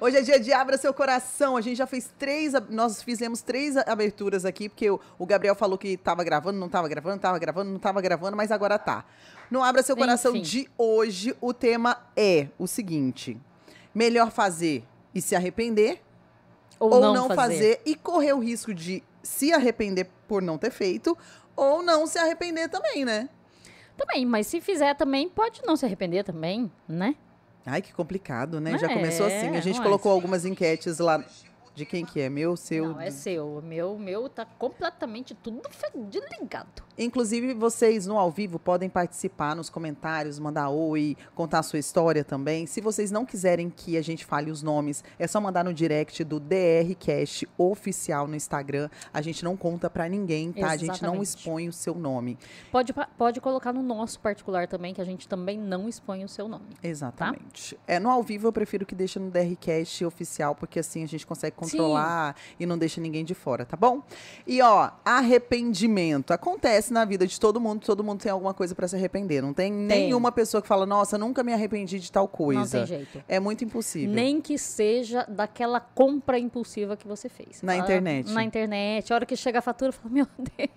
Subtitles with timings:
[0.00, 1.56] Hoje é dia de Abra Seu Coração.
[1.56, 5.78] A gente já fez três, nós fizemos três aberturas aqui, porque o, o Gabriel falou
[5.78, 9.04] que estava gravando, não estava gravando, estava gravando, não estava gravando, mas agora tá.
[9.50, 10.42] No Abra Seu Coração Enfim.
[10.42, 13.38] de hoje, o tema é o seguinte:
[13.94, 16.02] melhor fazer e se arrepender,
[16.78, 17.36] Ou, ou, não, não, fazer.
[17.36, 17.80] fazer.
[17.86, 21.16] e correr o risco de se arrepender por não ter feito,
[21.54, 23.28] ou não se arrepender também, né?
[23.96, 27.16] Também, mas se fizer também, pode não se arrepender também, né?
[27.66, 28.78] Ai, que complicado, né?
[28.78, 29.48] Já É, começou assim.
[29.56, 29.86] A gente não é?
[29.86, 31.22] colocou algumas enquetes lá.
[31.76, 32.30] De quem que é?
[32.30, 32.88] Meu, seu?
[32.88, 33.58] Não, é seu.
[33.58, 36.82] O meu, meu tá completamente tudo fedido ligado.
[36.98, 42.24] Inclusive, vocês no ao vivo podem participar nos comentários, mandar oi, contar a sua história
[42.24, 42.66] também.
[42.66, 46.24] Se vocês não quiserem que a gente fale os nomes, é só mandar no direct
[46.24, 48.88] do DRCast oficial no Instagram.
[49.12, 50.70] A gente não conta pra ninguém, tá?
[50.70, 51.24] A gente não Exatamente.
[51.24, 52.38] expõe o seu nome.
[52.72, 56.48] Pode, pode colocar no nosso particular também, que a gente também não expõe o seu
[56.48, 56.64] nome.
[56.82, 57.78] Exatamente.
[57.86, 61.26] É, no ao vivo eu prefiro que deixe no DRCast oficial, porque assim a gente
[61.26, 64.02] consegue controlar e não deixa ninguém de fora, tá bom?
[64.46, 66.32] E ó, arrependimento.
[66.32, 69.42] Acontece na vida de todo mundo, todo mundo tem alguma coisa pra se arrepender.
[69.42, 72.60] Não tem, nenhuma pessoa que fala, nossa, nunca me arrependi de tal coisa.
[72.60, 73.22] Não tem jeito.
[73.28, 74.14] É muito impossível.
[74.14, 77.62] Nem que seja daquela compra impulsiva que você fez.
[77.62, 78.32] Na Fala- internet.
[78.32, 79.12] Na internet.
[79.12, 80.68] A hora que chega a fatura, fala, meu Deus,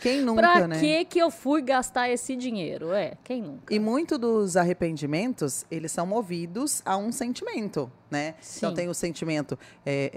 [0.00, 0.80] Quem nunca, pra né?
[0.80, 2.92] que que eu fui gastar esse dinheiro?
[2.92, 3.72] É, quem nunca?
[3.72, 8.34] E muito dos arrependimentos, eles são movidos a um sentimento, né?
[8.56, 8.76] Então Sim.
[8.76, 10.10] tem o sentimento é,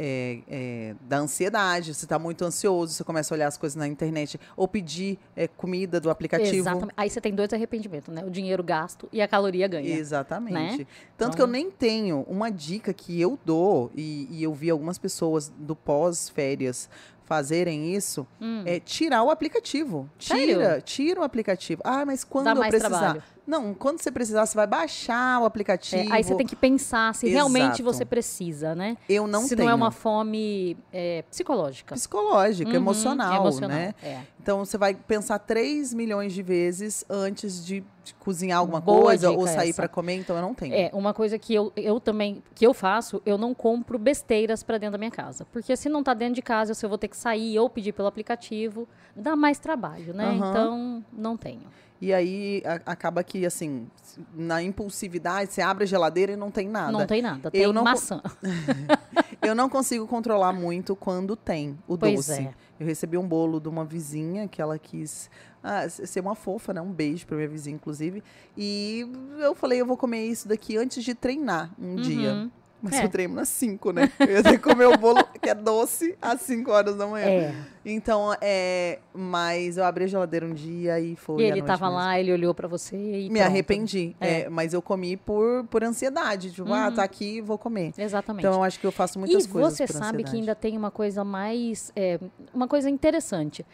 [0.49, 3.87] é, é, da ansiedade, você está muito ansioso, você começa a olhar as coisas na
[3.87, 6.55] internet, ou pedir é, comida do aplicativo.
[6.55, 6.93] Exatamente.
[6.97, 8.23] Aí você tem dois arrependimentos, né?
[8.25, 9.95] O dinheiro gasto e a caloria ganha.
[9.95, 10.79] Exatamente.
[10.79, 10.87] né?
[11.17, 14.97] Tanto que eu nem tenho uma dica que eu dou, e, e eu vi algumas
[14.97, 16.89] pessoas do pós-férias
[17.25, 18.63] fazerem isso, Hum.
[18.65, 20.09] é tirar o aplicativo.
[20.19, 20.45] Sério?
[20.57, 21.81] Tira, tira o aplicativo.
[21.83, 22.89] Ah, mas quando Dá eu precisar?
[22.89, 23.23] trabalho.
[23.45, 26.09] Não, quando você precisar, você vai baixar o aplicativo.
[26.09, 27.83] É, aí você tem que pensar se realmente Exato.
[27.83, 28.97] você precisa, né?
[29.07, 29.67] Eu não se tenho.
[29.67, 31.93] não é uma fome é, psicológica.
[31.93, 33.93] psicológica, Uhum, emocional, emocional, né?
[34.01, 34.21] é.
[34.41, 37.83] Então você vai pensar 3 milhões de vezes antes de,
[38.19, 40.73] cozinhar alguma Boa coisa ou sair para comer, então eu não tenho.
[40.75, 44.77] É, uma coisa que eu, eu também, que eu faço, eu não compro besteiras pra
[44.77, 45.45] dentro da minha casa.
[45.51, 47.93] Porque se não tá dentro de casa, se eu vou ter que sair ou pedir
[47.93, 50.25] pelo aplicativo, dá mais trabalho, né?
[50.25, 50.49] Aham.
[50.49, 51.63] Então, não tenho.
[52.01, 53.87] E aí a- acaba que assim,
[54.35, 56.91] na impulsividade, você abre a geladeira e não tem nada.
[56.91, 57.49] Não tem nada.
[57.49, 58.21] Tem Eu não maçã.
[59.41, 62.41] Eu não consigo controlar muito quando tem o Pois doce.
[62.41, 62.53] é.
[62.79, 65.29] Eu recebi um bolo de uma vizinha que ela quis
[65.63, 66.81] ah, ser uma fofa, né?
[66.81, 68.23] Um beijo pra minha vizinha, inclusive.
[68.57, 69.07] E
[69.39, 72.49] eu falei, eu vou comer isso daqui antes de treinar um dia.
[72.81, 73.03] Mas É.
[73.05, 74.11] eu treino às 5, né?
[74.19, 77.25] Eu ia ter que comer o bolo que é doce às 5 horas da manhã.
[77.25, 77.55] É.
[77.83, 78.99] Então, é.
[79.13, 81.41] Mas eu abri a geladeira um dia e foi.
[81.41, 81.97] E ele tava mesmo.
[81.99, 83.41] lá, ele olhou pra você e Me pronto.
[83.47, 84.15] arrependi.
[84.19, 84.41] É.
[84.41, 86.51] é, mas eu comi por, por ansiedade.
[86.51, 86.95] Tipo, ah, Uhum.
[86.95, 87.91] tá aqui, vou comer.
[87.97, 88.45] Exatamente.
[88.45, 90.37] Então eu acho que eu faço muitas e coisas você por sabe que ansiedade.
[90.37, 91.91] ainda tem uma coisa mais.
[91.95, 92.19] é,
[92.53, 93.65] uma coisa interessante.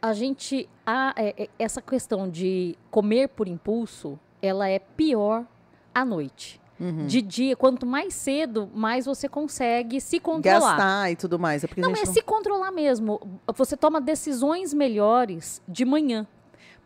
[0.00, 0.68] A gente.
[0.86, 5.44] A, é, é, essa questão de comer por impulso, ela é pior
[5.94, 6.60] à noite.
[6.78, 7.06] Uhum.
[7.06, 10.76] De dia, quanto mais cedo, mais você consegue se controlar.
[10.76, 11.62] Gastar e tudo mais.
[11.62, 13.20] É porque Não, é se controlar mesmo.
[13.54, 16.26] Você toma decisões melhores de manhã.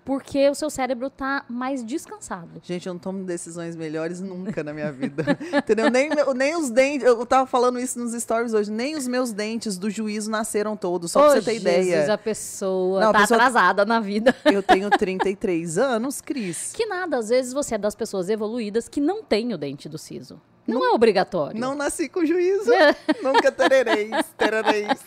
[0.08, 2.48] Porque o seu cérebro tá mais descansado.
[2.62, 5.22] Gente, eu não tomo decisões melhores nunca na minha vida.
[5.58, 5.91] Entendeu?
[5.91, 7.06] Nem, nem os dentes.
[7.06, 8.70] Eu tava falando isso nos stories hoje.
[8.70, 11.12] Nem os meus dentes do juízo nasceram todos.
[11.12, 12.14] Só pra Ô, você ter Jesus, ideia.
[12.14, 14.34] a pessoa Não, a tá pessoa- atrasada na vida.
[14.50, 16.72] Eu tenho 33 anos, Cris.
[16.72, 19.98] Que nada, às vezes você é das pessoas evoluídas que não tem o dente do
[19.98, 20.40] siso.
[20.68, 21.58] Não, é obrigatório.
[21.58, 22.70] Não nasci com juízo.
[23.22, 24.10] Nunca terereis.
[24.36, 24.98] Terereis.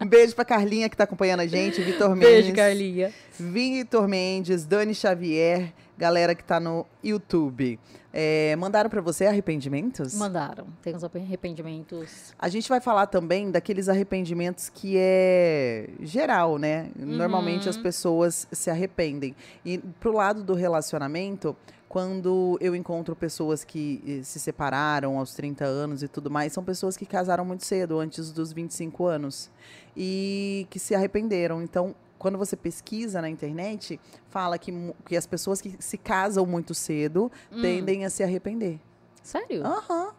[0.00, 1.80] Um beijo pra Carlinha que tá acompanhando a gente.
[1.82, 2.28] Vitor Mendes.
[2.28, 3.12] Beijo, Carlinha.
[3.38, 7.78] Vitor Mendes, Dani Xavier, galera que tá no YouTube.
[8.12, 10.14] É, mandaram pra você arrependimentos?
[10.14, 10.66] Mandaram.
[10.82, 12.34] Tem uns arrependimentos.
[12.38, 16.88] A gente vai falar também daqueles arrependimentos que é geral, né?
[16.96, 17.70] Normalmente Uhum.
[17.70, 19.34] as pessoas se arrependem.
[19.64, 21.56] E pro lado do relacionamento,
[21.90, 26.62] quando eu encontro pessoas que eh, se separaram aos 30 anos e tudo mais, são
[26.62, 29.50] pessoas que casaram muito cedo, antes dos 25 anos,
[29.96, 31.60] e que se arrependeram.
[31.60, 33.98] Então, quando você pesquisa na internet,
[34.28, 34.72] fala que,
[35.04, 37.60] que as pessoas que se casam muito cedo Hum.
[37.60, 38.78] tendem a se arrepender.
[39.20, 39.66] Sério?
[39.66, 40.12] Aham.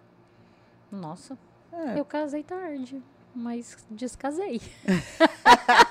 [0.91, 1.37] Nossa.
[1.71, 1.97] É.
[1.97, 3.01] Eu casei tarde,
[3.33, 4.59] mas descasei.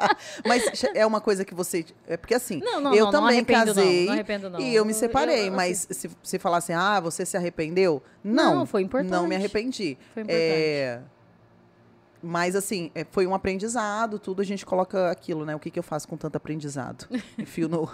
[0.46, 1.84] Mas é uma coisa que você.
[2.06, 4.60] É porque assim, Não, não, eu não, não também não, casei não não.
[4.60, 5.48] e eu me separei.
[5.48, 8.02] eu, mas se, se falar assim, ah, você se arrependeu?
[8.22, 8.56] Não.
[8.56, 9.10] Não, foi importante.
[9.10, 9.96] Não me arrependi.
[10.14, 10.42] Foi importante.
[10.42, 11.00] É,
[12.22, 15.54] Mas, assim, é, foi um aprendizado, tudo a gente coloca aquilo, né?
[15.54, 17.06] O que, que eu faço com tanto aprendizado?
[17.38, 17.90] Enfio no.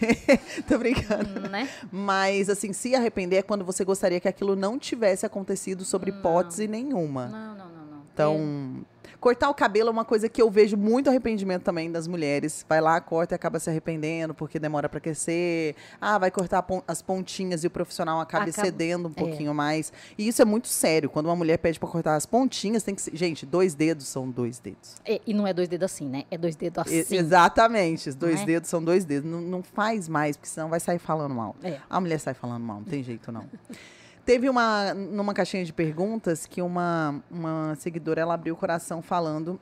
[0.68, 1.48] Tô brincando.
[1.48, 1.68] Né?
[1.90, 6.66] Mas, assim, se arrepender é quando você gostaria que aquilo não tivesse acontecido sobre hipótese
[6.66, 7.26] nenhuma.
[7.26, 8.02] Não, não, não, não.
[8.12, 8.84] Então,
[9.20, 12.64] cortar o cabelo é uma coisa que eu vejo muito arrependimento também das mulheres.
[12.68, 15.74] Vai lá, corta e acaba se arrependendo porque demora para crescer.
[16.00, 19.14] Ah, vai cortar as pontinhas e o profissional acaba Acaba- cedendo um é.
[19.14, 19.92] pouquinho mais.
[20.16, 21.08] E isso é muito sério.
[21.10, 23.14] Quando uma mulher pede para cortar as pontinhas, tem que ser...
[23.14, 24.96] Gente, dois dedos são dois dedos.
[25.06, 26.24] E, e não é dois dedos assim, né?
[26.30, 27.16] É dois dedos E- assim.
[27.16, 28.08] exatamente.
[28.08, 28.44] Os dois é?
[28.44, 29.30] dedos são dois dedos.
[29.30, 31.54] Não, não faz mais, porque senão vai sair falando mal.
[31.62, 31.78] É.
[31.88, 33.44] A mulher sai falando mal, não tem jeito não.
[34.30, 39.58] Teve uma, numa caixinha de perguntas, que uma, uma seguidora, ela abriu o coração falando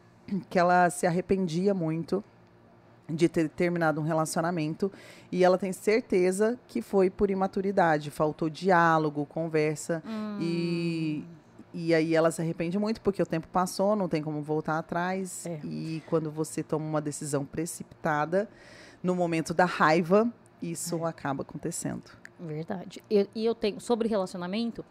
[0.50, 2.22] que ela se arrependia muito
[3.08, 4.92] de ter terminado um relacionamento
[5.32, 10.02] e ela tem certeza que foi por imaturidade, faltou diálogo, conversa
[10.38, 11.24] e
[11.72, 15.46] e aí ela se arrepende muito porque o tempo passou, não tem como voltar atrás
[15.46, 15.60] É.
[15.64, 18.46] e quando você toma uma decisão precipitada
[19.02, 20.30] no momento da raiva,
[20.60, 21.08] isso É.
[21.08, 22.02] acaba acontecendo.
[22.40, 23.02] Verdade.
[23.11, 24.85] E, e eu tenho, sobre relacionamento,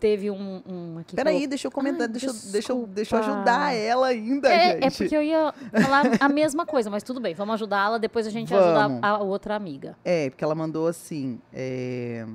[0.00, 1.16] teve um, um aqui.
[1.16, 4.72] Peraí, falou- deixa eu comentar, deixa, eu- deixa, eu- deixa eu ajudar ela ainda, É,
[4.74, 4.84] gente.
[4.86, 5.52] é porque eu ia
[5.82, 8.98] falar a mesma coisa, mas tudo bem, vamos ajudá-la, depois a gente ajuda Vamos.
[9.02, 9.96] a, a outra amiga.
[10.04, 11.38] É, porque ela mandou assim.
[11.52, 12.26] É...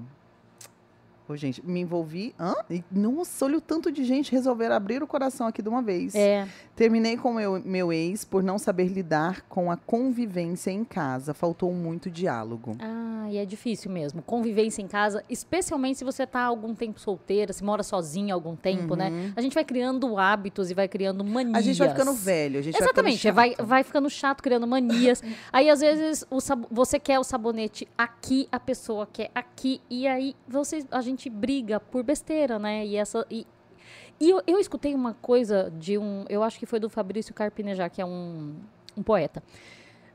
[1.32, 2.36] Ô, gente, me envolvi.
[2.38, 2.54] Hã?
[2.70, 6.14] E, nossa, olha o tanto de gente resolver abrir o coração aqui de uma vez.
[6.14, 6.46] É,
[6.76, 11.34] Terminei com meu, meu ex por não saber lidar com a convivência em casa.
[11.34, 12.76] Faltou muito diálogo.
[12.80, 14.22] ah, e é difícil mesmo.
[14.22, 18.56] Convivência em casa, especialmente se você tá algum tempo solteira, se mora sozinha há algum
[18.56, 19.32] tempo, né?
[19.36, 21.54] A gente vai criando hábitos e vai criando manias.
[21.54, 21.60] Uhum.
[21.60, 23.68] A gente vai ficando velho, a gente Exatamente, vai vai, ficando chato.
[23.68, 25.24] vai ficando chato, criando manias.
[25.54, 26.40] aí, às vezes, o
[26.70, 31.80] você quer o sabonete aqui, a pessoa quer aqui, e aí você, a gente briga
[31.80, 32.86] por besteira, né?
[32.86, 33.26] E essa.
[33.30, 33.46] E,
[34.20, 36.26] e eu, eu escutei uma coisa de um.
[36.30, 38.56] Eu acho que foi do Fabrício Carpinejar, que é um,
[38.96, 39.42] um poeta,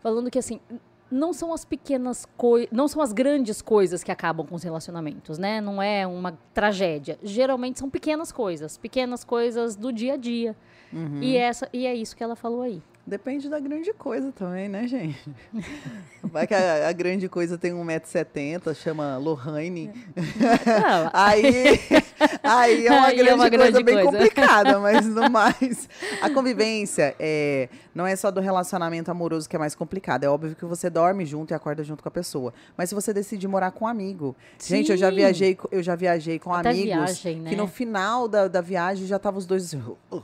[0.01, 0.61] falando que assim.
[1.09, 5.39] Não são as pequenas coisas, não são as grandes coisas que acabam com os relacionamentos,
[5.39, 5.61] né?
[5.61, 7.17] Não é uma tragédia.
[7.23, 10.57] Geralmente são pequenas coisas, pequenas coisas do dia a dia.
[10.93, 11.23] Uhum.
[11.23, 12.83] E, essa, e é isso que ela falou aí.
[13.07, 15.17] Depende da grande coisa também, né, gente?
[16.25, 19.93] Vai que a, a grande coisa tem 1,70m, chama Lohane.
[20.17, 21.79] Não, Aí,
[22.43, 24.11] aí é uma, é grande, uma coisa grande bem coisa.
[24.11, 25.89] complicada, mas no mais.
[26.21, 30.25] A convivência é, não é só do relacionamento amoroso que é mais complicado.
[30.25, 32.53] É óbvio que você dorme junto e acorda junto com a pessoa.
[32.77, 34.35] Mas se você decide morar com um amigo.
[34.63, 35.17] Gente, eu já Sim.
[35.17, 37.51] viajei, eu já viajei com Até amigos viagem, né?
[37.51, 39.83] que no final da, da viagem já estavam os dois assim.
[40.11, 40.23] "Uh,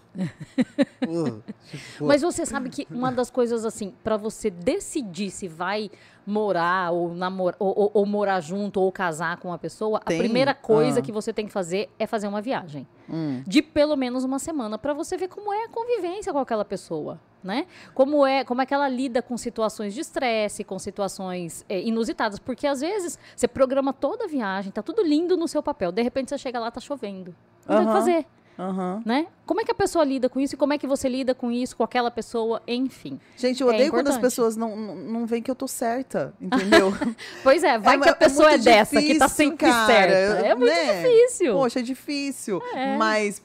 [1.07, 5.91] uh", tipo, Mas você sabe que uma das coisas assim, pra você decidir se vai
[6.27, 10.17] morar ou namorar ou, ou- ou morar junto ou casar com uma pessoa, Tem?
[10.17, 11.03] a primeira coisa Ah.
[11.03, 13.43] que você tem que fazer é fazer uma viagem hum.
[13.47, 17.19] de pelo menos uma semana pra você ver como é a convivência com aquela pessoa,
[17.43, 17.67] né?
[17.95, 22.39] Como é, como é que ela lida com situações de estresse, com situações é, inusitadas,
[22.39, 26.03] porque às vezes você programa toda a viagem, tá tudo lindo no seu papel, de
[26.03, 27.35] repente você chega lá tá chovendo.
[27.69, 28.27] Não tem o que fazer.
[29.05, 29.27] Né?
[29.45, 31.51] Como é que a pessoa lida com isso e como é que você lida com
[31.51, 33.19] isso, com aquela pessoa, enfim.
[33.37, 36.33] Gente, eu É odeio quando as pessoas não, não, não veem que eu tô certa,
[36.41, 36.93] entendeu?
[37.43, 39.67] Pois é, vai É que a é pessoa é, muito dessa, que tá difícil, sempre
[39.69, 40.47] cara, certa.
[40.47, 41.03] É muito né?
[41.03, 41.53] difícil.
[41.55, 42.63] Poxa, é difícil.
[42.75, 42.97] É.
[42.97, 43.43] Mas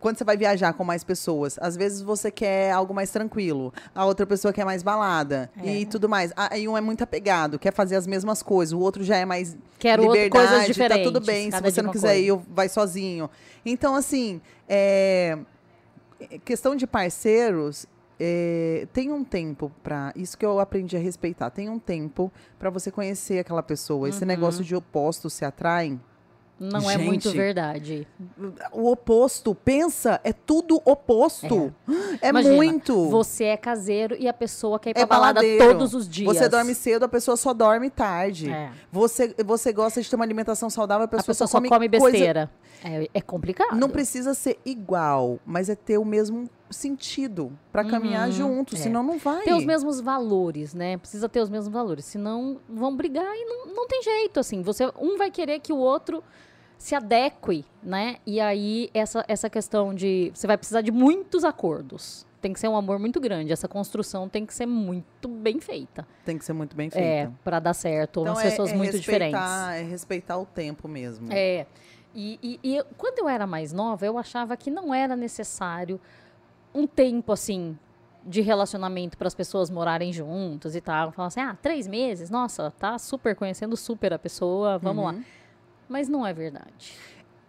[0.00, 4.04] quando você vai viajar com mais pessoas, às vezes você quer algo mais tranquilo, a
[4.06, 5.80] outra pessoa quer mais balada É.
[5.80, 6.32] e tudo mais.
[6.36, 9.56] Aí um é muito apegado, quer fazer as mesmas coisas, o outro já é mais
[9.78, 11.04] Quero liberdade, coisas diferentes.
[11.04, 11.50] tá tudo bem.
[11.50, 12.20] Se você não quiser coisa.
[12.34, 13.28] ir, vai sozinho.
[13.66, 15.38] Então, assim, é,
[16.44, 17.86] questão de parceiros.
[18.20, 21.50] é, tem um tempo para isso que eu aprendi a respeitar.
[21.50, 24.08] Tem um tempo para você conhecer aquela pessoa.
[24.08, 24.28] Esse Uhum.
[24.28, 26.00] negócio de opostos se atraem.
[26.58, 28.06] Não é muito Gente, verdade.
[28.72, 31.74] O oposto, pensa, é tudo oposto.
[32.22, 33.08] É, Imagina, muito.
[33.10, 35.66] Você é caseiro e a pessoa quer ir pra É balada baladeiro.
[35.72, 36.32] todos os dias.
[36.36, 38.50] Você dorme cedo, a pessoa só dorme tarde.
[38.50, 38.70] É.
[38.92, 41.88] Você, você gosta de ter uma alimentação saudável, a A pessoa, pessoa só come, coisa-
[42.12, 42.50] besteira.
[42.84, 43.76] É, é complicado.
[43.76, 48.78] Não precisa ser igual, mas é ter o mesmo sentido pra caminhar Uhum, junto, é.
[48.78, 49.42] senão não vai.
[49.44, 50.96] ter os mesmos valores, né?
[50.96, 54.62] Precisa ter os mesmos valores, senão vão brigar e não, não tem jeito, assim.
[54.62, 56.22] Você um vai querer que o outro
[56.76, 58.16] se adeque, né?
[58.26, 62.26] E aí essa essa questão de você vai precisar de muitos acordos.
[62.40, 63.52] Tem que ser um amor muito grande.
[63.54, 66.06] Essa construção tem que ser muito bem feita.
[66.26, 67.32] Tem que ser muito bem É, feita.
[67.42, 68.20] para dar certo.
[68.20, 69.80] Então é, pessoas é muito respeitar, diferentes.
[69.80, 71.28] É respeitar o tempo mesmo.
[71.32, 71.66] É.
[72.14, 75.98] E, e- e quando eu era mais nova, eu achava que não era necessário
[76.74, 77.78] um tempo assim
[78.26, 81.12] de relacionamento para as pessoas morarem juntas e tal.
[81.12, 85.12] Falava assim, ah, três meses, nossa, tá super conhecendo super a pessoa, vamos lá.
[85.12, 85.24] Uhum.
[85.88, 86.94] Mas não é verdade.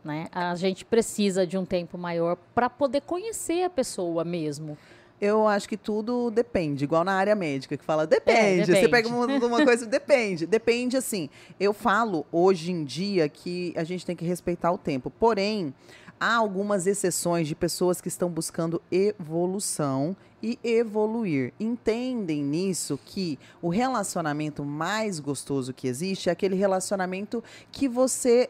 [0.04, 0.28] né?
[0.32, 4.78] A gente precisa de um tempo maior para poder conhecer a pessoa mesmo.
[5.20, 8.38] Eu acho que tudo depende, igual na área médica, que fala depende.
[8.38, 8.80] É, depende.
[8.82, 10.46] Você pega uma, uma coisa, depende.
[10.46, 11.30] Depende, assim.
[11.58, 15.10] Eu falo hoje em dia que a gente tem que respeitar o tempo.
[15.10, 15.74] Porém,
[16.20, 21.54] há algumas exceções de pessoas que estão buscando evolução e evoluir.
[21.60, 28.50] Entendem nisso que o relacionamento mais gostoso que existe é aquele relacionamento que você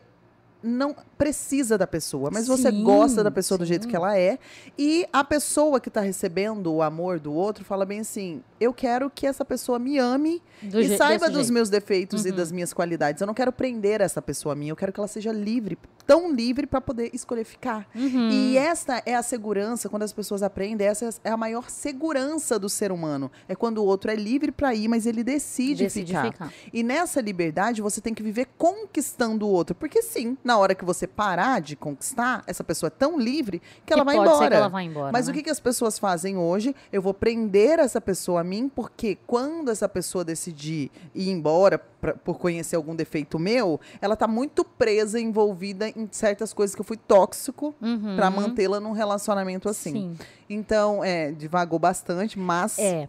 [0.65, 3.63] não precisa da pessoa, mas sim, você gosta da pessoa sim.
[3.63, 4.37] do jeito que ela é.
[4.77, 9.09] E a pessoa que está recebendo o amor do outro fala bem assim: eu quero
[9.09, 11.53] que essa pessoa me ame do e saiba dos jeito.
[11.53, 12.29] meus defeitos uhum.
[12.29, 13.21] e das minhas qualidades.
[13.21, 16.31] Eu não quero prender essa pessoa a mim, eu quero que ela seja livre, tão
[16.31, 17.87] livre para poder escolher ficar.
[17.95, 18.29] Uhum.
[18.29, 22.69] E esta é a segurança, quando as pessoas aprendem, essa é a maior segurança do
[22.69, 23.31] ser humano.
[23.47, 26.31] É quando o outro é livre para ir, mas ele decide, decide ficar.
[26.31, 26.53] ficar.
[26.73, 30.85] E nessa liberdade você tem que viver conquistando o outro, porque sim, na hora que
[30.85, 34.55] você parar de conquistar, essa pessoa é tão livre que, que ela, vai embora.
[34.55, 35.11] ela vai embora.
[35.11, 35.31] Mas né?
[35.31, 36.75] o que, que as pessoas fazem hoje?
[36.91, 42.13] Eu vou prender essa pessoa a mim, porque quando essa pessoa decidir ir embora pra,
[42.13, 46.85] por conhecer algum defeito meu, ela está muito presa, envolvida em certas coisas que eu
[46.85, 48.15] fui tóxico uhum.
[48.15, 49.93] para mantê-la num relacionamento assim.
[49.93, 50.17] Sim.
[50.49, 52.77] Então, é, devagou bastante, mas.
[52.77, 53.07] É.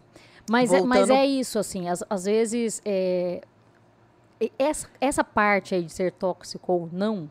[0.49, 0.93] Mas, voltando...
[0.95, 2.81] é, mas é isso, assim, às, às vezes.
[2.85, 3.41] É,
[4.57, 7.29] essa, essa parte aí de ser tóxico ou não,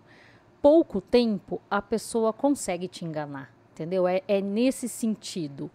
[0.66, 4.08] pouco tempo a pessoa consegue te enganar, entendeu?
[4.08, 5.70] É, é nesse sentido.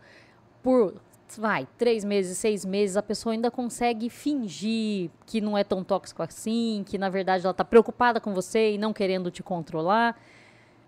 [0.61, 0.95] Por
[1.37, 6.21] vai, três meses, seis meses, a pessoa ainda consegue fingir que não é tão tóxico
[6.21, 10.21] assim, que na verdade ela está preocupada com você e não querendo te controlar.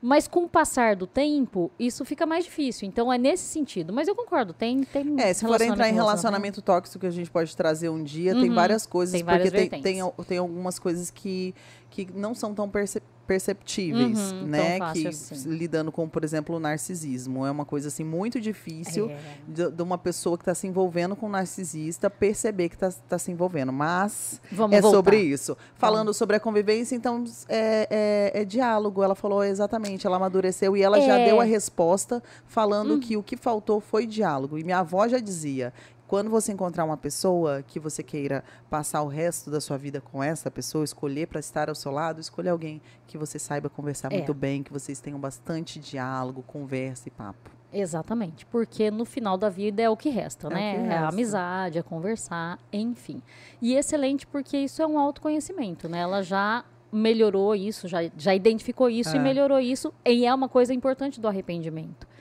[0.01, 2.85] Mas com o passar do tempo, isso fica mais difícil.
[2.85, 3.93] Então é nesse sentido.
[3.93, 4.83] Mas eu concordo, tem.
[4.83, 8.35] tem é, se for entrar em relacionamento tóxico que a gente pode trazer um dia,
[8.35, 11.55] uhum, tem várias coisas, tem porque tem, tem, tem, algumas coisas que,
[11.89, 14.79] que não são tão perceptíveis perceptíveis, uhum, né?
[14.91, 15.49] Que assim.
[15.49, 19.17] lidando com, por exemplo, o narcisismo é uma coisa assim muito difícil é.
[19.47, 23.17] de, de, uma pessoa que está se envolvendo com um narcisista perceber que está tá
[23.17, 23.71] se envolvendo.
[23.71, 24.97] Mas Vamos é voltar.
[24.97, 25.57] sobre isso.
[25.75, 26.17] Falando Vamos.
[26.17, 29.01] sobre a convivência, então é, é, é, diálogo.
[29.01, 31.25] Ela falou exatamente, ela amadureceu e ela já é.
[31.25, 32.99] deu a resposta falando hum.
[32.99, 34.57] que o que faltou foi diálogo.
[34.57, 35.73] E minha avó já dizia
[36.13, 40.21] quando você encontrar uma pessoa que você queira passar o resto da sua vida com
[40.21, 44.17] essa pessoa, escolher para estar ao seu lado, escolha alguém que você saiba conversar é.
[44.17, 47.49] muito bem, que vocês tenham bastante diálogo, conversa e papo.
[47.73, 50.75] Exatamente, porque no final da vida é o que resta, é né?
[50.75, 50.93] Que resta.
[50.93, 53.19] É a amizade, é conversar, enfim.
[53.59, 55.97] E excelente porque isso é um autoconhecimento, né?
[55.97, 59.15] Ela já melhorou isso, já, já identificou isso é.
[59.15, 62.12] e melhorou isso, e é uma coisa importante do arrependimento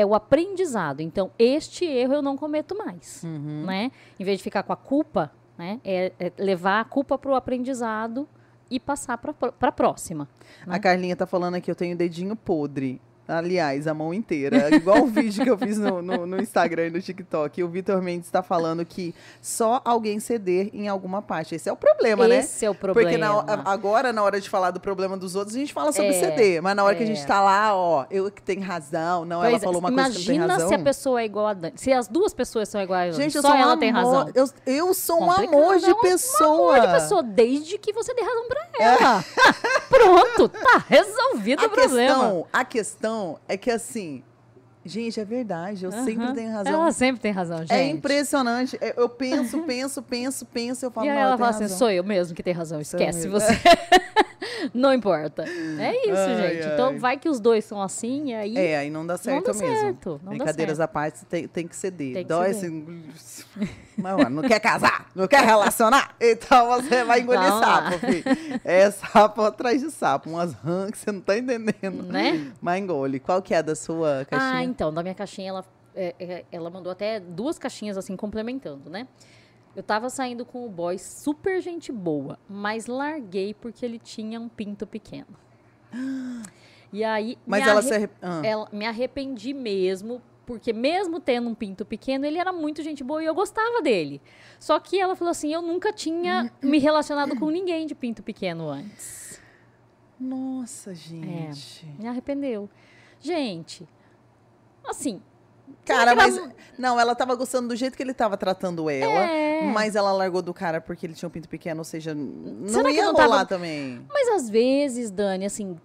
[0.00, 1.00] é o aprendizado.
[1.00, 3.64] Então, este erro eu não cometo mais, uhum.
[3.66, 3.92] né?
[4.18, 5.80] Em vez de ficar com a culpa, né?
[5.84, 8.28] É, é levar a culpa para o aprendizado
[8.70, 10.28] e passar para a próxima.
[10.66, 10.74] Né?
[10.74, 13.00] A Carlinha tá falando aqui, eu tenho dedinho podre.
[13.30, 14.74] Aliás, a mão inteira.
[14.74, 17.62] Igual o vídeo que eu fiz no, no, no Instagram e no TikTok.
[17.62, 21.54] o Vitor Mendes está falando que só alguém ceder em alguma parte.
[21.54, 22.38] Esse é o problema, Esse né?
[22.40, 23.08] Esse é o problema.
[23.08, 26.10] Porque na, agora, na hora de falar do problema dos outros, a gente fala sobre
[26.10, 26.62] é, ceder.
[26.62, 26.96] Mas na hora é.
[26.96, 29.24] que a gente está lá, ó, eu que tenho razão.
[29.24, 30.56] Não, pois ela falou uma coisa que tem razão.
[30.56, 31.74] Imagina se a pessoa é igual a Dani.
[31.76, 34.30] Se as duas pessoas são iguais a Dani, gente, só ela tem razão.
[34.34, 36.50] Eu, eu sou um amor de pessoa.
[36.50, 39.20] Um amor de pessoa, desde que você dê razão pra ela.
[39.20, 39.80] É.
[39.88, 42.14] Pronto, tá resolvido a o problema.
[42.14, 44.22] Questão, a questão é que, assim,
[44.84, 46.04] gente, é verdade, eu uhum.
[46.04, 46.72] sempre tenho razão.
[46.72, 47.72] Ela sempre tem razão, é gente.
[47.72, 48.78] É impressionante.
[48.96, 52.34] Eu penso, penso, penso, penso, eu falo, e aí ela fala assim, sou eu mesmo
[52.34, 53.52] que tem razão, esquece você.
[54.74, 55.44] não importa.
[55.44, 56.66] É isso, ai, gente.
[56.66, 56.74] Ai.
[56.74, 58.56] Então vai que os dois são assim e aí.
[58.56, 59.80] É, aí não dá certo não dá mesmo.
[59.80, 62.14] Certo, não Brincadeiras à parte, tem, tem que ceder.
[62.14, 62.80] Tem que Dói ceder.
[63.14, 63.48] assim.
[64.00, 68.24] Mano, não quer casar, não quer relacionar, então você vai engolir Vamos sapo, filho.
[68.64, 72.02] É sapo atrás de sapo, umas rãs que você não tá entendendo.
[72.04, 72.52] Né?
[72.60, 73.20] Mas engole.
[73.20, 74.52] Qual que é a da sua caixinha?
[74.52, 75.64] Ah, então, da minha caixinha, ela,
[75.94, 79.06] é, é, ela mandou até duas caixinhas assim, complementando, né?
[79.74, 84.48] Eu tava saindo com o boy super gente boa, mas larguei porque ele tinha um
[84.48, 85.28] pinto pequeno.
[86.92, 87.38] E aí.
[87.46, 88.10] Mas ela se arrep...
[88.20, 88.42] ah.
[88.44, 93.22] ela, me arrependi mesmo, porque mesmo tendo um pinto pequeno, ele era muito gente boa
[93.22, 94.20] e eu gostava dele.
[94.58, 98.68] Só que ela falou assim: eu nunca tinha me relacionado com ninguém de pinto pequeno
[98.68, 99.40] antes.
[100.18, 101.86] Nossa, gente.
[101.98, 102.68] É, me arrependeu.
[103.20, 103.88] Gente,
[104.84, 105.22] assim,
[105.84, 106.40] Cara, mas.
[106.78, 109.30] Não, ela tava gostando do jeito que ele tava tratando ela.
[109.30, 109.62] É.
[109.62, 112.90] Mas ela largou do cara porque ele tinha um pinto pequeno, ou seja, não Será
[112.90, 113.46] ia não rolar tava...
[113.46, 114.04] também.
[114.08, 115.76] Mas às vezes, Dani, assim.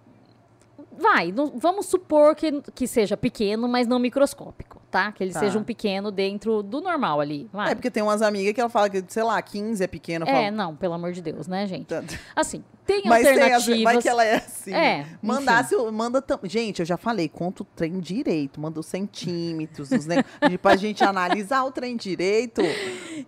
[0.98, 5.12] Vai, não- vamos supor que, que seja pequeno, mas não microscópico, tá?
[5.12, 5.40] Que ele Tá.
[5.40, 7.48] seja um pequeno dentro do normal ali.
[7.52, 7.72] Vai.
[7.72, 10.24] É porque tem umas amigas que ela fala que, sei lá, 15 é pequeno.
[10.28, 11.88] É, falo, não, pelo amor de Deus, né, gente?
[12.34, 13.82] Assim, tem Mas tem as, alternativas.
[13.82, 14.72] vai que ela é assim.
[14.74, 19.90] É, Mandasse, manda tam- Gente, eu já falei, conta o trem direito, manda os centímetros,
[19.90, 20.32] os negócios.
[20.62, 22.62] pra gente analisar o trem direito.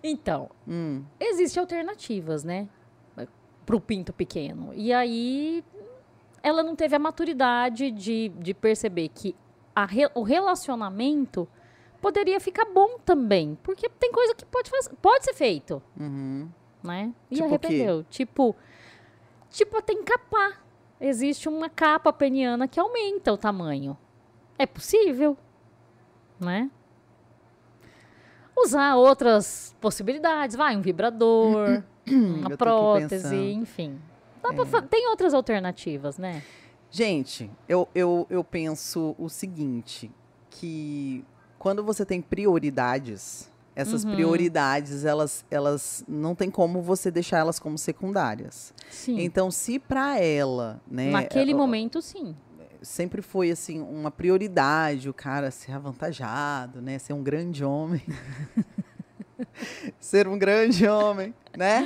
[0.03, 2.67] Então, Hum, existem alternativas, né?
[3.65, 4.71] Pro pinto pequeno.
[4.73, 5.63] E aí,
[6.43, 9.35] ela não teve a maturidade de, de perceber que
[9.75, 11.47] a o relacionamento
[12.01, 13.57] poderia ficar bom também.
[13.63, 16.49] Porque tem coisa que pode, faz- pode ser feito, uhum.
[16.83, 17.13] né?
[17.29, 18.03] E Tipo arrependeu.
[18.09, 18.55] Tipo,
[19.49, 20.63] tipo, até encapar.
[20.99, 23.97] Existe uma capa peniana que aumenta o tamanho.
[24.57, 25.37] É possível,
[26.39, 26.69] né?
[28.57, 33.97] Usar outras possibilidades, vai, um vibrador, uma prótese, enfim.
[34.41, 36.41] Dá pra fa- tem outras alternativas, né?
[36.91, 40.09] Gente, eu, eu, eu penso o seguinte,
[40.49, 41.23] que
[41.59, 44.11] quando você tem prioridades, essas Uhum.
[44.11, 48.73] prioridades, elas, elas não tem como você deixar elas como secundárias.
[48.89, 49.19] Sim.
[49.19, 52.35] Então, se para ela, né, Naquele ó, momento, sim.
[52.81, 58.01] sempre foi assim uma prioridade o cara ser avantajado, né, ser um grande homem.
[59.99, 61.83] ser um grande homem, né?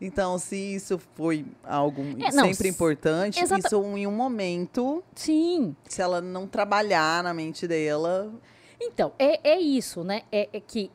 [0.00, 5.74] Então, se isso foi algo É, não, sempre importante, exata- isso em um momento, Sim.
[5.88, 8.32] se ela não trabalhar na mente dela,
[8.80, 10.22] Então, é, é isso, né?
[10.30, 10.90] É, é que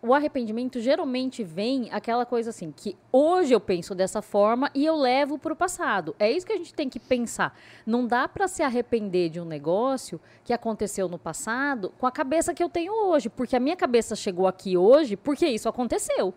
[0.00, 4.96] o arrependimento geralmente vem aquela coisa assim, que hoje eu penso dessa forma e eu
[4.96, 6.14] levo para o passado.
[6.18, 7.56] É isso que a gente tem que pensar.
[7.84, 12.54] Não dá para se arrepender de um negócio que aconteceu no passado com a cabeça
[12.54, 16.32] que eu tenho hoje, porque a minha cabeça chegou aqui hoje porque isso aconteceu.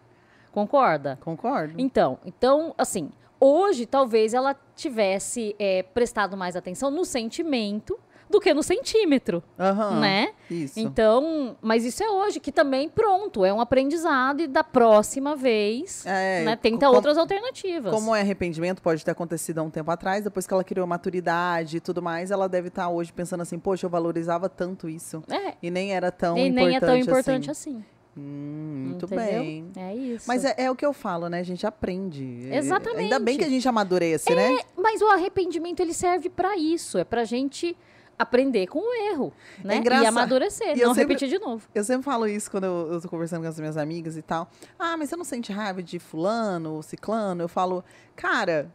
[0.52, 1.18] Concorda?
[1.22, 1.76] concordo.
[1.78, 7.98] Então, então, assim, hoje talvez ela tivesse é, prestado mais atenção no sentimento
[8.32, 10.30] do que no centímetro, Aham, né?
[10.50, 10.80] Isso.
[10.80, 16.06] Então, mas isso é hoje, que também, pronto, é um aprendizado e da próxima vez,
[16.06, 17.94] É, né, tenta como- outras alternativas.
[17.94, 21.78] Como é arrependimento, pode ter acontecido há um tempo atrás, depois que ela criou maturidade
[21.78, 25.22] e tudo mais, ela deve estar hoje pensando assim, poxa, eu valorizava tanto isso.
[25.30, 27.72] É, E nem era tão e importante nem é tão importante assim.
[27.78, 27.86] assim.
[28.18, 29.26] Hum, muito entendeu?
[29.42, 29.72] bem.
[29.78, 30.26] É isso.
[30.28, 31.40] Mas é, é o que eu falo, né?
[31.40, 32.50] A gente aprende.
[32.52, 33.04] É- Exatamente.
[33.04, 34.60] Ainda bem que a gente amadurece, né?
[34.78, 37.76] Mas o arrependimento, ele serve pra isso, é pra gente
[38.22, 39.78] aprender com o erro, né?
[39.78, 40.04] engraçado.
[40.06, 41.68] E amadurecer, E não sempre- repetir de novo.
[41.74, 44.50] Eu sempre falo isso quando eu, eu tô conversando com as minhas amigas e tal.
[44.80, 47.42] Ah, mas você não sente raiva de fulano ou ciclano?
[47.44, 47.84] Eu falo,
[48.16, 48.72] cara,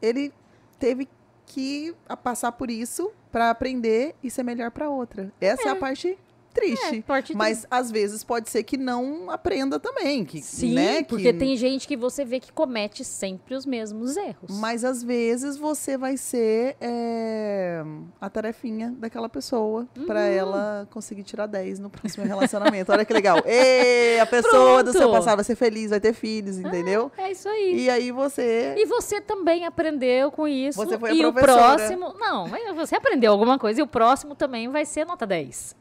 [0.00, 0.32] ele
[0.78, 1.08] teve
[1.46, 5.30] que passar por isso pra aprender e ser melhor pra outra.
[5.40, 6.16] Essa é, a parte
[6.54, 7.04] triste.
[7.06, 11.38] É, Mas às vezes pode ser que não aprenda também, que, Sim, né, porque que-
[11.38, 14.58] tem gente que você vê que comete sempre os mesmos erros.
[14.58, 17.82] Mas às vezes você vai ser é,
[18.20, 20.26] a tarefinha daquela pessoa pra Uhum.
[20.26, 22.92] ela conseguir tirar 10 no próximo relacionamento.
[22.92, 23.38] Olha que legal.
[23.44, 25.14] Ê, a pessoa do seu Pronto.
[25.16, 27.10] passado vai ser feliz, vai ter filhos, entendeu?
[27.18, 27.80] É isso aí.
[27.84, 28.74] E aí você.
[28.78, 30.78] E você também aprendeu com isso.
[30.78, 31.76] Você foi a e o professora.
[31.76, 32.14] próximo.
[32.18, 35.74] Não, mas você aprendeu alguma coisa e o próximo também vai ser nota 10.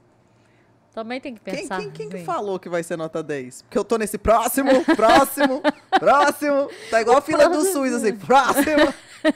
[0.94, 1.80] Também tem que Quem, pensar.
[1.80, 2.26] quem, quem que assim.
[2.26, 3.64] falou que vai ser nota 10?
[3.64, 5.62] Porque eu tô nesse próximo, próximo,
[6.00, 6.70] próximo.
[6.92, 7.66] Tá igual a fila do.
[7.66, 8.94] SUS, assim, próximo.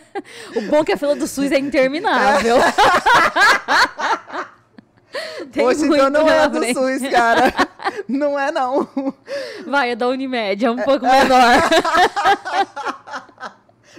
[0.53, 2.57] O bom é que a fila do SUS é interminável.
[5.49, 6.61] Tem Hoje então não é do.
[6.61, 7.53] SUS, cara.
[8.05, 8.85] Não é, não.
[9.65, 11.63] Vai, é da Unimed, é um pouco menor.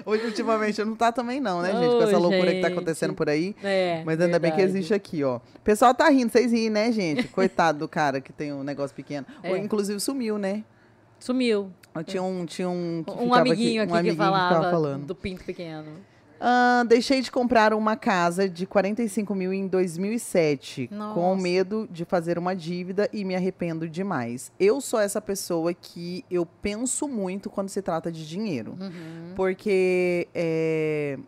[0.05, 1.97] Hoje, ultimamente, não tá também, não, né, gente?
[1.97, 2.77] Com essa loucura que tá gente.
[2.79, 3.55] acontecendo por aí.
[3.63, 4.79] É, Mas ainda bem que verdade.
[4.79, 5.37] existe aqui, ó.
[5.37, 7.29] O pessoal tá rindo, vocês riem, né, gente?
[7.29, 9.27] Coitado do cara que tem um negócio pequeno.
[9.43, 9.51] É.
[9.51, 10.65] Ou, inclusive, sumiu, né?
[11.19, 11.71] Sumiu.
[12.07, 15.05] Tinha um, tinha um que Um amiguinho aqui, um amiguinho que falava ficava falando.
[15.07, 15.87] do pinto pequeno.
[16.41, 21.43] Ah, deixei de comprar uma casa de 45 mil em 2007, com Nossa.
[21.43, 24.53] medo de fazer uma dívida e me arrependo demais.
[24.59, 28.77] Eu sou essa pessoa que eu penso muito quando se trata de dinheiro.
[28.81, 29.33] Uhum.
[29.35, 30.29] Porque.
[30.35, 31.19] É...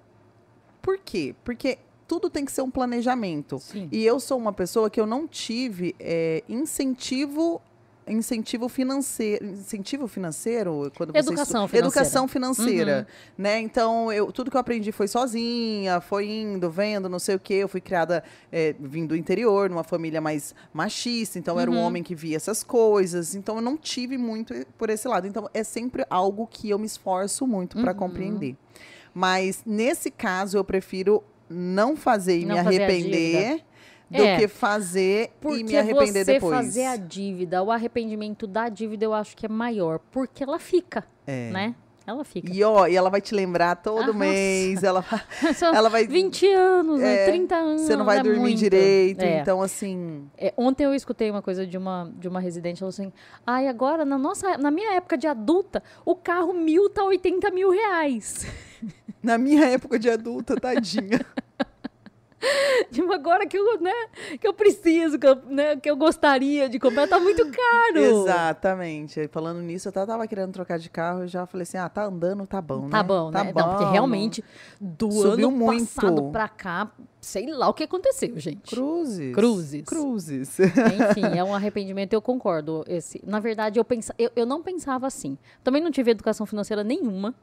[0.80, 1.34] Por quê?
[1.44, 1.78] Porque
[2.10, 3.60] tudo tem que ser um planejamento.
[3.60, 3.88] Sim.
[3.92, 7.62] E eu sou uma pessoa que eu não tive é, incentivo.
[8.10, 9.44] Incentivo financeiro.
[9.46, 10.90] Incentivo financeiro?
[10.96, 11.86] Quando Educação financeira.
[11.86, 13.06] Educação financeira.
[13.08, 13.34] Uhum.
[13.44, 13.60] Né?
[13.60, 17.54] Então, eu, tudo que eu aprendi foi sozinha, foi indo, vendo, não sei o quê.
[17.54, 21.38] Eu fui criada é, vindo do interior, numa família mais machista.
[21.38, 21.80] Então, era um Uhum.
[21.82, 23.34] homem que via essas coisas.
[23.34, 25.26] Então, eu não tive muito por esse lado.
[25.26, 27.98] Então, é sempre algo que eu me esforço muito para Uhum.
[27.98, 28.56] compreender.
[29.14, 33.64] Mas, nesse caso, eu prefiro não fazer e Não me fazer arrepender
[34.10, 34.38] do É.
[34.38, 36.56] que fazer e me arrepender você depois.
[36.56, 41.04] fazer a dívida, o arrependimento da dívida, eu acho que é maior, porque ela fica,
[41.26, 41.50] É.
[41.50, 41.74] né?
[42.06, 42.50] Ela fica.
[42.52, 44.82] E ó, e ela vai te lembrar todo Ah, mês.
[44.82, 45.04] Ela,
[45.72, 46.08] ela vai.
[46.08, 47.00] 20 anos?
[47.00, 47.82] É, 30 anos.
[47.82, 48.58] Você não vai é dormir muito.
[48.58, 49.22] direito.
[49.22, 49.38] É.
[49.40, 50.28] Então, assim.
[50.36, 53.12] É, ontem eu escutei uma coisa de uma, de uma residente, ela falou assim,
[53.46, 57.70] ai, agora, na, nossa, na minha época de adulta, o carro mil tá 80 mil
[57.70, 58.44] reais.
[59.22, 61.20] Na minha época de adulta, tadinha.
[62.90, 63.92] Tipo, agora que eu, né,
[64.40, 67.98] que eu preciso, que eu, né, que eu gostaria de comprar, tá muito caro.
[67.98, 69.28] Exatamente.
[69.28, 71.22] Falando nisso, eu tava querendo trocar de carro.
[71.22, 72.88] Eu já falei assim: ah, tá andando, tá bom.
[72.88, 73.02] Tá né?
[73.02, 73.52] bom, tá né?
[73.54, 73.90] Não, porque bom.
[73.90, 74.44] realmente,
[74.80, 75.94] do Subiu ano muito.
[75.94, 78.74] passado pra cá, sei lá o que aconteceu, gente.
[78.74, 79.34] Cruzes.
[79.34, 79.84] Cruzes.
[79.84, 80.58] Cruzes.
[80.60, 82.84] Enfim, é um arrependimento, eu concordo.
[82.88, 85.36] Esse, na verdade, eu, pensa, eu, eu não pensava assim.
[85.62, 87.34] Também não tive educação financeira nenhuma.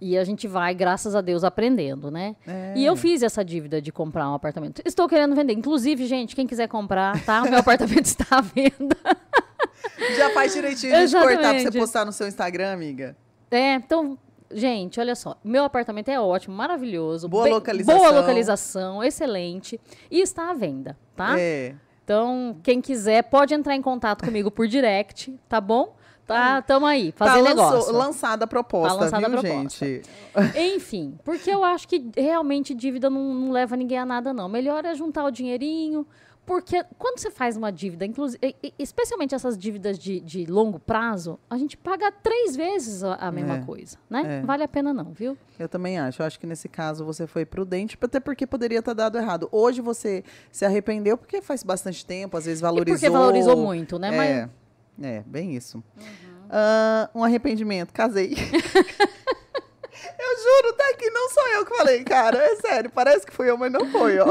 [0.00, 2.36] E a gente vai, graças a Deus, aprendendo, né?
[2.46, 2.74] É.
[2.76, 4.82] E eu fiz essa dívida de comprar um apartamento.
[4.84, 5.52] Estou querendo vender.
[5.54, 7.42] Inclusive, gente, quem quiser comprar, tá?
[7.42, 8.96] O meu apartamento está à venda.
[10.16, 13.16] Já faz direitinho de cortar pra você postar no seu Instagram, amiga.
[13.50, 14.18] É, então,
[14.52, 15.36] gente, olha só.
[15.44, 17.28] Meu apartamento é ótimo, maravilhoso.
[17.28, 17.98] Boa bem- localização.
[17.98, 19.80] Boa localização, excelente.
[20.10, 21.38] E está à venda, tá?
[21.38, 21.74] É.
[22.04, 25.96] Então, quem quiser pode entrar em contato comigo por direct, tá bom?
[26.26, 27.92] Tá, tamo aí, Tá fazer lançou- negócio.
[27.92, 29.84] lançada a proposta, Tá lançada a viu, proposta.
[29.86, 30.02] gente?
[30.74, 34.48] Enfim, porque eu acho que realmente dívida não, não leva ninguém a nada, não.
[34.48, 36.06] Melhor é juntar o dinheirinho,
[36.46, 41.56] porque quando você faz uma dívida, inclusive, especialmente essas dívidas de, de longo prazo, a
[41.56, 44.40] gente paga três vezes a, a mesma É, coisa, né?
[44.40, 44.46] é.
[44.46, 45.36] Vale a pena não, viu?
[45.58, 46.20] Eu também acho.
[46.22, 49.48] Eu acho que nesse caso você foi prudente, até porque poderia ter dado errado.
[49.50, 52.94] Hoje você se arrependeu porque faz bastante tempo, às vezes valorizou.
[52.96, 54.10] E porque valorizou muito, né?
[54.10, 54.28] Mas
[55.02, 55.82] É, é bem isso.
[56.50, 58.34] Ah, um arrependimento, casei.
[60.18, 62.38] eu juro, tá que não sou eu que falei, cara.
[62.38, 64.26] É sério, parece que fui eu, mas não foi, ó.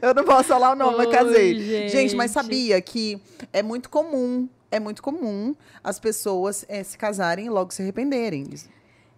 [0.00, 1.88] Eu não posso falar o nome, Oi, casei.
[1.88, 2.14] gente.
[2.14, 3.20] mas sabia que
[3.52, 8.48] é muito comum, é muito comum as pessoas eh, se casarem e logo se arrependerem.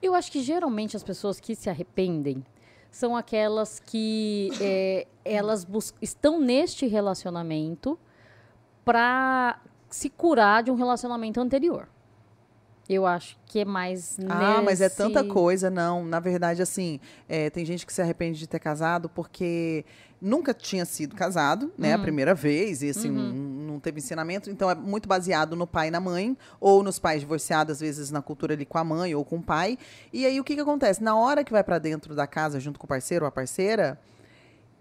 [0.02, 2.44] Eu acho que geralmente as pessoas que se arrependem
[2.90, 5.66] são aquelas que é, elas
[6.00, 7.98] estão neste relacionamento
[8.84, 11.88] para se curar de um relacionamento anterior.
[12.88, 16.04] Eu acho que é mais Ah, mas é tanta coisa, não.
[16.04, 19.84] Na verdade, assim, é, tem gente que se arrepende de ter casado porque
[20.20, 21.94] nunca tinha sido casado, né?
[21.94, 24.48] A primeira vez, e assim, n- não teve ensinamento.
[24.50, 28.10] Então, é muito baseado no pai e na mãe, ou nos pais divorciados, às vezes
[28.10, 29.76] na cultura ali com a mãe ou com o pai.
[30.12, 31.02] E aí, o que que acontece?
[31.02, 33.98] Na hora que vai pra dentro da casa, junto com o parceiro ou a parceira,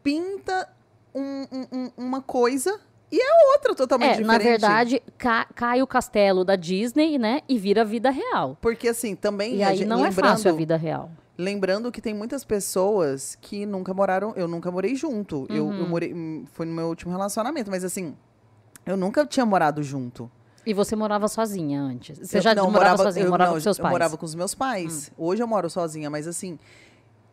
[0.04, 0.70] pinta
[1.14, 2.80] um- um- uma coisa
[3.12, 4.28] e é outra totalmente É, diferente.
[4.28, 7.42] na verdade, ca- cai o castelo da Disney, né?
[7.48, 8.58] E vira vida real.
[8.62, 9.56] Porque, assim, também...
[9.56, 11.10] E aí gente- não é fácil a vida real.
[11.38, 14.34] Lembrando que tem muitas pessoas que nunca moraram.
[14.38, 15.46] Eu nunca morei junto.
[15.50, 15.80] Eu, Uhum.
[15.80, 16.14] eu morei.
[16.14, 18.16] hum, Foi no meu último relacionamento, mas assim.
[18.86, 20.32] Eu nunca tinha morado junto.
[20.66, 22.18] E você morava sozinha antes?
[22.20, 23.26] Você Eu já não, morava, sozinha?
[23.26, 23.92] eu, morava não, com seus eu pais?
[23.92, 23.96] Hum.
[23.96, 25.12] morava com os meus pais.
[25.18, 26.58] Hoje eu moro sozinha, mas assim.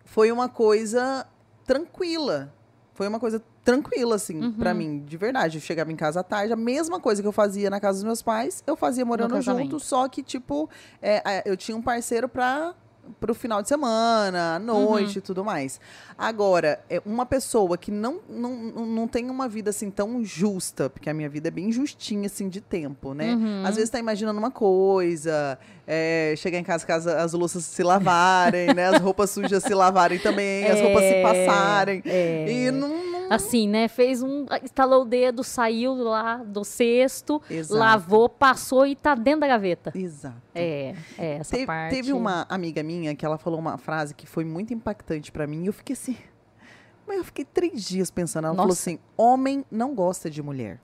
[0.05, 1.27] Foi uma coisa
[1.65, 2.53] tranquila.
[2.95, 4.53] Foi uma coisa tranquila, assim, Uhum.
[4.53, 5.57] pra mim, de verdade.
[5.59, 8.05] Eu chegava em casa à tarde, a mesma coisa que eu fazia na casa dos
[8.05, 9.31] meus pais, eu fazia morando
[9.63, 10.69] junto, só que, tipo,
[11.01, 12.75] é, é, eu tinha um parceiro pra,
[13.21, 15.81] pro final de semana, à noite e tudo mais.
[16.17, 21.09] Agora, é uma pessoa que não, não, não tem uma vida, assim, tão justa, porque
[21.11, 23.35] a minha vida é bem justinha, assim, de tempo, né?
[23.35, 23.63] Uhum.
[23.67, 28.73] Às vezes tá imaginando uma coisa, é, chegar em casa, casa as louças se lavarem,
[28.75, 28.89] né?
[28.89, 32.03] As roupas sujas se lavarem também, as roupas se É, passarem.
[32.07, 32.47] é.
[32.51, 33.89] E não- Assim, né?
[33.89, 34.47] Fez um.
[34.63, 37.79] Estalou o dedo, saiu lá do cesto, Exato.
[37.79, 39.93] lavou, passou e tá dentro da gaveta.
[39.95, 40.37] Exato.
[40.55, 41.95] É, é, essa Teve, parte.
[41.95, 45.63] teve uma amiga minha que ela falou uma frase que foi muito impactante pra mim
[45.65, 46.17] e eu fiquei assim.
[47.07, 48.45] Mas eu fiquei três dias pensando.
[48.47, 48.81] Ela falou Nossa.
[48.91, 50.79] assim: homem não gosta de mulher.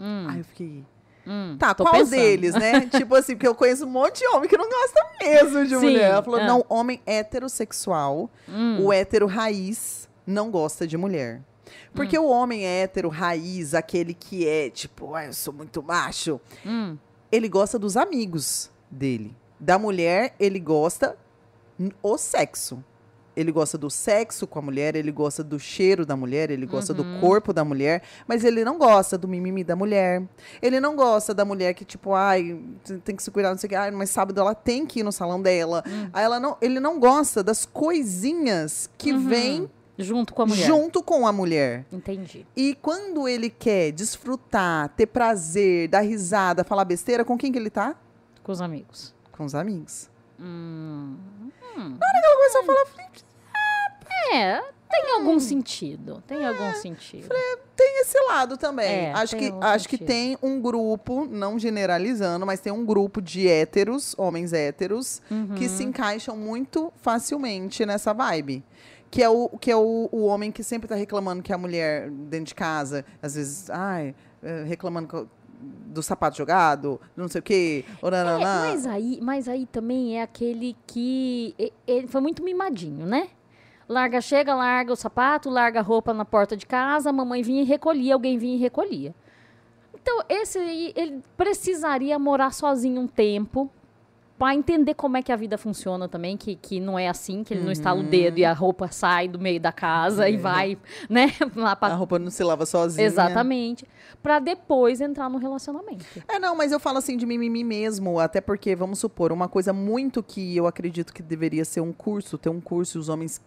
[0.00, 0.84] Hum, Aí eu fiquei.
[1.26, 2.10] hum, Tá, qual pensando.
[2.18, 2.80] deles, né?
[2.90, 5.80] tipo assim, porque eu conheço um monte de homem que não gosta mesmo de Sim,
[5.82, 6.10] mulher.
[6.12, 6.44] Ela falou: ah.
[6.46, 11.42] não, homem heterossexual, Hum, o hétero raiz, não gosta de mulher.
[11.94, 12.22] Porque Hum.
[12.24, 16.96] o homem hétero raiz, aquele que é tipo, ah, eu sou muito macho, hum,
[17.30, 19.36] ele gosta dos amigos dele.
[19.58, 21.16] Da mulher, ele gosta
[22.02, 22.82] o sexo.
[23.36, 26.92] Ele gosta do sexo com a mulher, ele gosta do cheiro da mulher, ele gosta
[26.92, 27.20] do Uhum.
[27.20, 30.22] corpo da mulher, mas ele não gosta do mimimi da mulher.
[30.60, 32.60] Ele não gosta da mulher que, tipo, ai,
[33.04, 35.02] tem que se cuidar, não sei o que, ai, mas sábado ela tem que ir
[35.04, 35.82] no salão dela.
[35.86, 36.10] Hum.
[36.12, 39.28] Aí ela não, ele não gosta das coisinhas que Uhum.
[39.28, 40.66] vêm junto com a mulher.
[40.66, 41.84] junto com a mulher.
[41.92, 42.46] Entendi.
[42.56, 47.70] E quando ele quer desfrutar, ter prazer, dar risada, falar besteira, com quem que ele
[47.70, 47.94] tá?
[48.42, 49.14] Com os amigos.
[49.32, 50.08] Com os amigos.
[50.38, 51.16] Hum,
[51.74, 53.06] Começou a falar, falei,
[54.32, 55.18] é, tem Hum.
[55.18, 56.22] algum sentido.
[56.26, 57.28] Tem algum sentido.
[57.76, 59.06] tem esse lado também.
[59.06, 63.48] É, acho que, acho que tem um grupo, não generalizando, mas tem um grupo de
[63.48, 65.54] héteros, homens héteros, Uhum.
[65.54, 68.62] que se encaixam muito facilmente nessa vibe.
[69.10, 72.08] Que é, o, que é o, o homem que sempre tá reclamando que a mulher
[72.10, 75.28] dentro de casa, às vezes, ai, eh, reclamando
[75.60, 77.84] do sapato jogado, não sei o quê,
[78.68, 81.54] É, mas aí, mas aí também é aquele que
[81.86, 83.28] ele foi muito mimadinho, né?
[83.88, 87.62] Larga, chega, larga o sapato, larga a roupa na porta de casa, a mamãe vinha
[87.62, 89.12] e recolhia, alguém vinha e recolhia.
[89.92, 93.68] Então, esse aí, ele precisaria morar sozinho um tempo
[94.40, 97.52] para entender como é que a vida funciona também, que, que não é assim, que
[97.52, 100.38] ele não estala o dedo e a roupa sai do meio da casa e É.
[100.38, 100.78] vai,
[101.10, 101.94] né, lá A pra...
[101.94, 103.06] roupa não se lava sozinha.
[103.06, 103.86] Exatamente.
[104.22, 106.06] Para depois entrar no relacionamento.
[106.26, 109.74] É, não, mas eu falo assim de mimimi mesmo, até porque, vamos supor, uma coisa
[109.74, 113.42] muito que eu acredito que deveria ser um curso, ter um curso e os homens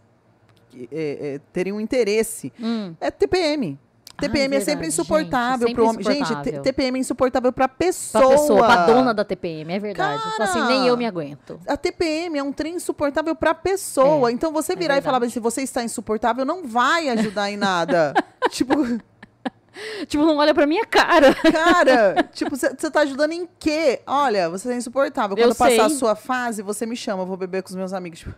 [0.92, 2.94] é, é, terem um interesse, Hum.
[3.02, 3.80] é TPM.
[4.15, 6.04] Ai, TPM é sempre insuportável sempre homem.
[6.04, 6.60] Gente.
[6.62, 8.21] TPM é insuportável pra pessoa.
[8.21, 10.21] Pra pessoa, pra dona da TPM, é verdade.
[10.39, 10.65] Assim, Cara!
[10.67, 11.60] nem eu me aguento.
[11.67, 14.30] A TPM é um trem insuportável pra pessoa.
[14.30, 15.19] É, então você é virar e verdade.
[15.19, 18.13] falar, se você está insuportável, não vai ajudar em nada.
[18.49, 18.73] tipo,
[20.08, 21.34] Tipo, não olha pra minha cara.
[21.34, 24.02] cara, tipo, você tá ajudando em quê?
[24.06, 25.36] Olha, você é insuportável.
[25.36, 25.97] Quando Eu passar a sei.
[25.97, 28.19] sua fase, você me chama, eu vou beber com os meus amigos.
[28.19, 28.36] Tipo,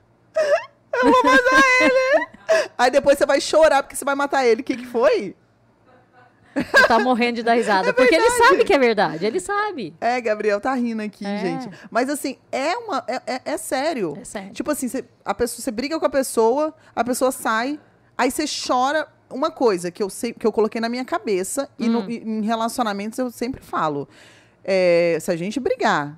[0.93, 2.27] eu vou matar ele.
[2.77, 4.61] Aí depois você vai chorar porque você vai matar ele.
[4.61, 5.35] O que, que foi?
[6.87, 7.93] Tá morrendo de dar risada.
[7.93, 9.93] porque ele sabe que é verdade, ele sabe.
[9.99, 11.37] É, Gabriel tá rindo aqui, É.
[11.39, 11.69] gente.
[11.91, 13.03] Mas assim, é uma.
[13.07, 14.17] É, é- é sério.
[14.21, 14.53] É sério.
[14.53, 17.79] Tipo assim, você, a pessoa, você briga com a pessoa, a pessoa sai,
[18.17, 19.07] aí você chora.
[19.27, 22.09] Uma coisa que eu, sei, que eu coloquei na minha cabeça, e, no- Hum.
[22.09, 24.07] e em relacionamentos eu sempre falo:
[24.63, 26.17] é, se a gente brigar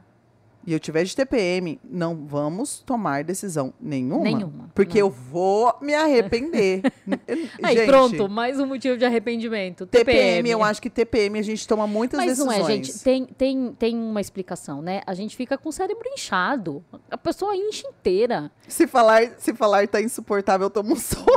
[0.67, 4.23] e eu tiver de TPM, não vamos tomar decisão nenhuma.
[4.25, 5.07] Nenhuma, Porque não.
[5.07, 6.81] eu vou me arrepender.
[7.63, 9.85] Aí, Gente, pronto, mais um motivo de arrependimento.
[9.87, 10.17] TPM.
[10.19, 12.69] TPM, eu acho que TPM a gente toma muitas Mas não decisões.
[12.69, 12.99] é, gente.
[13.01, 15.01] Tem, tem, tem uma explicação, né?
[15.07, 16.83] A gente fica com o cérebro inchado.
[17.09, 18.51] A pessoa incha inteira.
[18.67, 21.31] Se falar, se falar tá insuportável, toma um soco.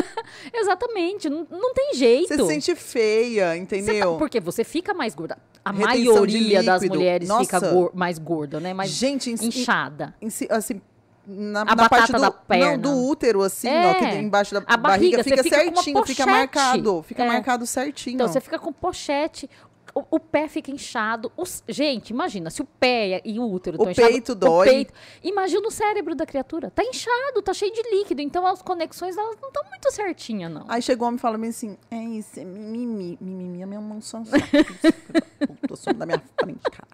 [0.54, 1.28] Exatamente.
[1.28, 2.28] Não, não tem jeito.
[2.28, 4.12] Você se sente feia, Você entendeu?
[4.12, 5.36] tá- porque você fica mais gorda.
[5.62, 7.72] A Retenção maioria das mulheres fica Nossa.
[7.74, 8.69] gor- mais gorda, né?
[8.74, 10.14] Mais Gente, em, inchada.
[10.20, 10.80] em si- assim,
[11.26, 12.72] na, na parte do, da perna.
[12.72, 13.86] Não, do útero, assim, É.
[13.90, 17.02] ó, que embaixo da A barriga, barriga, fica, fica certinho, fica marcado.
[17.02, 17.28] Fica É.
[17.28, 18.14] marcado certinho.
[18.14, 19.48] Então você fica com pochete,
[19.94, 21.30] o, o pé fica inchado.
[21.36, 24.10] os- gente, imagina, se o pé e o útero O estão inchados.
[24.12, 24.86] peito dói.
[25.22, 26.70] imagina o cérebro da criatura.
[26.70, 28.22] Tá inchado, tá cheio de líquido.
[28.22, 30.64] Então as conexões elas não estão muito certinhas, não.
[30.68, 33.18] Aí chegou o homem e falou assim: é isso, é mimimi.
[33.20, 34.22] Mimimi é minha mão só.
[35.68, 36.88] Tô some da minha frente, cara.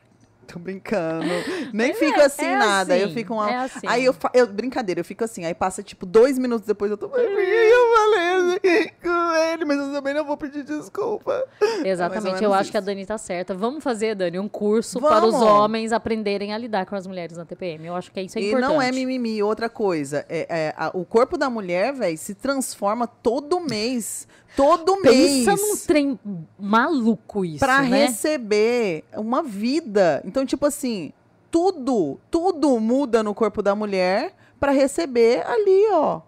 [0.52, 1.26] Tô brincando.
[1.72, 2.96] Nem fico assim, é nada.
[2.96, 3.50] eu assim, fico uma.
[3.50, 3.80] é assim.
[3.86, 4.46] Aí eu, eu.
[4.46, 5.44] Brincadeira, eu fico assim.
[5.44, 7.06] Aí passa, tipo, dois minutos depois eu tô.
[7.06, 8.28] Eu falei
[8.78, 9.64] assim com ele?
[9.64, 11.44] Mas eu também não vou pedir desculpa.
[11.84, 12.86] Exatamente, menos eu acho que a isso.
[12.86, 13.54] Dani tá certa.
[13.54, 15.48] Vamos fazer, Dani, um curso para os Vamos.
[15.48, 17.86] homens aprenderem a lidar com as mulheres na TPM.
[17.86, 18.70] Eu acho que isso é e importante.
[18.72, 19.42] não é mimimi.
[19.42, 24.26] Outra coisa, é, é, a- o corpo da mulher, velho, se transforma todo mês.
[24.56, 25.44] Todo mês.
[25.44, 26.18] Pensa num trem
[26.58, 28.06] maluco isso, Pra né?
[28.06, 30.22] receber uma vida.
[30.24, 31.12] Então, tipo assim,
[31.50, 36.20] tudo, tudo muda no corpo da mulher pra receber ali, ó,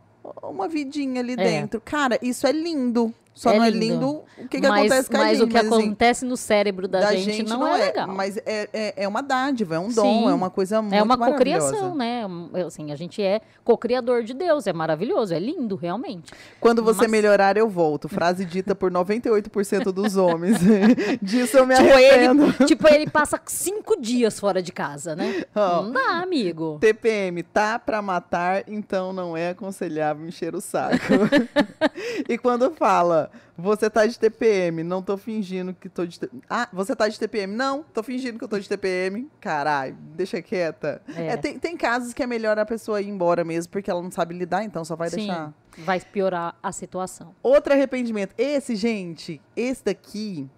[0.43, 1.37] uma vidinha ali É.
[1.37, 1.81] dentro.
[1.85, 3.13] Cara, isso é lindo.
[3.39, 4.25] Só É não é lindo.
[4.37, 5.45] o que, que mas, acontece com a mas gente.
[5.45, 8.09] o que mas, assim, acontece no cérebro da, gente, não, é, legal.
[8.09, 10.29] Mas é, é, é uma dádiva, é um dom, Sim.
[10.29, 12.25] é uma coisa muito É uma cocriação, né?
[12.67, 16.33] Assim, a gente é cocriador de Deus, é maravilhoso, é lindo, realmente.
[16.59, 18.09] Quando você Mas- melhorar, eu volto.
[18.09, 20.57] Frase dita por 98% dos homens.
[21.23, 22.45] Disso eu me Tipo arrependo.
[22.45, 25.45] ele, tipo, ele passa cinco dias fora de casa, né?
[25.55, 25.83] Ó.
[25.83, 26.79] Não dá, amigo.
[26.81, 30.97] TPM, tá pra matar, então não é aconselhável encher o saco.
[32.29, 36.43] e quando fala, você tá de TPM, não tô fingindo que tô de TPM.
[36.49, 37.55] Ah, você tá de TPM?
[37.55, 39.31] Não, tô fingindo que eu tô de TPM.
[39.41, 41.03] Caralho, deixa quieta.
[41.17, 41.29] É.
[41.29, 44.11] É, tem, tem casos que é melhor a pessoa ir embora mesmo, porque ela não
[44.11, 45.55] sabe lidar, então só vai Sim, deixar.
[45.79, 47.35] vai piorar a situação.
[47.43, 48.35] Outro arrependimento.
[48.39, 50.49] Esse, gente, esse daqui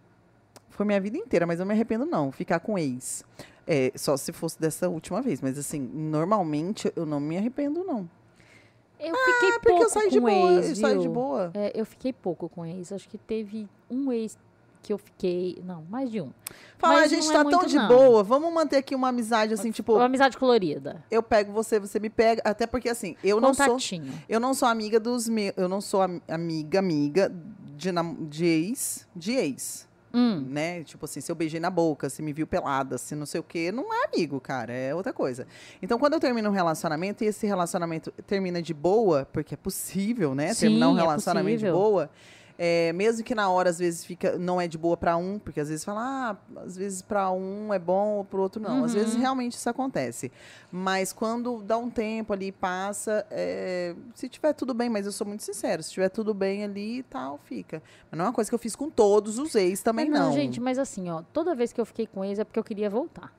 [0.68, 2.32] foi minha vida inteira, mas eu não me arrependo, não.
[2.32, 3.22] Ficar com ex.
[3.66, 5.40] É, só se fosse dessa última vez.
[5.40, 8.08] Mas, assim, normalmente eu não me arrependo, não.
[9.00, 10.52] Eu fiquei É porque pouco eu saí de com boa.
[10.52, 11.50] ex, eu saí de boa.
[11.54, 12.92] É, eu fiquei pouco com ex.
[12.92, 14.36] Acho que teve um ex
[14.82, 15.60] que eu fiquei.
[15.64, 16.30] Não, mais de um.
[16.78, 17.88] Fala, a gente é tá tão muito, de não.
[17.88, 21.04] boa, vamos manter aqui uma amizade, assim, tipo, Uma amizade colorida.
[21.10, 22.40] eu pego você, você me pega.
[22.44, 23.76] Até porque, assim, eu não sou.
[24.28, 25.52] Eu não sou amiga dos meus.
[25.56, 27.30] Eu não sou am- amiga, amiga
[27.76, 29.06] de, nam- de ex.
[29.14, 29.86] De ex.
[30.12, 30.82] Hum, né?
[30.82, 33.44] Tipo assim, se eu beijei na boca, se me viu pelada, se não sei o
[33.44, 35.46] quê, não é amigo, cara, é outra coisa.
[35.80, 40.34] Então, quando eu termino um relacionamento e esse relacionamento termina de boa, porque é possível,
[40.34, 40.52] né?
[40.52, 41.80] Sim, terminar um é relacionamento de possível.
[41.80, 42.10] boa.
[42.62, 45.58] É, mesmo que na hora, às vezes, fica, não é de boa para um, porque
[45.60, 48.84] às vezes fala, ah, às vezes para um é bom, para o outro não.
[48.84, 49.20] Às vezes Uhum.
[49.22, 50.30] realmente isso acontece.
[50.70, 55.26] Mas quando dá um tempo ali, passa, é, se tiver tudo bem, mas eu sou
[55.26, 57.82] muito sincero, se tiver tudo bem ali e tal, fica.
[58.10, 60.32] Mas não é uma coisa que eu fiz com todos os ex também, Mas não.
[60.32, 62.90] gente, mas assim, ó, toda vez que eu fiquei com eles é porque eu queria
[62.90, 63.32] voltar.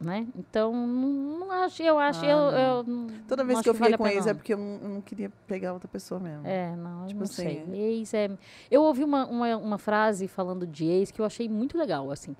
[0.00, 0.26] Né?
[0.34, 4.06] Então, não, acho, eu acho, Ah, eu, eu Toda vez que eu fiquei vale com
[4.06, 6.46] ex é porque eu não, eu não queria pegar outra pessoa mesmo.
[6.46, 7.98] É, não, Tipo não assim, sei.
[7.98, 8.30] Ex é...
[8.70, 12.34] Eu ouvi uma, uma, uma frase falando de ex que eu achei muito legal, assim.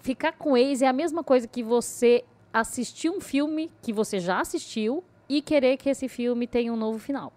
[0.00, 4.40] Ficar com ex é a mesma coisa que você assistir um filme que você já
[4.40, 7.34] assistiu e querer que esse filme tenha um novo final.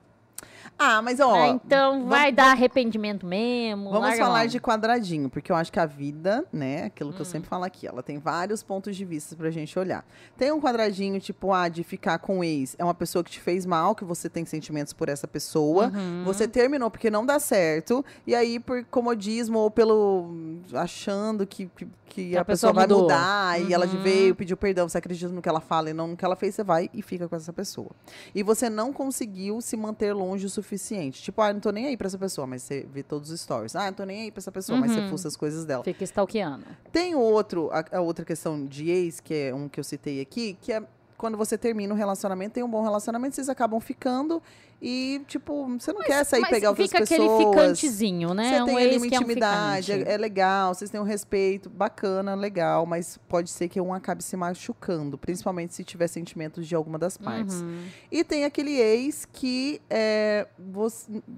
[0.78, 3.92] Ah, mas ó, Ah, então vamos- vai dar arrependimento mesmo.
[3.92, 4.48] Vamos falar mão.
[4.48, 7.14] de quadradinho, porque eu acho que a vida, né, aquilo Hum.
[7.14, 10.06] que eu sempre falo aqui, ela tem vários pontos de vista pra gente olhar.
[10.38, 13.40] Tem um quadradinho, tipo, ah, de ficar com o ex, é uma pessoa que te
[13.40, 16.24] fez mal, que você tem sentimentos por essa pessoa, Uhum.
[16.26, 20.30] você terminou porque não dá certo, e aí por comodismo ou pelo
[20.74, 24.02] achando que, que, que a a, pessoa, pessoa vai mudar, e ela Uhum.
[24.02, 26.56] veio, pediu perdão, você acredita no que ela fala e não no que ela fez,
[26.56, 27.92] você vai e fica com essa pessoa.
[28.34, 31.22] E você não conseguiu se manter longe o suficiente.
[31.22, 33.76] Tipo, ah, não tô nem aí pra essa pessoa, mas você vê todos os stories.
[33.76, 35.10] Ah, não tô nem aí pra essa pessoa, mas você Uhum.
[35.10, 35.84] fuça as coisas dela.
[35.84, 36.66] Fica stalkeando.
[36.92, 40.58] Tem outro, a, a outra questão de ex, que é um que eu citei aqui,
[40.62, 40.82] que é
[41.18, 44.42] quando você termina um relacionamento, tem um bom relacionamento, vocês acabam ficando
[44.82, 47.20] e, tipo, você não quer sair Mas pegar outras fica pessoas.
[47.20, 48.50] aquele ficantezinho, né?
[48.58, 51.70] Você um tem ali uma que é um intimidade, é, legal, vocês têm um respeito,
[51.70, 56.76] bacana, legal, mas pode ser que um acabe se machucando, principalmente se tiver sentimentos de
[56.76, 57.62] alguma das partes.
[57.62, 57.86] Uhum.
[58.12, 60.92] E tem aquele ex que é, vo-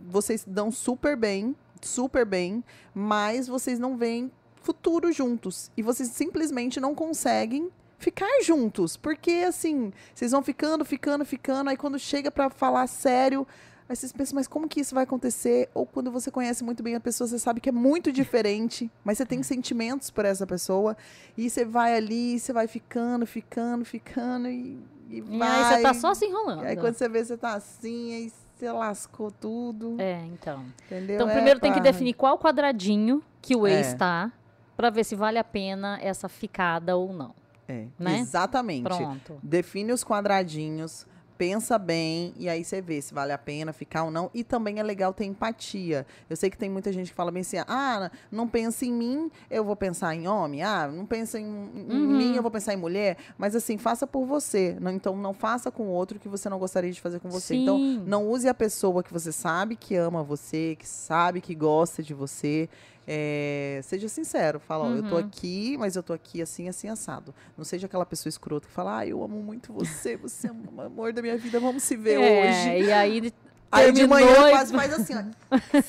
[0.10, 2.63] vocês dão super bem, super bem,
[2.94, 4.32] mas vocês não veem
[4.63, 5.72] futuro juntos.
[5.78, 8.95] E vocês simplesmente não conseguem ficar juntos.
[8.97, 13.45] Porque, assim, vocês vão ficando, ficando, ficando, aí quando chega pra falar sério.
[13.89, 15.69] Aí vocês pensam, mas como que isso vai acontecer?
[15.73, 19.17] Ou quando você conhece muito bem a pessoa, você sabe que é muito diferente, mas
[19.17, 20.97] você tem sentimentos por essa pessoa.
[21.38, 24.77] E você vai ali, você vai ficando, ficando, ficando e,
[25.10, 25.47] e E vai.
[25.49, 26.65] aí você tá só se enrolando.
[26.65, 29.95] E aí quando você vê, você tá assim, aí você lascou tudo.
[30.01, 30.65] É, então.
[30.86, 31.15] Entendeu?
[31.15, 33.91] Então, É primeiro tem que definir qual quadradinho que o ex É.
[33.91, 34.33] está,
[34.75, 37.33] pra ver se vale a pena essa ficada ou não.
[37.67, 38.19] É, né?
[38.19, 38.84] Exatamente.
[38.84, 39.39] Pronto.
[39.43, 41.06] Define os quadradinhos,
[41.38, 44.32] pensa bem e aí você vê se vale a pena ficar ou não.
[44.34, 46.06] E também é legal ter empatia.
[46.30, 49.30] Eu sei que tem muita gente que fala bem assim: ah, não pensa em mim,
[49.51, 50.63] eu vou pensar em homem.
[50.63, 52.17] Ah, não pensa em, em Uhum.
[52.17, 53.17] mim, eu vou pensar em mulher.
[53.38, 54.77] Mas assim, faça por você.
[54.80, 57.53] Não, então não faça com outro que você não gostaria de fazer com você.
[57.56, 58.03] Então Sim.
[58.06, 62.13] não use a pessoa que você sabe que ama você, que sabe que gosta de
[62.13, 62.67] você.
[63.10, 65.22] É, seja sincero, fala, ó, eu tô Uhum.
[65.22, 67.34] aqui, mas eu tô aqui assim, assim, assado.
[67.58, 70.82] Não seja aquela pessoa escrota que fala, ah, eu amo muito você, você é o
[70.82, 72.84] amor da minha vida, vamos se ver É, hoje.
[72.86, 73.34] E aí,
[73.72, 75.24] Aí de manhã e- quase faz assim, ó.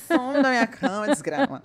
[0.07, 1.63] Som da minha cama, desgrama.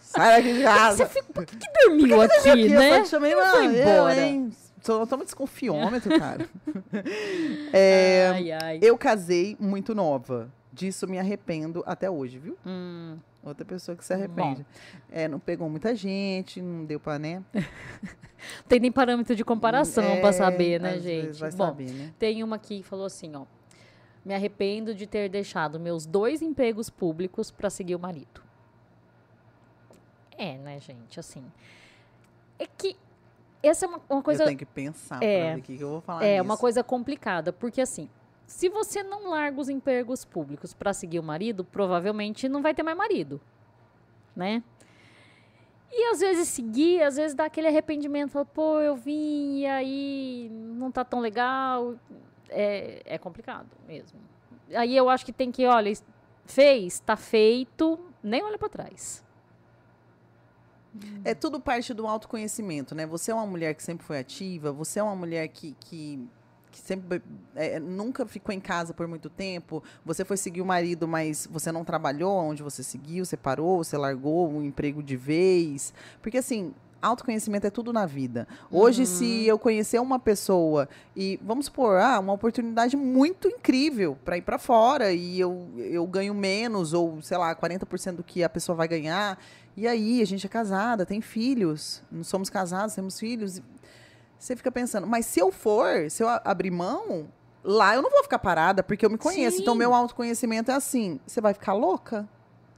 [0.00, 1.06] Sai daqui de casa.
[1.06, 2.96] fica, por que, que dormiu aqui, Aqui, eu né?
[2.98, 4.20] só te chamei, Não foi eu, embora.
[4.20, 4.52] hein?
[4.82, 6.48] Só toma desconfiômetro, cara.
[7.72, 8.78] É, Ai, ai.
[8.82, 10.50] eu casei muito nova.
[10.72, 12.56] Disso me arrependo até hoje, viu?
[12.66, 14.64] Hum, Outra pessoa que se arrepende.
[15.10, 17.42] É, não pegou muita gente, não deu pra, né?
[18.68, 21.40] tem nem parâmetro de comparação É, pra saber, né, gente?
[21.40, 22.12] Vai Bom, saber, né?
[22.18, 23.44] tem uma aqui que falou assim, ó.
[24.24, 28.40] Me arrependo de ter deixado meus dois empregos públicos pra seguir o marido.
[30.38, 31.18] É, né, gente?
[31.18, 31.44] Assim.
[32.58, 32.96] É que
[33.62, 34.44] essa é uma, uma coisa.
[34.44, 35.40] Eu tenho que pensar É.
[35.46, 36.44] pra ver o que que eu vou falar É nisso.
[36.44, 38.08] uma coisa complicada, porque assim,
[38.52, 42.82] se você não larga os empregos públicos pra seguir o marido, provavelmente não vai ter
[42.82, 43.40] mais marido,
[44.36, 44.62] né?
[45.90, 50.50] E às vezes seguir, às vezes dá aquele arrependimento, fala, pô, eu vim e aí
[50.52, 51.96] não tá tão legal.
[52.50, 54.20] É, é complicado mesmo.
[54.74, 55.90] Aí eu acho que tem que, olha,
[56.44, 59.24] fez, tá feito, nem olha pra trás.
[61.24, 63.06] É tudo parte do autoconhecimento, né?
[63.06, 66.28] Você é uma mulher que sempre foi ativa, você é uma mulher que, que,
[66.72, 67.22] que sempre
[67.54, 69.82] é, nunca ficou em casa por muito tempo.
[70.04, 73.96] Você foi seguir o marido, mas você não trabalhou onde você seguiu, você parou, você
[73.96, 75.92] largou o emprego de vez.
[76.20, 76.74] Porque assim.
[77.00, 78.46] Autoconhecimento é tudo na vida.
[78.70, 84.38] Hoje, se eu conhecer uma pessoa e, vamos supor, ah, uma oportunidade muito incrível para
[84.38, 88.48] ir para fora e eu, eu ganho menos, ou sei lá, 40% do que a
[88.48, 89.36] pessoa vai ganhar,
[89.76, 93.62] e aí, a gente é casada, tem filhos, não somos casados, temos filhos.
[94.42, 97.28] Você fica pensando, mas se eu for, se eu abrir mão,
[97.62, 99.60] lá eu não vou ficar parada, porque eu me conheço.
[99.62, 99.78] Então, Sim.
[99.78, 102.28] meu autoconhecimento é assim: você vai ficar louca?